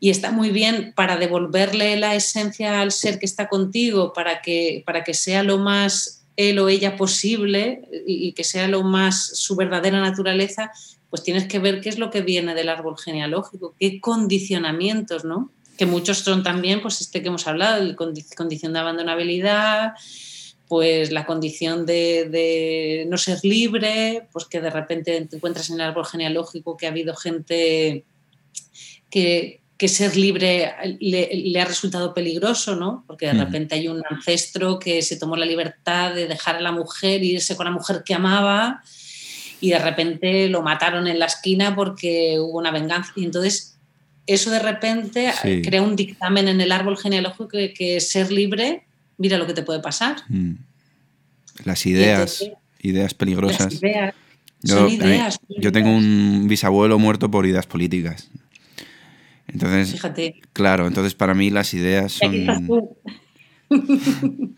Y 0.00 0.10
está 0.10 0.32
muy 0.32 0.50
bien 0.50 0.92
para 0.96 1.16
devolverle 1.16 1.96
la 1.96 2.14
esencia 2.14 2.80
al 2.80 2.90
ser 2.90 3.18
que 3.18 3.26
está 3.26 3.48
contigo, 3.48 4.12
para 4.12 4.42
que, 4.42 4.82
para 4.86 5.04
que 5.04 5.14
sea 5.14 5.42
lo 5.42 5.58
más 5.58 6.24
él 6.36 6.58
o 6.58 6.68
ella 6.68 6.96
posible 6.96 7.82
y 8.06 8.32
que 8.32 8.44
sea 8.44 8.66
lo 8.66 8.82
más 8.82 9.36
su 9.36 9.54
verdadera 9.54 10.00
naturaleza, 10.00 10.72
pues 11.12 11.22
tienes 11.22 11.46
que 11.46 11.58
ver 11.58 11.82
qué 11.82 11.90
es 11.90 11.98
lo 11.98 12.10
que 12.10 12.22
viene 12.22 12.54
del 12.54 12.70
árbol 12.70 12.96
genealógico, 12.96 13.74
qué 13.78 14.00
condicionamientos, 14.00 15.26
¿no? 15.26 15.50
Que 15.76 15.84
muchos 15.84 16.20
son 16.20 16.42
también, 16.42 16.80
pues 16.80 17.02
este 17.02 17.20
que 17.20 17.28
hemos 17.28 17.46
hablado, 17.46 17.84
la 17.84 17.94
condición 17.94 18.72
de 18.72 18.78
abandonabilidad, 18.78 19.92
pues 20.68 21.12
la 21.12 21.26
condición 21.26 21.84
de, 21.84 23.04
no 23.10 23.18
ser 23.18 23.40
libre, 23.42 24.26
pues 24.32 24.46
que 24.46 24.62
de 24.62 24.70
repente 24.70 25.26
te 25.26 25.36
encuentras 25.36 25.68
en 25.68 25.74
el 25.74 25.82
árbol 25.82 26.06
genealógico 26.06 26.78
que 26.78 26.86
ha 26.86 26.88
habido 26.88 27.14
gente 27.14 28.06
que, 29.10 29.60
ser 29.86 30.16
libre 30.16 30.72
le, 30.98 31.60
ha 31.60 31.64
resultado 31.66 32.14
peligroso, 32.14 32.74
¿no? 32.74 33.04
Porque 33.06 33.26
de 33.26 33.34
repente 33.34 33.74
hay 33.74 33.86
un 33.86 34.02
ancestro 34.08 34.78
que 34.78 35.02
se 35.02 35.16
tomó 35.16 35.36
la 35.36 35.44
libertad 35.44 36.14
de 36.14 36.26
dejar 36.26 36.56
a 36.56 36.60
la 36.62 36.72
mujer, 36.72 37.22
irse 37.22 37.54
con 37.54 37.66
la 37.66 37.72
mujer 37.72 38.02
que 38.02 38.14
amaba 38.14 38.82
y 39.62 39.70
de 39.70 39.78
repente 39.78 40.48
lo 40.48 40.60
mataron 40.60 41.06
en 41.06 41.20
la 41.20 41.26
esquina 41.26 41.74
porque 41.74 42.36
hubo 42.40 42.58
una 42.58 42.72
venganza. 42.72 43.12
Y 43.14 43.24
entonces 43.24 43.78
eso 44.26 44.50
de 44.50 44.58
repente 44.58 45.32
crea 45.62 45.80
un 45.80 45.94
dictamen 45.94 46.48
en 46.48 46.60
el 46.60 46.72
árbol 46.72 46.98
genealógico 46.98 47.48
que, 47.48 47.72
que, 47.72 48.00
ser 48.00 48.32
libre, 48.32 48.82
mira 49.18 49.38
lo 49.38 49.46
que 49.46 49.54
te 49.54 49.62
puede 49.62 49.78
pasar. 49.78 50.16
Mm. 50.28 50.54
Las 51.64 51.86
ideas, 51.86 52.44
ideas 52.80 53.14
peligrosas. 53.14 53.80
yo, 54.62 54.88
yo 55.48 55.72
tengo 55.72 55.90
un 55.90 56.48
bisabuelo 56.48 56.98
muerto 56.98 57.30
por 57.30 57.46
ideas 57.46 57.66
políticas. 57.66 58.30
Entonces, 59.46 59.92
Fíjate. 59.92 60.40
claro, 60.52 60.88
entonces 60.88 61.14
para 61.14 61.34
mí 61.34 61.50
las 61.50 61.72
ideas 61.72 62.12
son... 62.12 62.96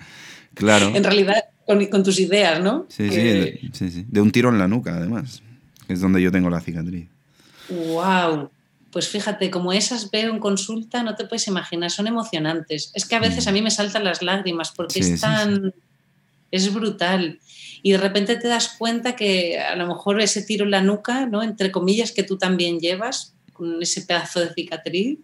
claro. 0.54 0.92
En 0.94 1.04
realidad, 1.04 1.44
con, 1.66 2.02
tus 2.02 2.20
ideas, 2.20 2.60
¿no? 2.60 2.86
Sí, 2.88 3.08
sí, 3.10 3.90
sí, 3.90 4.06
De 4.08 4.20
un 4.20 4.30
tiro 4.30 4.48
en 4.50 4.58
la 4.58 4.68
nuca, 4.68 4.96
además. 4.96 5.42
Es 5.88 6.00
donde 6.00 6.22
yo 6.22 6.30
tengo 6.30 6.50
la 6.50 6.60
cicatriz. 6.60 7.08
¡Wow! 7.68 8.50
Pues 8.90 9.08
fíjate, 9.08 9.50
como 9.50 9.72
esas 9.72 10.10
veo 10.10 10.30
en 10.30 10.38
consulta, 10.38 11.02
no 11.02 11.16
te 11.16 11.24
puedes 11.24 11.48
imaginar, 11.48 11.90
son 11.90 12.06
emocionantes. 12.06 12.92
Es 12.94 13.04
que 13.04 13.16
a 13.16 13.20
veces 13.20 13.46
a 13.46 13.52
mí 13.52 13.60
me 13.60 13.70
saltan 13.70 14.04
las 14.04 14.22
lágrimas 14.22 14.72
porque 14.74 15.00
es 15.00 15.20
tan. 15.20 15.74
Es 16.50 16.72
brutal. 16.72 17.40
Y 17.82 17.92
de 17.92 17.98
repente 17.98 18.36
te 18.36 18.48
das 18.48 18.76
cuenta 18.78 19.16
que 19.16 19.58
a 19.58 19.74
lo 19.74 19.86
mejor 19.86 20.20
ese 20.20 20.42
tiro 20.42 20.64
en 20.64 20.70
la 20.70 20.80
nuca, 20.80 21.26
¿no? 21.26 21.42
Entre 21.42 21.72
comillas, 21.72 22.12
que 22.12 22.22
tú 22.22 22.38
también 22.38 22.78
llevas, 22.78 23.34
con 23.52 23.82
ese 23.82 24.02
pedazo 24.02 24.40
de 24.40 24.54
cicatriz, 24.54 25.18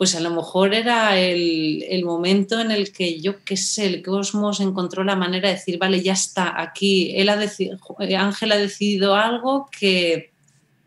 pues 0.00 0.14
a 0.14 0.20
lo 0.20 0.30
mejor 0.30 0.72
era 0.72 1.18
el, 1.18 2.02
momento 2.06 2.58
en 2.58 2.70
el 2.70 2.90
que 2.90 3.20
yo 3.20 3.44
qué 3.44 3.58
sé, 3.58 3.84
el 3.84 4.02
cosmos 4.02 4.60
encontró 4.60 5.04
la 5.04 5.14
manera 5.14 5.50
de 5.50 5.56
decir, 5.56 5.76
vale, 5.76 6.00
ya 6.00 6.14
está, 6.14 6.58
aquí, 6.58 7.12
él 7.16 7.28
ha 7.28 7.38
eh, 7.44 8.16
Ángel 8.16 8.52
ha 8.52 8.56
decidido 8.56 9.14
algo 9.14 9.68
que 9.78 10.30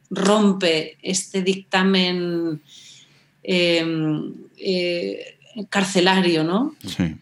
rompe 0.09 0.97
este 1.03 1.43
dictamen 1.43 2.59
em, 3.43 4.33
eh, 4.57 5.37
carcelario, 5.69 6.43
¿no? 6.43 6.75
Sí 6.83 7.13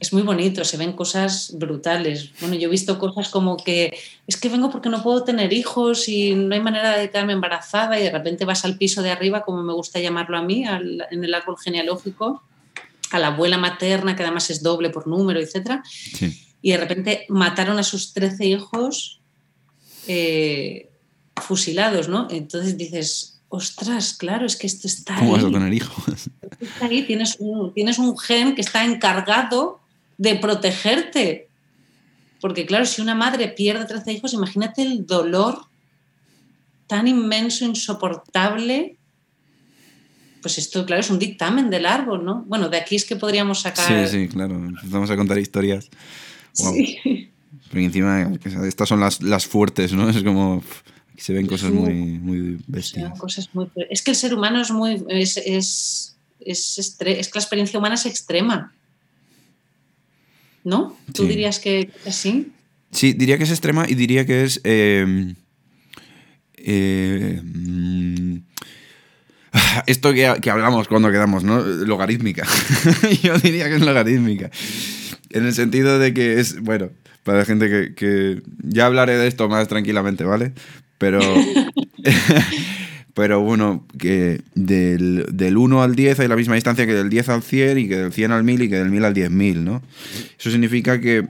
es 0.00 0.12
muy 0.12 0.22
bonito, 0.22 0.64
se 0.64 0.76
ven 0.76 0.92
cosas 0.92 1.52
brutales. 1.54 2.30
Bueno, 2.40 2.54
yo 2.56 2.68
he 2.68 2.70
visto 2.70 2.98
cosas 2.98 3.28
como 3.28 3.56
que 3.56 3.96
es 4.26 4.36
que 4.36 4.48
vengo 4.48 4.70
porque 4.70 4.88
no 4.88 5.02
puedo 5.02 5.24
tener 5.24 5.52
hijos 5.52 6.08
y 6.08 6.34
no 6.34 6.54
hay 6.54 6.60
manera 6.60 6.96
de 6.96 7.10
quedarme 7.10 7.32
embarazada 7.32 7.98
y 7.98 8.02
de 8.02 8.10
repente 8.10 8.44
vas 8.44 8.64
al 8.64 8.76
piso 8.76 9.02
de 9.02 9.10
arriba, 9.10 9.42
como 9.42 9.62
me 9.62 9.72
gusta 9.72 10.00
llamarlo 10.00 10.36
a 10.36 10.42
mí, 10.42 10.64
en 10.64 11.24
el 11.24 11.34
árbol 11.34 11.56
genealógico, 11.58 12.42
a 13.10 13.18
la 13.18 13.28
abuela 13.28 13.56
materna, 13.56 14.14
que 14.14 14.22
además 14.22 14.50
es 14.50 14.62
doble 14.62 14.90
por 14.90 15.06
número, 15.06 15.40
etc. 15.40 15.80
Y 16.60 16.72
de 16.72 16.76
repente 16.76 17.26
mataron 17.28 17.78
a 17.78 17.82
sus 17.82 18.12
13 18.12 18.46
hijos 18.46 19.20
eh, 20.06 20.90
fusilados, 21.36 22.08
¿no? 22.08 22.28
Entonces 22.30 22.76
dices, 22.76 23.40
ostras, 23.48 24.14
claro, 24.14 24.46
es 24.46 24.56
que 24.56 24.66
esto 24.66 24.86
está 24.86 25.16
¿Cómo 25.16 25.32
vas 25.32 25.44
a 25.44 25.50
tener 25.50 25.72
hijos? 25.72 26.04
Está 26.60 26.86
ahí, 26.86 27.02
tienes 27.04 27.36
un, 27.38 27.72
tienes 27.72 27.98
un 27.98 28.18
gen 28.18 28.54
que 28.54 28.60
está 28.60 28.84
encargado 28.84 29.77
de 30.18 30.36
protegerte. 30.36 31.48
Porque 32.40 32.66
claro, 32.66 32.84
si 32.86 33.00
una 33.00 33.14
madre 33.14 33.48
pierde 33.48 33.86
13 33.86 34.12
hijos, 34.12 34.34
imagínate 34.34 34.82
el 34.82 35.06
dolor 35.06 35.66
tan 36.86 37.08
inmenso, 37.08 37.64
insoportable. 37.64 38.96
Pues 40.42 40.58
esto, 40.58 40.86
claro, 40.86 41.00
es 41.00 41.10
un 41.10 41.18
dictamen 41.18 41.70
del 41.70 41.86
árbol, 41.86 42.24
¿no? 42.24 42.44
Bueno, 42.46 42.68
de 42.68 42.76
aquí 42.76 42.94
es 42.94 43.04
que 43.04 43.16
podríamos 43.16 43.60
sacar... 43.60 44.08
Sí, 44.08 44.18
sí, 44.18 44.28
claro. 44.28 44.54
Empezamos 44.54 45.10
a 45.10 45.16
contar 45.16 45.38
historias. 45.38 45.88
Sí. 46.52 46.98
Porque 47.68 47.84
encima, 47.84 48.30
estas 48.66 48.88
son 48.88 49.00
las, 49.00 49.22
las 49.22 49.46
fuertes, 49.46 49.92
¿no? 49.92 50.08
Es 50.08 50.22
como 50.22 50.62
se 51.18 51.32
ven 51.32 51.46
cosas 51.46 51.72
muy, 51.72 51.94
muy 51.94 52.58
bestias. 52.66 53.18
Cosas 53.18 53.50
muy... 53.52 53.68
Es 53.90 54.02
que 54.02 54.12
el 54.12 54.16
ser 54.16 54.32
humano 54.34 54.60
es 54.60 54.70
muy. 54.70 55.04
Es, 55.08 55.36
es, 55.36 56.16
es, 56.38 56.78
es, 56.78 56.96
que 56.96 57.04
la 57.04 57.40
experiencia 57.40 57.78
humana 57.78 57.96
es 57.96 58.06
extrema. 58.06 58.72
¿No? 60.68 60.94
¿Tú 61.14 61.26
dirías 61.26 61.60
que 61.60 61.80
es 61.80 62.06
así? 62.06 62.52
Sí, 62.90 63.14
diría 63.14 63.38
que 63.38 63.44
es 63.44 63.50
extrema 63.50 63.86
y 63.88 63.94
diría 63.94 64.26
que 64.26 64.44
es. 64.44 64.60
Eh, 64.64 65.34
eh, 66.58 67.40
mm, 67.42 68.36
esto 69.86 70.12
que, 70.12 70.30
que, 70.42 70.50
hablamos 70.50 70.86
cuando 70.86 71.10
quedamos, 71.10 71.42
¿no? 71.42 71.62
Logarítmica. 71.62 72.46
Yo 73.22 73.38
diría 73.38 73.70
que 73.70 73.76
es 73.76 73.80
logarítmica. 73.80 74.50
En 75.30 75.46
el 75.46 75.54
sentido 75.54 75.98
de 75.98 76.12
que 76.12 76.38
es, 76.38 76.60
bueno, 76.60 76.90
para 77.22 77.38
la 77.38 77.44
gente 77.46 77.70
que, 77.70 77.94
que, 77.94 78.42
ya 78.62 78.84
hablaré 78.84 79.16
de 79.16 79.26
esto 79.26 79.48
más 79.48 79.68
tranquilamente, 79.68 80.24
¿vale? 80.24 80.52
Pero, 80.98 81.20
pero 83.18 83.40
bueno, 83.40 83.84
que 83.98 84.42
del, 84.54 85.26
del, 85.32 85.56
1 85.56 85.82
al 85.82 85.96
10 85.96 86.20
hay 86.20 86.28
la 86.28 86.36
misma 86.36 86.54
distancia 86.54 86.86
que 86.86 86.94
del 86.94 87.10
10 87.10 87.28
al 87.30 87.42
100 87.42 87.78
y 87.78 87.88
que 87.88 87.96
del 87.96 88.12
100 88.12 88.30
al 88.30 88.44
1000 88.44 88.62
y 88.62 88.68
que 88.68 88.76
del 88.76 88.90
1000 88.90 89.04
al 89.04 89.12
10.000, 89.12 89.56
¿no? 89.56 89.82
Eso 90.38 90.52
significa 90.52 91.00
que, 91.00 91.26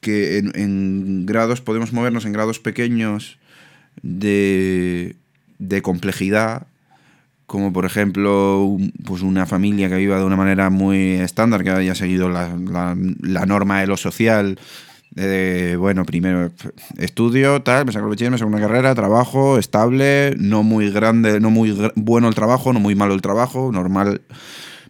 que 0.00 0.38
en, 0.38 1.24
grados 1.24 1.60
podemos 1.60 1.92
movernos 1.92 2.24
en 2.24 2.32
grados 2.32 2.58
pequeños 2.58 3.38
de, 4.02 5.14
de 5.60 5.82
complejidad, 5.82 6.66
como 7.46 7.72
por 7.72 7.84
ejemplo 7.84 8.76
pues 9.04 9.22
una 9.22 9.46
familia 9.46 9.88
que 9.88 9.98
viva 9.98 10.18
de 10.18 10.24
una 10.24 10.34
manera 10.34 10.68
muy 10.68 11.12
estándar, 11.12 11.62
que 11.62 11.70
haya 11.70 11.94
seguido 11.94 12.28
la, 12.28 12.56
la, 12.56 12.96
la 13.20 13.46
norma 13.46 13.80
de 13.80 13.86
lo 13.86 13.96
social, 13.96 14.58
bueno, 15.78 16.04
primero 16.04 16.50
estudio, 16.98 17.62
tal, 17.62 17.86
me 17.86 17.92
saco 17.92 18.06
el 18.06 18.10
bachiller, 18.10 18.32
me 18.32 18.38
saco 18.38 18.48
una 18.48 18.60
carrera, 18.60 18.94
trabajo 18.94 19.58
estable, 19.58 20.34
no 20.38 20.62
muy 20.62 20.90
grande, 20.90 21.40
no 21.40 21.50
muy 21.50 21.76
bueno 21.94 22.28
el 22.28 22.34
trabajo, 22.34 22.72
no 22.72 22.80
muy 22.80 22.94
malo 22.94 23.14
el 23.14 23.22
trabajo, 23.22 23.70
normal, 23.72 24.22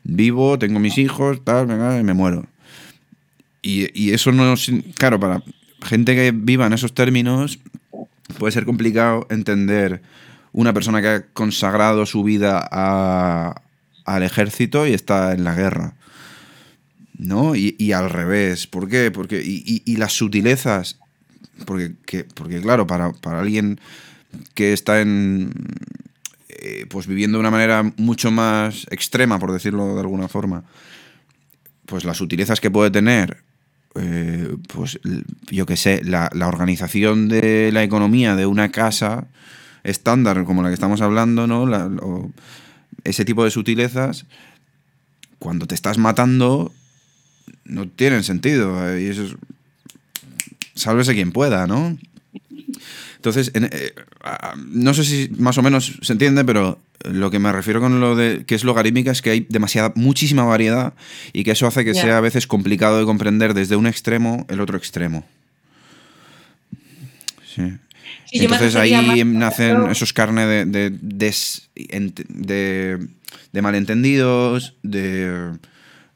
vivo, 0.03 0.59
tengo 0.59 0.81
mis 0.81 0.99
hijos, 0.99 1.45
tal, 1.45 1.69
y 2.01 2.03
me 2.03 2.15
muero. 2.15 2.47
Y, 3.61 3.89
y 3.99 4.13
eso 4.13 4.33
no, 4.33 4.55
claro, 4.97 5.21
para 5.21 5.43
gente 5.83 6.15
que 6.15 6.33
viva 6.35 6.67
en 6.67 6.73
esos 6.73 6.95
términos, 6.95 7.59
puede 8.39 8.53
ser 8.53 8.65
complicado 8.65 9.27
entender 9.31 10.03
una 10.53 10.73
persona 10.73 11.03
que 11.03 11.09
ha 11.09 11.27
consagrado 11.33 12.07
su 12.07 12.23
vida 12.23 12.67
a, 12.71 13.63
al 14.05 14.23
ejército 14.23 14.87
y 14.87 14.95
está 14.95 15.33
en 15.33 15.45
la 15.45 15.55
guerra. 15.55 15.95
¿No? 17.19 17.55
Y, 17.55 17.93
al 17.93 18.11
revés. 18.11 18.67
¿Por 18.67 18.89
qué? 18.89 19.11
Porque, 19.11 19.43
y, 19.45 19.97
las 19.97 20.13
sutilezas, 20.13 20.99
porque, 21.65 21.95
porque 22.35 22.61
claro, 22.61 22.87
para, 22.87 23.13
alguien 23.25 23.81
que 24.55 24.73
está 24.73 25.01
en, 25.01 25.53
eh, 26.49 26.87
pues 26.89 27.07
viviendo 27.07 27.39
de 27.39 27.41
una 27.41 27.51
manera 27.51 27.83
mucho 27.97 28.31
más 28.31 28.87
extrema, 28.91 29.39
por 29.39 29.53
decirlo 29.53 29.95
de 29.95 30.01
alguna 30.01 30.29
forma, 30.29 30.65
pues 31.87 32.05
las 32.05 32.17
sutilezas 32.17 32.61
que 32.61 32.71
puede 32.71 32.91
tener, 32.91 33.45
eh, 33.95 34.57
pues 34.69 34.99
yo 35.51 35.67
qué 35.67 35.77
sé, 35.77 36.03
la, 36.05 36.31
organización 36.47 37.29
de 37.29 37.71
la 37.73 37.85
economía 37.85 38.35
de 38.35 38.47
una 38.47 38.71
casa 38.71 39.29
estándar 39.85 40.45
como 40.45 40.63
la 40.63 40.69
que 40.69 40.75
estamos 40.75 41.01
hablando, 41.01 41.47
¿no? 41.47 42.33
ese 43.05 43.25
tipo 43.27 43.45
de 43.45 43.51
sutilezas, 43.51 44.25
cuando 45.39 45.67
te 45.67 45.75
estás 45.75 45.99
matando, 45.99 46.73
no 47.65 47.89
tienen 47.89 48.25
sentido. 48.25 48.91
Eh, 48.91 49.03
y 49.03 49.07
eso 49.07 49.25
es, 49.25 49.35
sálvese 50.75 51.15
quien 51.15 51.33
pueda, 51.33 51.67
¿no? 51.67 51.97
Entonces, 53.17 53.53
eh, 53.55 53.95
no 54.67 54.93
sé 54.93 55.05
si 55.05 55.31
más 55.39 55.57
o 55.57 55.63
menos 55.63 55.99
se 56.03 56.13
entiende, 56.13 56.45
pero 56.45 56.79
lo 57.05 57.31
que 57.31 57.39
me 57.39 57.53
refiero 57.53 57.81
con 57.81 58.01
lo 58.01 58.17
de 58.17 58.45
que 58.45 58.55
es 58.55 58.65
logarítmica 58.65 59.11
es 59.11 59.23
que 59.23 59.31
hay 59.31 59.47
demasiada, 59.49 59.93
muchísima 59.95 60.45
variedad 60.45 60.95
y 61.33 61.45
que 61.45 61.53
eso 61.53 61.67
hace 61.67 61.85
que 61.85 61.95
sea 61.95 62.19
a 62.19 62.21
veces 62.21 62.47
complicado 62.47 62.99
de 62.99 63.05
comprender 63.05 63.55
desde 63.55 63.77
un 63.77 63.87
extremo 63.87 64.47
el 64.49 64.61
otro 64.61 64.77
extremo. 64.77 65.27
Sí. 67.55 67.73
Entonces 68.33 68.75
ahí 68.75 69.25
nacen 69.25 69.91
esos 69.91 70.13
carnes 70.13 70.71
de, 70.71 70.91
de, 70.91 73.09
de 73.53 73.63
malentendidos, 73.63 74.75
de 74.83 75.53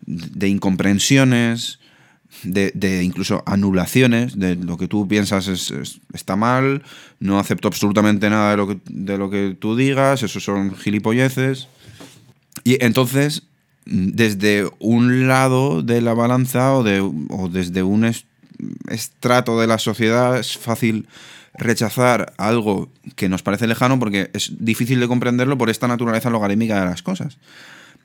de 0.09 0.49
incomprensiones, 0.49 1.79
de, 2.43 3.03
incluso 3.03 3.43
anulaciones, 3.47 4.39
de 4.39 4.57
lo 4.57 4.79
que 4.79 4.89
tú 4.89 5.07
piensas 5.07 5.49
es, 5.49 6.01
está 6.15 6.37
mal, 6.37 6.83
no 7.21 7.39
acepto 7.39 7.69
absolutamente 7.69 8.31
nada 8.31 8.53
de 8.53 8.57
lo, 8.57 8.69
que, 8.69 8.81
de 8.89 9.19
lo 9.19 9.29
que 9.29 9.57
tú 9.59 9.77
digas, 9.77 10.23
esos 10.23 10.43
son 10.43 10.75
gilipolleces. 10.77 11.69
Y 12.65 12.83
entonces, 12.83 13.43
desde 13.85 14.71
un 14.79 15.29
lado 15.29 15.83
de 15.83 16.01
la 16.01 16.15
balanza 16.15 16.75
o, 16.75 16.83
de, 16.83 17.01
o 17.01 17.49
desde 17.49 17.83
un 17.83 18.11
estrato 18.89 19.61
de 19.61 19.67
la 19.67 19.79
sociedad 19.79 20.39
es 20.39 20.57
fácil 20.57 21.07
rechazar 21.55 22.35
algo 22.39 22.89
que 23.17 23.29
nos 23.29 23.43
parece 23.43 23.67
lejano 23.67 23.99
porque 23.99 24.31
es 24.33 24.53
difícil 24.59 25.01
de 25.01 25.09
comprenderlo 25.09 25.59
por 25.59 25.71
esta 25.71 25.89
naturaleza 25.89 26.31
logarítmica 26.31 26.81
de 26.81 26.87
las 26.87 27.03
cosas. 27.03 27.39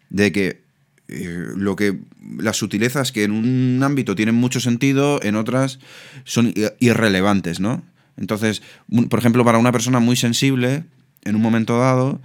De 0.10 0.32
que 0.32 0.62
eh, 1.08 1.48
lo 1.56 1.76
que 1.76 2.00
las 2.38 2.58
sutilezas 2.58 3.12
que 3.12 3.24
en 3.24 3.32
un 3.32 3.82
ámbito 3.84 4.16
tienen 4.16 4.36
mucho 4.36 4.60
sentido, 4.60 5.20
en 5.24 5.36
otras 5.36 5.80
son 6.24 6.54
irrelevantes, 6.80 7.60
¿no? 7.60 7.84
Entonces, 8.18 8.62
por 9.10 9.20
ejemplo, 9.20 9.44
para 9.44 9.58
una 9.58 9.72
persona 9.72 10.00
muy 10.00 10.16
sensible, 10.16 10.84
en 11.24 11.36
un 11.36 11.42
momento 11.42 11.80
dado, 11.80 12.22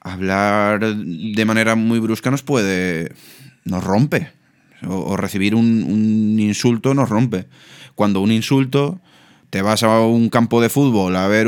hablar 0.00 0.80
de 0.80 1.44
manera 1.44 1.74
muy 1.74 1.98
brusca 1.98 2.30
nos 2.30 2.42
puede. 2.42 3.12
nos 3.64 3.82
rompe. 3.82 4.30
O, 4.84 5.16
recibir 5.16 5.54
un, 5.54 6.36
insulto 6.40 6.92
nos 6.94 7.08
rompe. 7.08 7.46
Cuando 7.94 8.20
un 8.20 8.32
insulto 8.32 9.00
te 9.50 9.62
vas 9.62 9.84
a 9.84 10.00
un 10.00 10.28
campo 10.28 10.60
de 10.60 10.68
fútbol 10.68 11.14
a 11.14 11.28
ver 11.28 11.46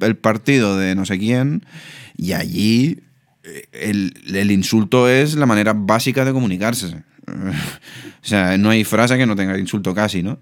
el, 0.00 0.16
partido 0.16 0.78
de 0.78 0.94
no 0.94 1.04
sé 1.04 1.18
quién 1.18 1.66
y 2.16 2.32
allí 2.32 3.00
el, 3.72 4.50
insulto 4.50 5.08
es 5.08 5.34
la 5.34 5.46
manera 5.46 5.72
básica 5.72 6.24
de 6.24 6.32
comunicarse. 6.32 7.02
o 7.26 7.32
sea, 8.22 8.58
no 8.58 8.70
hay 8.70 8.84
frase 8.84 9.16
que 9.16 9.26
no 9.26 9.36
tenga 9.36 9.58
insulto 9.58 9.94
casi, 9.94 10.22
¿no? 10.22 10.38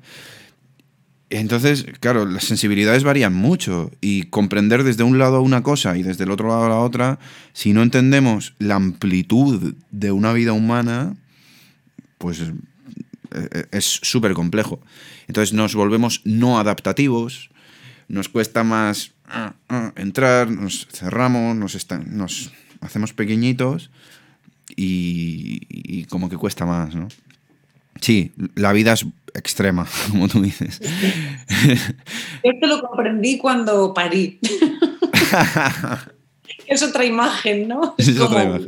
Entonces, 1.30 1.84
claro, 2.00 2.24
las 2.24 2.44
sensibilidades 2.44 3.04
varían 3.04 3.34
mucho 3.34 3.90
y 4.00 4.24
comprender 4.24 4.82
desde 4.82 5.02
un 5.02 5.18
lado 5.18 5.42
una 5.42 5.62
cosa 5.62 5.98
y 5.98 6.02
desde 6.02 6.24
el 6.24 6.30
otro 6.30 6.48
lado 6.48 6.68
la 6.68 6.78
otra, 6.78 7.18
si 7.52 7.74
no 7.74 7.82
entendemos 7.82 8.54
la 8.58 8.76
amplitud 8.76 9.74
de 9.90 10.10
una 10.10 10.32
vida 10.32 10.54
humana, 10.54 11.16
pues 12.16 12.40
eh, 12.40 13.64
es 13.72 13.84
súper 13.84 14.32
complejo. 14.32 14.80
Entonces 15.26 15.52
nos 15.52 15.74
volvemos 15.74 16.22
no 16.24 16.58
adaptativos, 16.58 17.50
nos 18.08 18.30
cuesta 18.30 18.64
más 18.64 19.12
ah, 19.26 19.52
ah, 19.68 19.92
entrar, 19.96 20.50
nos 20.50 20.88
cerramos, 20.90 21.54
nos, 21.56 21.76
nos 22.06 22.52
hacemos 22.80 23.12
pequeñitos 23.12 23.90
y, 24.76 26.04
como 26.04 26.28
que 26.28 26.36
cuesta 26.36 26.66
más, 26.66 26.94
¿no? 26.94 27.08
Sí, 28.00 28.32
la 28.54 28.72
vida 28.72 28.92
es 28.92 29.06
extrema, 29.34 29.86
como 30.10 30.28
tú 30.28 30.42
dices. 30.42 30.80
Esto 32.42 32.66
lo 32.66 32.82
comprendí 32.82 33.38
cuando 33.38 33.92
parí. 33.92 34.38
es 36.66 36.82
otra 36.82 37.04
imagen, 37.04 37.68
¿no? 37.68 37.94
Es, 37.98 38.18
otra 38.18 38.44
imagen. 38.44 38.66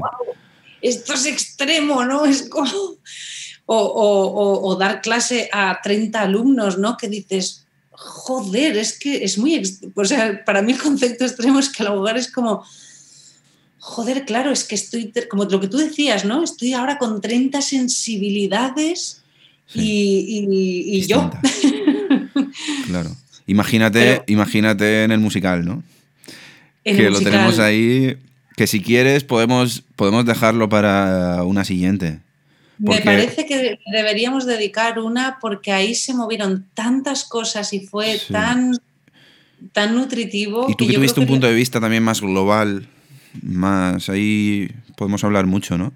esto 0.82 1.14
es 1.14 1.26
extremo, 1.26 2.04
¿no? 2.04 2.26
Es 2.26 2.48
como... 2.48 2.98
O, 3.72 4.76
dar 4.80 5.00
clase 5.00 5.48
a 5.52 5.80
30 5.80 6.20
alumnos, 6.20 6.76
¿no? 6.76 6.96
Que 6.96 7.08
dices, 7.08 7.68
joder, 7.92 8.76
es 8.76 8.98
que 8.98 9.22
es 9.22 9.38
muy... 9.38 9.62
O 9.94 10.04
sea, 10.04 10.44
para 10.44 10.60
mí 10.60 10.72
el 10.72 10.82
concepto 10.82 11.24
extremo 11.24 11.60
es 11.60 11.68
que 11.68 11.84
el 11.84 11.90
hogar 11.90 12.16
es 12.16 12.32
como 12.32 12.64
joder, 13.80 14.24
claro, 14.24 14.52
es 14.52 14.64
que 14.64 14.74
estoy, 14.74 15.12
como 15.28 15.44
lo 15.44 15.60
que 15.60 15.68
tú 15.68 15.78
decías, 15.78 16.24
¿no? 16.24 16.44
Estoy 16.44 16.74
ahora 16.74 16.98
con 16.98 17.20
30 17.20 17.60
sensibilidades 17.62 19.22
y, 19.74 21.04
yo. 21.06 21.30
Claro. 22.86 23.10
Imagínate, 23.46 24.22
imagínate 24.26 25.04
en 25.04 25.12
el 25.12 25.20
musical, 25.20 25.64
¿no? 25.64 25.82
que 26.84 27.10
lo 27.10 27.20
tenemos 27.20 27.58
ahí, 27.58 28.16
que 28.56 28.66
si 28.66 28.80
quieres 28.80 29.22
podemos, 29.24 29.82
podemos 29.96 30.24
dejarlo 30.24 30.68
para 30.68 31.44
una 31.44 31.64
siguiente. 31.64 32.20
Me 32.78 33.00
parece 33.00 33.46
que 33.46 33.78
deberíamos 33.92 34.46
dedicar 34.46 34.98
una 34.98 35.38
porque 35.40 35.70
ahí 35.70 35.94
se 35.94 36.14
movieron 36.14 36.66
tantas 36.74 37.24
cosas 37.24 37.72
y 37.72 37.80
fue 37.80 38.18
tan, 38.30 38.76
tan 39.72 39.94
nutritivo. 39.94 40.66
Y 40.68 40.74
tú 40.74 40.86
que, 40.86 40.94
tuviste 40.94 41.20
un 41.20 41.26
punto 41.26 41.46
de 41.46 41.54
vista 41.54 41.80
también 41.80 42.02
más 42.02 42.20
global, 42.20 42.88
más 43.42 44.08
ahí 44.08 44.70
podemos 44.96 45.24
hablar 45.24 45.46
mucho, 45.46 45.78
¿no? 45.78 45.92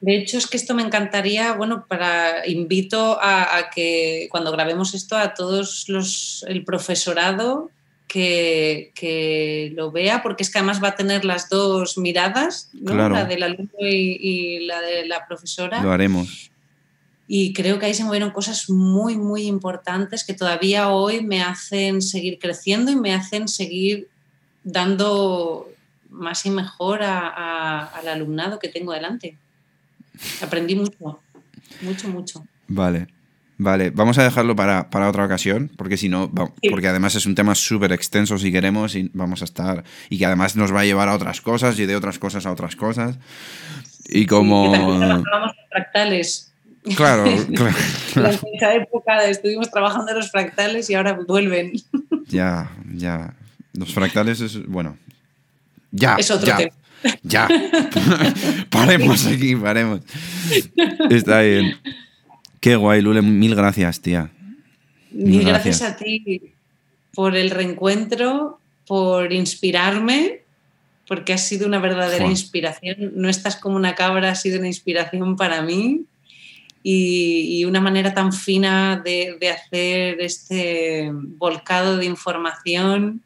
De 0.00 0.16
hecho, 0.16 0.36
es 0.36 0.46
que 0.46 0.56
esto 0.56 0.74
me 0.74 0.82
encantaría, 0.82 1.54
bueno, 1.54 1.86
para 1.88 2.46
invito 2.46 3.18
a, 3.20 3.70
que 3.74 4.28
cuando 4.30 4.52
grabemos 4.52 4.94
esto 4.94 5.16
a 5.16 5.34
todos 5.34 5.88
los, 5.88 6.44
el 6.48 6.64
profesorado 6.64 7.70
que, 8.06 8.92
que, 8.94 9.72
lo 9.74 9.90
vea, 9.90 10.22
porque 10.22 10.42
es 10.42 10.50
que 10.50 10.58
además 10.58 10.82
va 10.82 10.88
a 10.88 10.94
tener 10.96 11.24
las 11.24 11.48
dos 11.48 11.96
miradas, 11.98 12.70
¿no? 12.74 13.08
la 13.08 13.24
del 13.24 13.42
alumno 13.42 13.70
y, 13.80 14.66
la 14.66 14.80
de 14.80 15.06
la 15.06 15.26
profesora. 15.26 15.82
Lo 15.82 15.92
haremos. 15.92 16.50
Y 17.26 17.52
creo 17.52 17.78
que 17.78 17.86
ahí 17.86 17.94
se 17.94 18.04
movieron 18.04 18.30
cosas 18.30 18.68
muy, 18.70 19.16
muy 19.16 19.46
importantes 19.46 20.24
que 20.24 20.34
todavía 20.34 20.90
hoy 20.90 21.22
me 21.24 21.42
hacen 21.42 22.00
seguir 22.02 22.38
creciendo 22.38 22.92
y 22.92 22.96
me 22.96 23.14
hacen 23.14 23.48
seguir 23.48 24.08
dando 24.62 25.68
más 26.16 26.44
y 26.46 26.50
mejor 26.50 27.02
al 27.02 28.08
alumnado 28.08 28.58
que 28.58 28.68
tengo 28.68 28.92
delante. 28.92 29.38
Aprendí 30.42 30.74
mucho, 30.74 31.20
mucho, 31.82 32.08
mucho. 32.08 32.44
Vale. 32.68 33.08
Vale, 33.58 33.88
vamos 33.88 34.18
a 34.18 34.22
dejarlo 34.22 34.54
para, 34.54 34.86
otra 35.08 35.24
ocasión, 35.24 35.70
porque 35.78 35.96
si 35.96 36.10
no, 36.10 36.30
porque 36.30 36.88
además 36.88 37.14
es 37.14 37.24
un 37.24 37.34
tema 37.34 37.54
súper 37.54 37.90
extenso 37.92 38.36
si 38.36 38.52
queremos 38.52 38.94
y 38.94 39.10
vamos 39.14 39.40
a 39.40 39.46
estar, 39.46 39.82
y 40.10 40.18
que 40.18 40.26
además 40.26 40.56
nos 40.56 40.74
va 40.74 40.80
a 40.80 40.84
llevar 40.84 41.08
a 41.08 41.14
otras 41.14 41.40
cosas 41.40 41.78
y 41.78 41.86
de 41.86 41.96
otras 41.96 42.18
cosas 42.18 42.44
a 42.44 42.52
otras 42.52 42.76
cosas. 42.76 43.18
Y 44.08 44.26
como... 44.26 44.74
Sí, 44.74 45.22
fractales. 45.70 46.52
Claro, 46.96 47.24
claro. 47.54 47.76
En 48.16 48.54
esa 48.54 48.74
época 48.74 49.24
estuvimos 49.24 49.70
trabajando 49.70 50.12
en 50.12 50.18
los 50.18 50.30
fractales 50.30 50.88
y 50.90 50.94
ahora 50.94 51.18
vuelven. 51.26 51.72
Ya, 52.28 52.70
ya. 52.94 53.34
Los 53.72 53.92
fractales 53.92 54.40
es, 54.40 54.66
bueno, 54.66 54.96
ya. 55.96 56.16
Es 56.16 56.30
otro 56.30 56.56
tema. 56.56 56.70
Ya. 57.22 57.48
paremos 58.70 59.26
aquí, 59.26 59.54
paremos. 59.56 60.00
Está 61.10 61.40
bien. 61.40 61.76
Qué 62.60 62.76
guay, 62.76 63.00
Lule. 63.00 63.22
Mil 63.22 63.54
gracias, 63.54 64.00
tía. 64.00 64.30
Mil, 65.10 65.44
gracias. 65.44 65.82
a 65.82 65.96
ti 65.96 66.52
por 67.14 67.36
el 67.36 67.50
reencuentro, 67.50 68.60
por 68.86 69.32
inspirarme, 69.32 70.42
porque 71.08 71.32
has 71.32 71.46
sido 71.46 71.66
una 71.66 71.78
verdadera 71.78 72.26
inspiración. 72.26 73.12
No 73.14 73.28
estás 73.28 73.56
como 73.56 73.76
una 73.76 73.94
cabra, 73.94 74.30
ha 74.30 74.34
sido 74.34 74.58
una 74.58 74.68
inspiración 74.68 75.36
para 75.36 75.62
mí. 75.62 76.02
Y, 76.88 77.64
una 77.64 77.80
manera 77.80 78.14
tan 78.14 78.32
fina 78.32 79.02
de, 79.04 79.36
de 79.40 79.50
hacer 79.50 80.20
este 80.20 81.10
volcado 81.12 81.96
de 81.96 82.04
información 82.04 83.22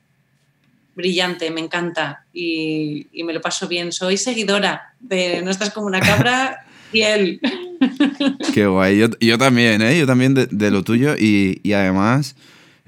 brillante, 1.01 1.51
me 1.51 1.61
encanta 1.61 2.25
y, 2.33 3.09
me 3.25 3.33
lo 3.33 3.41
paso 3.41 3.69
bien. 3.69 3.93
Soy 3.93 4.17
seguidora 4.17 4.95
de 5.01 5.43
No 5.43 5.51
estás 5.51 5.71
como 5.71 5.87
una 5.87 6.01
cabra 6.01 6.65
fiel. 6.93 7.41
Qué 8.55 8.67
guay. 8.67 9.09
Yo, 9.21 9.39
también, 9.39 9.83
¿eh? 9.83 9.99
Yo 9.99 10.07
también 10.07 10.35
de, 10.35 10.71
lo 10.71 10.83
tuyo 10.83 11.17
y, 11.19 11.61
además... 11.73 12.37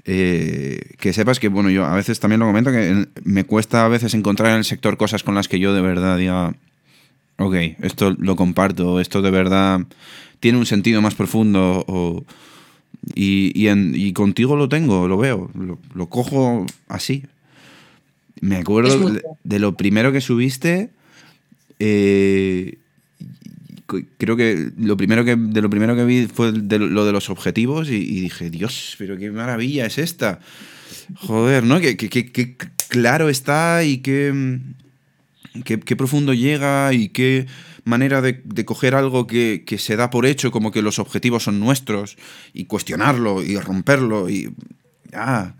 Eh, 0.05 0.81
que 0.99 1.13
sepas 1.13 1.39
que, 1.39 1.47
bueno, 1.47 1.69
yo 1.69 1.85
a 1.85 1.95
veces 1.95 2.19
también 2.19 2.41
lo 2.41 2.45
comento, 2.45 2.73
que 2.73 3.07
me 3.23 3.45
cuesta 3.45 3.85
a 3.85 3.87
veces 3.87 4.13
encontrar 4.13 4.51
en 4.51 4.57
el 4.57 4.65
sector 4.65 4.97
cosas 4.97 5.23
con 5.23 5.33
las 5.33 5.47
que 5.47 5.59
yo 5.59 5.73
de 5.73 5.79
verdad 5.79 6.17
diga, 6.17 6.53
ok, 7.37 7.55
esto 7.81 8.13
lo 8.19 8.35
comparto, 8.35 8.99
esto 8.99 9.21
de 9.21 9.31
verdad 9.31 9.79
tiene 10.41 10.57
un 10.57 10.65
sentido 10.65 11.01
más 11.01 11.15
profundo 11.15 12.25
y, 13.15 14.13
contigo 14.13 14.55
lo 14.55 14.69
tengo, 14.69 15.07
lo 15.07 15.17
veo, 15.17 15.49
lo 15.93 16.09
cojo 16.09 16.65
así, 16.87 17.23
me 18.41 18.57
acuerdo 18.57 19.11
de 19.43 19.59
lo 19.59 19.75
primero 19.75 20.11
que 20.11 20.21
subiste. 20.21 20.89
Eh, 21.79 22.77
creo 24.17 24.35
que 24.35 24.71
lo 24.77 24.97
primero 24.97 25.25
que 25.25 25.35
de 25.35 25.61
lo 25.61 25.69
primero 25.69 25.95
que 25.95 26.05
vi 26.05 26.27
fue 26.27 26.51
lo 26.51 27.05
de 27.05 27.11
los 27.11 27.29
objetivos 27.29 27.89
y, 27.89 28.21
dije, 28.21 28.49
Dios, 28.49 28.95
pero 28.97 29.17
qué 29.17 29.31
maravilla 29.31 29.85
es 29.85 29.97
esta. 29.97 30.39
Joder, 31.15 31.63
¿no? 31.63 31.79
Qué, 31.79 32.57
claro 32.89 33.29
está 33.29 33.83
y 33.83 33.97
qué, 33.97 34.59
qué, 35.63 35.95
profundo 35.95 36.33
llega 36.33 36.93
y 36.93 37.09
qué 37.09 37.47
manera 37.83 38.21
de, 38.21 38.65
coger 38.65 38.95
algo 38.95 39.27
que, 39.27 39.63
se 39.77 39.95
da 39.95 40.09
por 40.09 40.25
hecho, 40.25 40.51
como 40.51 40.71
que 40.71 40.81
los 40.81 40.99
objetivos 40.99 41.43
son 41.43 41.59
nuestros, 41.59 42.17
y 42.53 42.65
cuestionarlo 42.65 43.43
y 43.43 43.57
romperlo 43.57 44.29
y... 44.29 44.53
Ah, 45.13 45.53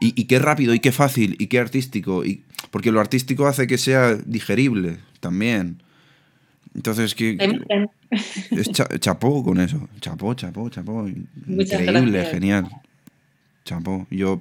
y, 0.00 0.24
qué 0.24 0.38
rápido, 0.38 0.72
y 0.74 0.80
qué 0.80 0.92
fácil, 0.92 1.36
y 1.38 1.48
qué 1.48 1.58
artístico. 1.58 2.24
Y, 2.24 2.42
porque 2.70 2.90
lo 2.90 3.00
artístico 3.00 3.46
hace 3.46 3.66
que 3.66 3.76
sea 3.76 4.14
digerible 4.14 4.96
también. 5.20 5.82
Entonces, 6.74 7.14
que, 7.14 7.36
es 8.50 8.70
chapó 9.00 9.44
con 9.44 9.60
eso. 9.60 9.88
Chapó, 10.00 10.34
chapó, 10.34 10.70
chapó. 10.70 11.06
Increíble, 11.46 12.24
genial. 12.26 12.68
Chapó. 13.64 14.06
Yo. 14.10 14.40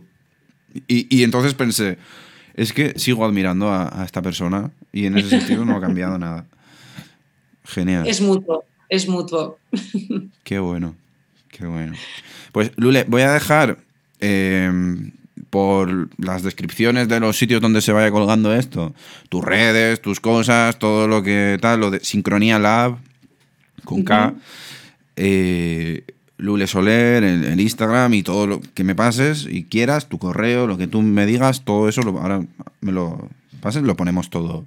Y, 0.88 1.24
entonces 1.24 1.56
pensé, 1.56 1.98
es 2.54 2.72
que 2.72 2.98
sigo 2.98 3.26
admirando 3.26 3.72
a, 3.74 4.04
esta 4.06 4.22
persona 4.22 4.72
y 4.94 5.08
en 5.08 5.18
ese 5.18 5.30
sentido 5.30 5.66
no 5.66 5.76
ha 5.76 5.82
cambiado 5.82 6.18
nada. 6.20 6.46
Genial. 7.66 8.08
Es 8.08 8.22
mutuo, 8.22 8.64
es 8.88 9.08
mutuo. 9.10 9.60
Qué 10.44 10.60
bueno, 10.60 10.96
qué 11.50 11.66
bueno. 11.66 11.94
Pues 12.52 12.72
Lule, 12.78 13.04
voy 13.08 13.24
a 13.24 13.32
dejar 13.34 13.78
em, 14.20 15.12
por 15.50 16.10
las 16.18 16.44
descripciones 16.44 17.08
de 17.08 17.20
los 17.20 17.38
sitios 17.38 17.62
donde 17.62 17.82
se 17.82 17.92
vaya 17.92 18.12
colgando 18.12 18.54
esto, 18.54 18.94
tus 19.30 19.44
redes, 19.44 20.02
tus 20.02 20.20
cosas, 20.20 20.78
todo 20.80 21.08
lo 21.08 21.24
que 21.24 21.58
tal, 21.62 21.80
lo 21.80 21.92
de 21.92 22.00
Sincronía 22.02 22.60
Lab, 22.60 22.98
con 23.84 24.04
K, 24.04 24.34
eh, 25.16 26.04
Lule 26.38 26.68
Soler, 26.68 27.24
el, 27.24 27.60
Instagram 27.60 28.14
y 28.14 28.24
todo 28.24 28.48
lo 28.48 28.62
que 28.62 28.84
me 28.84 28.96
pases 28.96 29.48
y 29.50 29.64
quieras, 29.64 30.08
tu 30.08 30.20
correo, 30.20 30.68
lo 30.68 30.78
que 30.78 30.88
tú 30.88 31.02
me 31.02 31.26
digas, 31.26 31.66
todo 31.66 31.90
eso, 31.90 32.02
ahora 32.02 32.42
me 32.82 32.92
lo 32.92 33.28
pases, 33.62 33.84
lo 33.84 33.96
ponemos 33.96 34.30
todo 34.30 34.66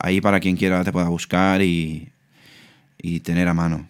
ahí 0.00 0.20
para 0.20 0.40
quien 0.40 0.56
quiera 0.56 0.82
te 0.82 0.92
pueda 0.92 1.08
buscar 1.08 1.62
y, 1.62 2.08
y 3.00 3.20
tener 3.20 3.46
a 3.48 3.54
mano. 3.54 3.86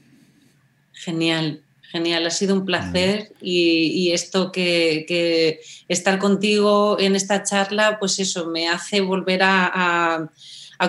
Genial. 0.92 1.62
Genial, 1.90 2.24
ha 2.24 2.30
sido 2.30 2.54
un 2.54 2.64
placer 2.64 3.32
y, 3.40 4.12
esto 4.12 4.52
que, 4.52 5.60
estar 5.88 6.20
contigo 6.20 6.96
en 7.00 7.16
esta 7.16 7.42
charla, 7.42 7.98
pues 7.98 8.20
eso, 8.20 8.46
me 8.46 8.68
hace 8.68 9.00
volver 9.00 9.40
a, 9.42 10.30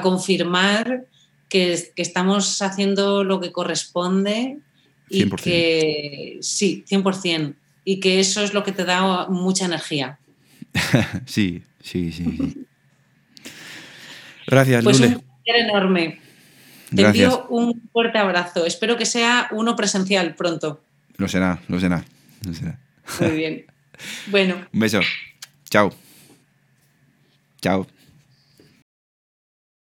confirmar 0.03 1.07
que, 1.49 1.91
estamos 1.95 2.61
haciendo 2.61 3.23
lo 3.23 3.39
que 3.39 3.51
corresponde 3.51 4.59
y 5.09 5.27
que 5.31 6.37
sí, 6.41 6.85
100%, 6.87 7.55
y 7.83 7.99
que 7.99 8.19
eso 8.19 8.43
es 8.43 8.53
lo 8.53 8.63
que 8.63 8.71
te 8.71 8.85
da 8.85 9.27
mucha 9.27 9.65
energía. 9.65 10.19
sí, 11.25 11.63
sí, 11.81 12.11
sí. 12.11 12.65
Gracias, 14.45 14.83
pues 14.83 14.99
Lule. 14.99 15.15
Un 15.15 15.21
placer 15.21 15.65
enorme. 15.65 16.19
Te 16.93 17.01
envío 17.01 17.47
un 17.47 17.89
fuerte 17.91 18.19
abrazo. 18.19 18.65
Espero 18.67 18.97
que 18.97 19.05
sea 19.07 19.47
uno 19.51 19.75
presencial 19.75 20.35
pronto. 20.35 20.81
Lo 21.21 21.27
será, 21.27 21.59
lo 21.67 21.79
será. 21.79 22.03
Muy 23.19 23.37
bien. 23.37 23.65
Bueno. 24.31 24.55
Un 24.73 24.79
beso. 24.79 25.01
Chao. 25.69 25.93
Chao. 27.61 27.85